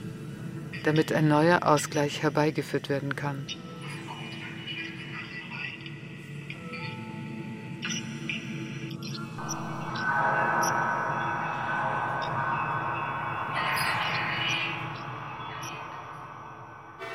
damit 0.86 1.14
ein 1.14 1.28
neuer 1.28 1.68
Ausgleich 1.68 2.24
herbeigeführt 2.24 2.90
werden 2.90 3.16
kann. 3.16 3.46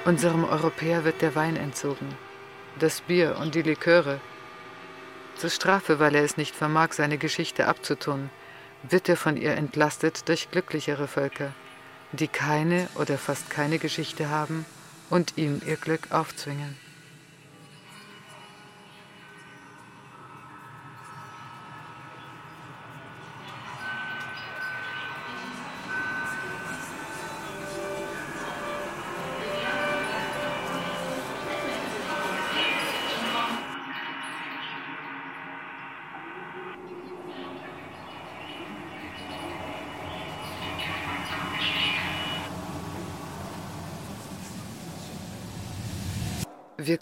Unserem 0.05 0.45
Europäer 0.45 1.05
wird 1.05 1.23
der 1.23 1.35
Wein 1.35 1.57
entzogen, 1.57 2.15
das 2.79 3.01
Bier 3.01 3.39
und 3.41 3.55
die 3.55 3.63
Liköre. 3.63 4.21
Zur 5.37 5.49
Strafe, 5.49 5.99
weil 5.99 6.15
er 6.15 6.23
es 6.23 6.37
nicht 6.37 6.55
vermag, 6.55 6.93
seine 6.93 7.17
Geschichte 7.17 7.67
abzutun, 7.67 8.29
wird 8.83 9.09
er 9.09 9.17
von 9.17 9.39
ihr 9.39 9.57
entlastet 9.57 10.29
durch 10.29 10.51
glücklichere 10.51 11.09
Völker, 11.09 11.55
die 12.13 12.29
keine 12.29 12.87
oder 12.97 13.17
fast 13.17 13.49
keine 13.49 13.79
Geschichte 13.79 14.29
haben 14.29 14.67
und 15.09 15.39
ihm 15.39 15.63
ihr 15.65 15.77
Glück 15.77 16.13
aufzwingen. 16.13 16.84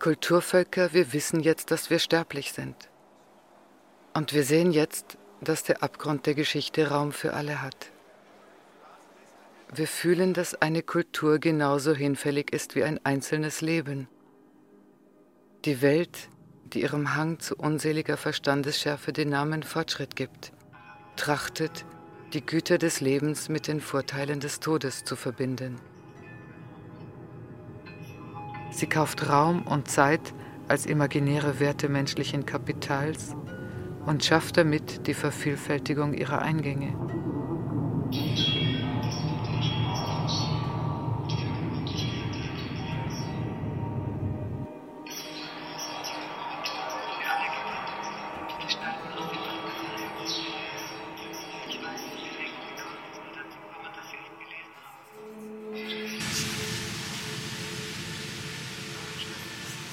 Kulturvölker, 0.02 0.92
wir 0.92 1.12
wissen 1.12 1.38
jetzt, 1.38 1.70
dass 1.70 1.88
wir 1.88 2.00
sterblich 2.00 2.50
sind. 2.50 2.90
Und 4.14 4.34
wir 4.34 4.42
sehen 4.42 4.72
jetzt, 4.72 5.16
dass 5.40 5.62
der 5.62 5.84
Abgrund 5.84 6.26
der 6.26 6.34
Geschichte 6.34 6.88
Raum 6.88 7.12
für 7.12 7.34
alle 7.34 7.62
hat. 7.62 7.92
Wir 9.72 9.86
fühlen, 9.86 10.34
dass 10.34 10.60
eine 10.60 10.82
Kultur 10.82 11.38
genauso 11.38 11.94
hinfällig 11.94 12.52
ist 12.52 12.74
wie 12.74 12.82
ein 12.82 12.98
einzelnes 13.04 13.60
Leben. 13.60 14.08
Die 15.64 15.82
Welt, 15.82 16.30
die 16.64 16.82
ihrem 16.82 17.14
Hang 17.14 17.38
zu 17.38 17.54
unseliger 17.54 18.16
Verstandesschärfe 18.16 19.12
den 19.12 19.28
Namen 19.28 19.62
Fortschritt 19.62 20.16
gibt, 20.16 20.52
trachtet, 21.14 21.84
die 22.32 22.44
Güter 22.44 22.78
des 22.78 23.00
Lebens 23.00 23.48
mit 23.48 23.68
den 23.68 23.80
Vorteilen 23.80 24.40
des 24.40 24.58
Todes 24.58 25.04
zu 25.04 25.14
verbinden. 25.14 25.80
Sie 28.72 28.86
kauft 28.86 29.28
Raum 29.28 29.62
und 29.62 29.88
Zeit 29.88 30.32
als 30.66 30.86
imaginäre 30.86 31.60
Werte 31.60 31.88
menschlichen 31.88 32.46
Kapitals 32.46 33.36
und 34.06 34.24
schafft 34.24 34.56
damit 34.56 35.06
die 35.06 35.14
Vervielfältigung 35.14 36.14
ihrer 36.14 36.40
Eingänge. 36.40 36.96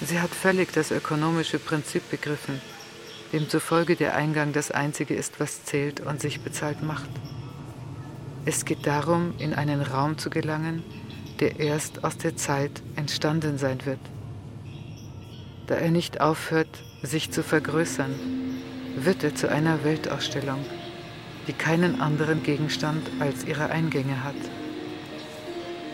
Sie 0.10 0.20
hat 0.20 0.32
völlig 0.32 0.74
das 0.74 0.89
ökonomische 0.89 1.60
Prinzip 1.60 2.10
begriffen, 2.10 2.60
demzufolge 3.32 3.95
der 3.95 4.16
Eingang 4.16 4.53
das 4.53 4.72
Einzige 4.72 5.14
ist, 5.14 5.39
was 5.39 5.66
zählt 5.66 5.99
und 5.99 6.20
sich 6.20 6.41
bezahlt 6.41 6.82
macht. 6.82 7.12
Es 8.43 8.66
geht 8.66 8.88
darum, 8.88 9.36
in 9.38 9.53
einen 9.53 9.84
Raum 9.84 10.18
zu 10.18 10.32
gelangen, 10.32 10.82
der 11.39 11.60
erst 11.60 12.03
aus 12.03 12.18
der 12.18 12.36
Zeit 12.36 12.82
entstanden 12.95 13.60
sein 13.60 13.86
wird. 13.86 13.99
Da 15.68 15.76
er 15.76 15.91
nicht 15.91 16.22
aufhört, 16.22 16.84
sich 17.03 17.30
zu 17.30 17.43
vergrößern, 17.43 18.16
wird 18.95 19.24
er 19.24 19.36
zu 19.36 19.47
einer 19.47 19.84
Weltausstellung, 19.84 20.66
die 21.45 21.53
keinen 21.53 22.01
anderen 22.01 22.41
Gegenstand 22.41 23.12
als 23.20 23.45
ihre 23.45 23.70
Eingänge 23.70 24.24
hat. 24.24 24.34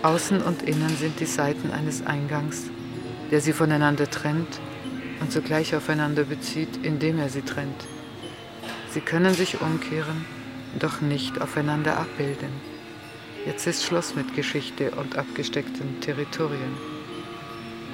Außen 0.03 0.41
und 0.41 0.61
innen 0.61 0.95
sind 0.95 1.20
die 1.20 1.26
Seiten 1.26 1.72
eines 1.72 2.05
Eingangs 2.05 2.70
der 3.36 3.42
sie 3.42 3.52
voneinander 3.52 4.10
trennt 4.10 4.62
und 5.20 5.30
zugleich 5.30 5.76
aufeinander 5.76 6.24
bezieht, 6.24 6.70
indem 6.84 7.20
er 7.20 7.28
sie 7.28 7.42
trennt. 7.42 7.86
Sie 8.92 9.02
können 9.02 9.34
sich 9.34 9.60
umkehren, 9.60 10.26
doch 10.80 11.02
nicht 11.02 11.42
aufeinander 11.42 11.98
abbilden. 11.98 12.48
Jetzt 13.46 13.68
ist 13.68 13.84
Schluss 13.84 14.16
mit 14.16 14.34
Geschichte 14.38 14.92
und 14.92 15.18
abgesteckten 15.18 16.00
Territorien. 16.00 16.78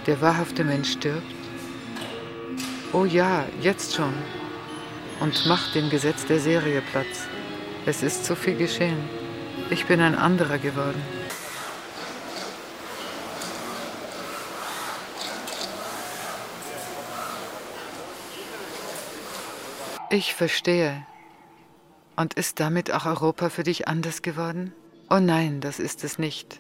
Der 0.06 0.22
wahrhafte 0.22 0.64
Mensch 0.64 0.92
stirbt? 0.92 1.34
Oh 2.94 3.06
ja, 3.06 3.44
jetzt 3.64 3.96
schon. 3.96 4.14
Und 5.22 5.48
macht 5.48 5.74
dem 5.74 5.90
Gesetz 5.90 6.24
der 6.28 6.40
Serie 6.40 6.84
Platz. 6.92 7.26
Es 7.88 8.04
ist 8.04 8.26
zu 8.26 8.36
viel 8.36 8.58
geschehen. 8.58 9.00
Ich 9.72 9.88
bin 9.88 10.02
ein 10.02 10.14
anderer 10.14 10.60
geworden. 10.60 11.02
Ich 20.14 20.34
verstehe. 20.34 21.08
Und 22.18 22.34
ist 22.34 22.60
damit 22.60 22.92
auch 22.92 23.06
Europa 23.06 23.50
für 23.50 23.64
dich 23.64 23.88
anders 23.88 24.22
geworden? 24.22 24.74
Oh 25.10 25.20
nein, 25.20 25.62
das 25.62 25.80
ist 25.80 26.04
es 26.04 26.20
nicht. 26.20 26.60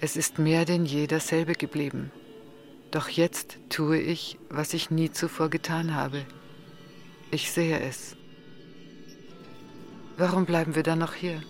Es 0.00 0.16
ist 0.16 0.40
mehr 0.40 0.64
denn 0.64 0.84
je 0.84 1.06
dasselbe 1.06 1.52
geblieben. 1.52 2.10
Doch 2.90 3.08
jetzt 3.08 3.60
tue 3.68 4.00
ich, 4.00 4.36
was 4.50 4.74
ich 4.74 4.90
nie 4.90 5.12
zuvor 5.12 5.48
getan 5.48 5.94
habe. 5.94 6.26
Ich 7.30 7.52
sehe 7.52 7.78
es. 7.78 8.16
Warum 10.16 10.44
bleiben 10.44 10.74
wir 10.74 10.82
dann 10.82 10.98
noch 10.98 11.14
hier? 11.14 11.40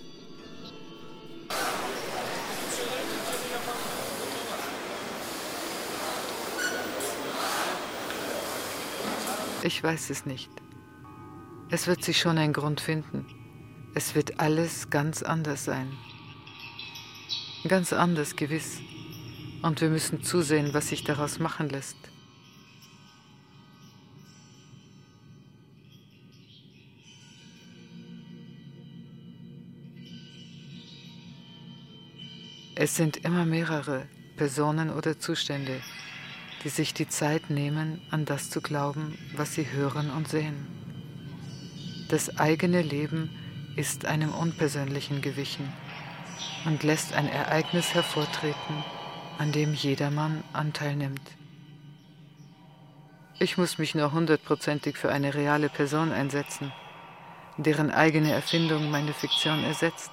Ich 9.65 9.83
weiß 9.83 10.11
es 10.11 10.25
nicht. 10.25 10.51
Es 11.69 11.89
wird 11.89 12.05
sich 12.05 12.19
schon 12.19 12.39
ein 12.39 12.53
Grund 12.53 12.81
finden. 12.81 13.27
Es 13.95 14.15
wird 14.15 14.39
alles 14.39 14.89
ganz 14.89 15.23
anders 15.23 15.65
sein. 15.65 15.93
Ganz 17.67 17.93
anders, 17.93 18.37
gewiss. 18.37 18.81
Und 19.63 19.81
wir 19.81 19.91
müssen 19.91 20.23
zusehen, 20.23 20.73
was 20.75 20.89
sich 20.89 21.03
daraus 21.03 21.41
machen 21.41 21.69
lässt. 21.69 21.97
Es 32.77 32.95
sind 32.95 33.17
immer 33.25 33.45
mehrere 33.45 34.07
Personen 34.37 34.91
oder 34.91 35.19
Zustände, 35.19 35.81
die 36.65 36.69
sich 36.69 36.95
die 36.95 37.09
Zeit 37.09 37.51
nehmen, 37.51 38.01
an 38.11 38.25
das 38.25 38.51
zu 38.51 38.61
glauben, 38.61 39.19
was 39.37 39.55
sie 39.55 39.71
hören 39.71 40.11
und 40.11 40.29
sehen. 40.29 40.67
Das 42.09 42.39
eigene 42.39 42.83
Leben 42.83 43.31
ist 43.77 44.07
einem 44.07 44.33
Unpersönlichen 44.33 45.21
gewichen 45.23 45.73
und 46.65 46.83
lässt 46.83 47.13
ein 47.13 47.29
Ereignis 47.29 47.95
hervortreten, 47.95 48.85
an 49.39 49.53
dem 49.53 49.75
jedermann 49.75 50.43
Anteil 50.53 50.97
nimmt. 50.97 51.21
Ich 53.39 53.57
muss 53.57 53.79
mich 53.79 53.95
nur 53.95 54.13
hundertprozentig 54.13 54.97
für 54.97 55.13
eine 55.13 55.35
reale 55.35 55.69
Person 55.69 56.11
einsetzen, 56.11 56.73
deren 57.57 57.93
eigene 57.93 58.33
Erfindung 58.33 58.91
meine 58.91 59.13
Fiktion 59.13 59.63
ersetzt. 59.63 60.11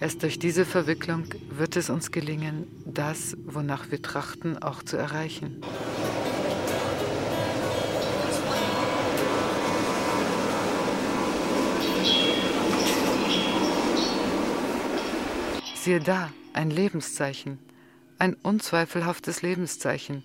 Erst 0.00 0.22
durch 0.22 0.38
diese 0.38 0.64
Verwicklung 0.64 1.26
wird 1.50 1.76
es 1.76 1.90
uns 1.90 2.10
gelingen, 2.10 2.66
das, 2.86 3.36
wonach 3.44 3.90
wir 3.90 4.00
trachten, 4.00 4.56
auch 4.56 4.82
zu 4.82 4.96
erreichen. 4.96 5.60
Siehe 15.74 16.00
da, 16.00 16.30
ein 16.54 16.70
Lebenszeichen, 16.70 17.58
ein 18.18 18.34
unzweifelhaftes 18.34 19.42
Lebenszeichen. 19.42 20.24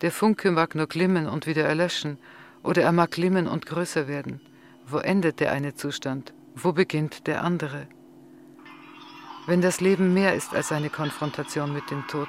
Der 0.00 0.12
Funke 0.12 0.52
mag 0.52 0.76
nur 0.76 0.86
glimmen 0.86 1.26
und 1.26 1.48
wieder 1.48 1.64
erlöschen, 1.64 2.18
oder 2.62 2.82
er 2.82 2.92
mag 2.92 3.10
glimmen 3.10 3.48
und 3.48 3.66
größer 3.66 4.06
werden. 4.06 4.40
Wo 4.86 4.98
endet 4.98 5.40
der 5.40 5.50
eine 5.50 5.74
Zustand? 5.74 6.34
Wo 6.54 6.72
beginnt 6.72 7.26
der 7.26 7.42
andere? 7.42 7.88
Wenn 9.48 9.62
das 9.62 9.80
Leben 9.80 10.12
mehr 10.12 10.34
ist 10.34 10.54
als 10.54 10.72
eine 10.72 10.90
Konfrontation 10.90 11.72
mit 11.72 11.90
dem 11.90 12.06
Tod, 12.06 12.28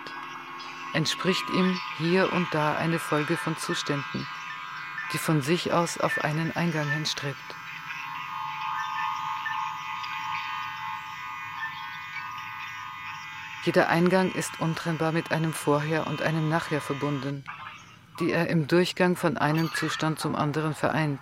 entspricht 0.94 1.44
ihm 1.50 1.78
hier 1.98 2.32
und 2.32 2.48
da 2.54 2.78
eine 2.78 2.98
Folge 2.98 3.36
von 3.36 3.58
Zuständen, 3.58 4.26
die 5.12 5.18
von 5.18 5.42
sich 5.42 5.74
aus 5.74 5.98
auf 5.98 6.24
einen 6.24 6.56
Eingang 6.56 6.88
hinstrebt. 6.90 7.36
Jeder 13.66 13.90
Eingang 13.90 14.32
ist 14.32 14.62
untrennbar 14.62 15.12
mit 15.12 15.34
einem 15.34 15.52
Vorher 15.52 16.08
und 16.08 16.22
einem 16.22 16.48
Nachher 16.48 16.80
verbunden, 16.80 17.44
die 18.22 18.32
er 18.32 18.48
im 18.48 18.70
Durchgang 18.70 19.18
von 19.18 19.38
einem 19.38 19.70
Zustand 19.76 20.20
zum 20.20 20.38
anderen 20.38 20.74
vereint. 20.74 21.22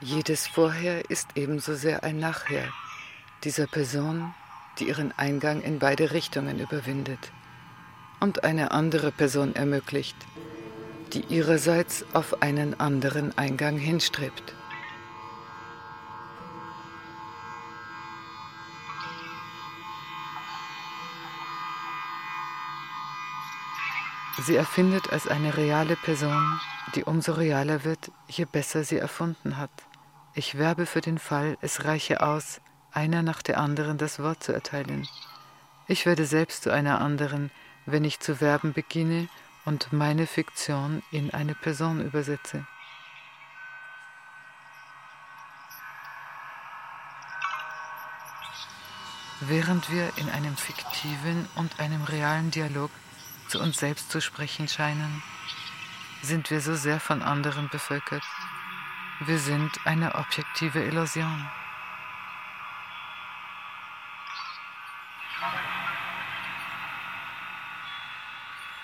Jedes 0.00 0.46
Vorher 0.46 1.10
ist 1.10 1.30
ebenso 1.34 1.74
sehr 1.74 2.04
ein 2.04 2.20
Nachher, 2.20 2.72
dieser 3.44 3.66
Person, 3.66 4.34
die 4.78 4.88
ihren 4.88 5.12
Eingang 5.18 5.62
in 5.62 5.78
beide 5.78 6.12
Richtungen 6.12 6.58
überwindet 6.58 7.32
und 8.20 8.44
eine 8.44 8.70
andere 8.70 9.12
Person 9.12 9.54
ermöglicht, 9.54 10.16
die 11.12 11.24
ihrerseits 11.24 12.04
auf 12.12 12.42
einen 12.42 12.78
anderen 12.78 13.36
Eingang 13.36 13.78
hinstrebt. 13.78 14.54
Sie 24.42 24.56
erfindet 24.56 25.12
als 25.12 25.26
eine 25.26 25.56
reale 25.56 25.96
Person, 25.96 26.60
die 26.94 27.04
umso 27.04 27.32
realer 27.32 27.84
wird, 27.84 28.10
je 28.26 28.46
besser 28.46 28.84
sie 28.84 28.96
erfunden 28.96 29.58
hat. 29.58 29.70
Ich 30.34 30.56
werbe 30.56 30.86
für 30.86 31.00
den 31.00 31.18
Fall, 31.18 31.58
es 31.60 31.84
reiche 31.84 32.22
aus, 32.22 32.60
einer 32.92 33.22
nach 33.22 33.42
der 33.42 33.58
anderen 33.58 33.98
das 33.98 34.18
Wort 34.18 34.42
zu 34.42 34.52
erteilen. 34.52 35.06
Ich 35.86 36.06
werde 36.06 36.24
selbst 36.24 36.62
zu 36.62 36.72
einer 36.72 37.00
anderen, 37.00 37.50
wenn 37.86 38.04
ich 38.04 38.20
zu 38.20 38.40
werben 38.40 38.72
beginne 38.72 39.28
und 39.64 39.92
meine 39.92 40.26
Fiktion 40.26 41.02
in 41.10 41.32
eine 41.32 41.54
Person 41.54 42.04
übersetze. 42.04 42.66
Während 49.40 49.90
wir 49.90 50.12
in 50.16 50.28
einem 50.28 50.56
fiktiven 50.56 51.48
und 51.56 51.80
einem 51.80 52.04
realen 52.04 52.50
Dialog 52.50 52.90
zu 53.48 53.58
uns 53.58 53.78
selbst 53.78 54.10
zu 54.10 54.20
sprechen 54.20 54.68
scheinen, 54.68 55.22
sind 56.22 56.50
wir 56.50 56.60
so 56.60 56.74
sehr 56.74 57.00
von 57.00 57.22
anderen 57.22 57.70
bevölkert. 57.70 58.22
Wir 59.20 59.38
sind 59.38 59.70
eine 59.86 60.14
objektive 60.14 60.82
Illusion. 60.84 61.48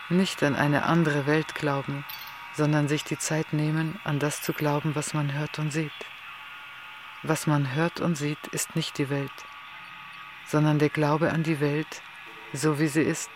Nicht 0.08 0.42
an 0.44 0.54
eine 0.54 0.84
andere 0.84 1.26
Welt 1.26 1.54
glauben, 1.56 2.04
sondern 2.54 2.86
sich 2.86 3.02
die 3.02 3.18
Zeit 3.18 3.52
nehmen, 3.52 3.98
an 4.04 4.18
das 4.18 4.40
zu 4.40 4.52
glauben, 4.52 4.94
was 4.94 5.14
man 5.14 5.32
hört 5.32 5.58
und 5.58 5.72
sieht. 5.72 5.90
Was 7.24 7.46
man 7.46 7.74
hört 7.74 8.00
und 8.00 8.14
sieht, 8.14 8.46
ist 8.52 8.76
nicht 8.76 8.98
die 8.98 9.10
Welt, 9.10 9.32
sondern 10.46 10.78
der 10.78 10.90
Glaube 10.90 11.32
an 11.32 11.42
die 11.42 11.58
Welt, 11.60 12.02
so 12.52 12.78
wie 12.78 12.86
sie 12.86 13.02
ist. 13.02 13.30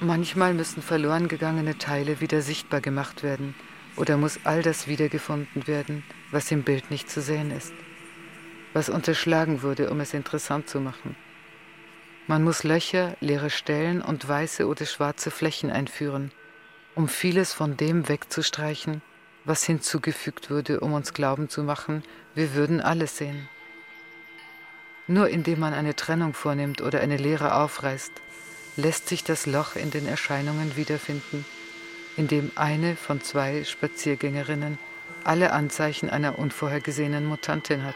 Manchmal 0.00 0.54
müssen 0.54 0.80
verloren 0.80 1.26
gegangene 1.26 1.76
Teile 1.76 2.20
wieder 2.20 2.40
sichtbar 2.40 2.80
gemacht 2.80 3.24
werden 3.24 3.56
oder 3.98 4.16
muss 4.16 4.40
all 4.44 4.62
das 4.62 4.86
wiedergefunden 4.86 5.66
werden, 5.66 6.04
was 6.30 6.50
im 6.50 6.62
Bild 6.62 6.90
nicht 6.90 7.10
zu 7.10 7.20
sehen 7.20 7.50
ist, 7.50 7.72
was 8.72 8.88
unterschlagen 8.88 9.62
wurde, 9.62 9.90
um 9.90 10.00
es 10.00 10.14
interessant 10.14 10.68
zu 10.68 10.80
machen. 10.80 11.16
Man 12.26 12.44
muss 12.44 12.62
Löcher, 12.62 13.16
leere 13.20 13.50
Stellen 13.50 14.02
und 14.02 14.28
weiße 14.28 14.66
oder 14.66 14.86
schwarze 14.86 15.30
Flächen 15.30 15.70
einführen, 15.70 16.30
um 16.94 17.08
vieles 17.08 17.52
von 17.52 17.76
dem 17.76 18.08
wegzustreichen, 18.08 19.02
was 19.44 19.64
hinzugefügt 19.64 20.50
wurde, 20.50 20.80
um 20.80 20.92
uns 20.92 21.14
glauben 21.14 21.48
zu 21.48 21.62
machen, 21.62 22.02
wir 22.34 22.54
würden 22.54 22.80
alles 22.80 23.16
sehen. 23.16 23.48
Nur 25.06 25.30
indem 25.30 25.60
man 25.60 25.72
eine 25.72 25.96
Trennung 25.96 26.34
vornimmt 26.34 26.82
oder 26.82 27.00
eine 27.00 27.16
Leere 27.16 27.54
aufreißt, 27.54 28.12
lässt 28.76 29.08
sich 29.08 29.24
das 29.24 29.46
Loch 29.46 29.74
in 29.74 29.90
den 29.90 30.06
Erscheinungen 30.06 30.76
wiederfinden, 30.76 31.46
in 32.18 32.26
dem 32.26 32.50
eine 32.56 32.96
von 32.96 33.20
zwei 33.20 33.62
Spaziergängerinnen 33.62 34.76
alle 35.22 35.52
Anzeichen 35.52 36.10
einer 36.10 36.36
unvorhergesehenen 36.36 37.24
Mutantin 37.24 37.84
hat. 37.84 37.94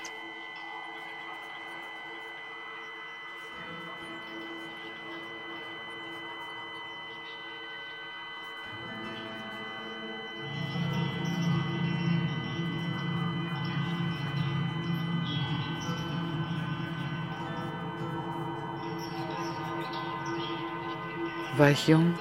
War 21.56 21.70
ich 21.70 21.88
jung? 21.88 22.14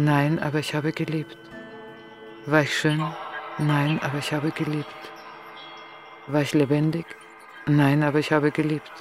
Nein, 0.00 0.38
aber 0.38 0.60
ich 0.60 0.76
habe 0.76 0.92
geliebt. 0.92 1.36
War 2.46 2.62
ich 2.62 2.78
schön? 2.78 3.04
Nein, 3.58 3.98
aber 4.00 4.18
ich 4.18 4.32
habe 4.32 4.52
geliebt. 4.52 4.94
War 6.28 6.40
ich 6.40 6.54
lebendig? 6.54 7.04
Nein, 7.66 8.04
aber 8.04 8.20
ich 8.20 8.30
habe 8.30 8.52
geliebt. 8.52 8.92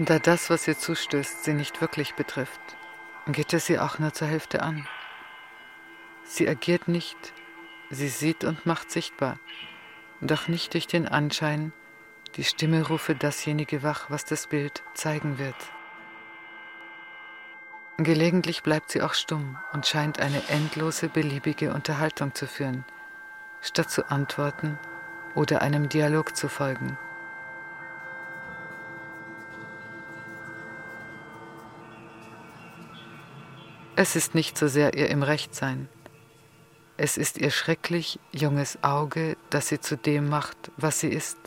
Da 0.00 0.18
das, 0.18 0.50
was 0.50 0.66
ihr 0.66 0.76
zustößt, 0.76 1.44
sie 1.44 1.52
nicht 1.52 1.80
wirklich 1.80 2.14
betrifft, 2.14 2.60
geht 3.28 3.52
es 3.52 3.66
sie 3.66 3.78
auch 3.78 4.00
nur 4.00 4.12
zur 4.14 4.26
Hälfte 4.26 4.64
an. 4.64 4.88
Sie 6.24 6.48
agiert 6.48 6.88
nicht, 6.88 7.32
Sie 7.92 8.08
sieht 8.08 8.44
und 8.44 8.66
macht 8.66 8.90
sichtbar, 8.90 9.38
doch 10.20 10.48
nicht 10.48 10.74
durch 10.74 10.86
den 10.86 11.08
Anschein, 11.08 11.72
die 12.36 12.44
Stimme 12.44 12.86
rufe 12.86 13.14
dasjenige 13.14 13.82
wach, 13.82 14.10
was 14.10 14.24
das 14.24 14.46
Bild 14.46 14.82
zeigen 14.94 15.38
wird. 15.38 15.56
Gelegentlich 17.98 18.62
bleibt 18.62 18.90
sie 18.90 19.02
auch 19.02 19.14
stumm 19.14 19.58
und 19.72 19.86
scheint 19.86 20.20
eine 20.20 20.48
endlose, 20.48 21.08
beliebige 21.08 21.72
Unterhaltung 21.72 22.34
zu 22.34 22.46
führen, 22.46 22.84
statt 23.60 23.90
zu 23.90 24.10
antworten 24.10 24.78
oder 25.34 25.60
einem 25.60 25.88
Dialog 25.88 26.34
zu 26.34 26.48
folgen. 26.48 26.96
Es 33.96 34.16
ist 34.16 34.34
nicht 34.34 34.56
so 34.56 34.66
sehr 34.66 34.94
ihr 34.94 35.10
im 35.10 35.22
Recht 35.22 35.54
sein, 35.54 35.88
es 37.02 37.16
ist 37.16 37.38
ihr 37.38 37.50
schrecklich 37.50 38.20
junges 38.30 38.84
Auge, 38.84 39.38
das 39.48 39.68
sie 39.68 39.80
zu 39.80 39.96
dem 39.96 40.28
macht, 40.28 40.70
was 40.76 41.00
sie 41.00 41.08
ist. 41.08 41.38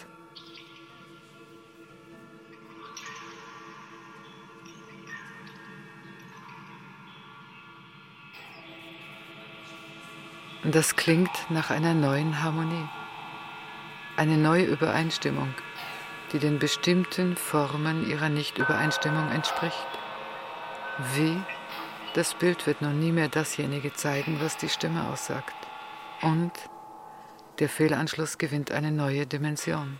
Das 10.63 10.95
klingt 10.95 11.29
nach 11.49 11.69
einer 11.69 11.93
neuen 11.93 12.41
Harmonie, 12.41 12.89
eine 14.17 14.37
neue 14.37 14.63
Übereinstimmung, 14.63 15.53
die 16.31 16.39
den 16.39 16.57
bestimmten 16.57 17.35
Formen 17.35 18.09
ihrer 18.09 18.29
Nichtübereinstimmung 18.29 19.29
entspricht. 19.29 19.87
Wie 21.13 21.39
das 22.13 22.35
Bild 22.35 22.67
wird 22.67 22.81
nun 22.81 22.99
nie 22.99 23.11
mehr 23.11 23.27
dasjenige 23.27 23.91
zeigen, 23.93 24.39
was 24.39 24.57
die 24.57 24.69
Stimme 24.69 25.07
aussagt. 25.09 25.55
Und 26.21 26.51
der 27.59 27.69
Fehlanschluss 27.69 28.37
gewinnt 28.37 28.71
eine 28.71 28.91
neue 28.91 29.25
Dimension. 29.25 29.99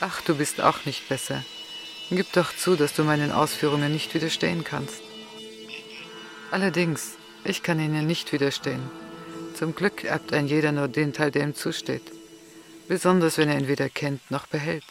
Ach, 0.00 0.20
du 0.22 0.36
bist 0.36 0.60
auch 0.62 0.84
nicht 0.84 1.08
besser. 1.08 1.44
Gib 2.08 2.32
doch 2.32 2.54
zu, 2.54 2.76
dass 2.76 2.94
du 2.94 3.04
meinen 3.04 3.32
Ausführungen 3.32 3.92
nicht 3.92 4.14
widerstehen 4.14 4.64
kannst. 4.64 5.02
Allerdings, 6.50 7.16
ich 7.44 7.62
kann 7.62 7.78
ihnen 7.80 8.06
nicht 8.06 8.32
widerstehen. 8.32 8.90
Zum 9.54 9.74
Glück 9.74 10.04
erbt 10.04 10.32
ein 10.32 10.46
jeder 10.46 10.72
nur 10.72 10.88
den 10.88 11.12
Teil, 11.12 11.30
der 11.30 11.42
ihm 11.42 11.54
zusteht 11.54 12.17
besonders 12.88 13.38
wenn 13.38 13.48
er 13.48 13.58
ihn 13.58 13.68
weder 13.68 13.88
kennt 13.88 14.30
noch 14.30 14.46
behält. 14.46 14.84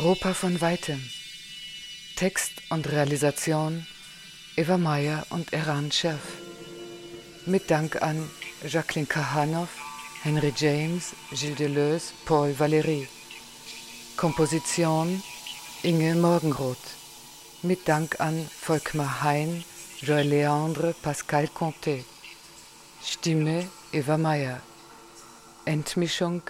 Europa 0.00 0.32
von 0.32 0.62
weitem. 0.62 0.98
Text 2.16 2.52
und 2.70 2.90
Realisation 2.90 3.86
Eva 4.56 4.78
Meyer 4.78 5.26
und 5.28 5.52
Eran 5.52 5.92
Scherf. 5.92 6.38
Mit 7.44 7.70
Dank 7.70 8.00
an 8.00 8.30
Jacqueline 8.66 9.06
Kahanoff, 9.06 9.68
Henry 10.22 10.54
James, 10.56 11.14
Gilles 11.32 11.56
Deleuze, 11.56 12.14
Paul 12.24 12.54
Valéry. 12.58 13.08
Komposition 14.16 15.22
Inge 15.82 16.14
Morgenroth. 16.14 16.96
Mit 17.62 17.86
Dank 17.86 18.18
an 18.20 18.48
Volkmar 18.58 19.22
Hein, 19.22 19.64
Joël 20.00 20.28
Leandre, 20.30 20.94
Pascal 21.02 21.48
Conté. 21.48 22.04
Stimme 23.04 23.68
Eva 23.92 24.16
Meyer. 24.16 24.62
Endmischung 25.66 26.40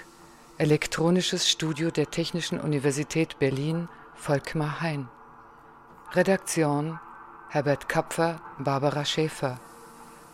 Elektronisches 0.61 1.49
Studio 1.49 1.91
der 1.91 2.11
Technischen 2.11 2.61
Universität 2.61 3.39
Berlin 3.39 3.89
Volkmar 4.15 4.82
Hein. 4.82 5.09
Redaktion 6.12 7.01
Herbert 7.49 7.89
Kapfer, 7.89 8.43
Barbara 8.59 9.07
Schäfer. 9.07 9.59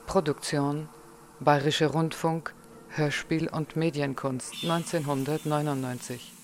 Produktion 0.06 0.88
Bayerischer 1.38 1.92
Rundfunk 1.92 2.54
Hörspiel 2.88 3.46
und 3.46 3.76
Medienkunst 3.76 4.64
1999 4.64 6.35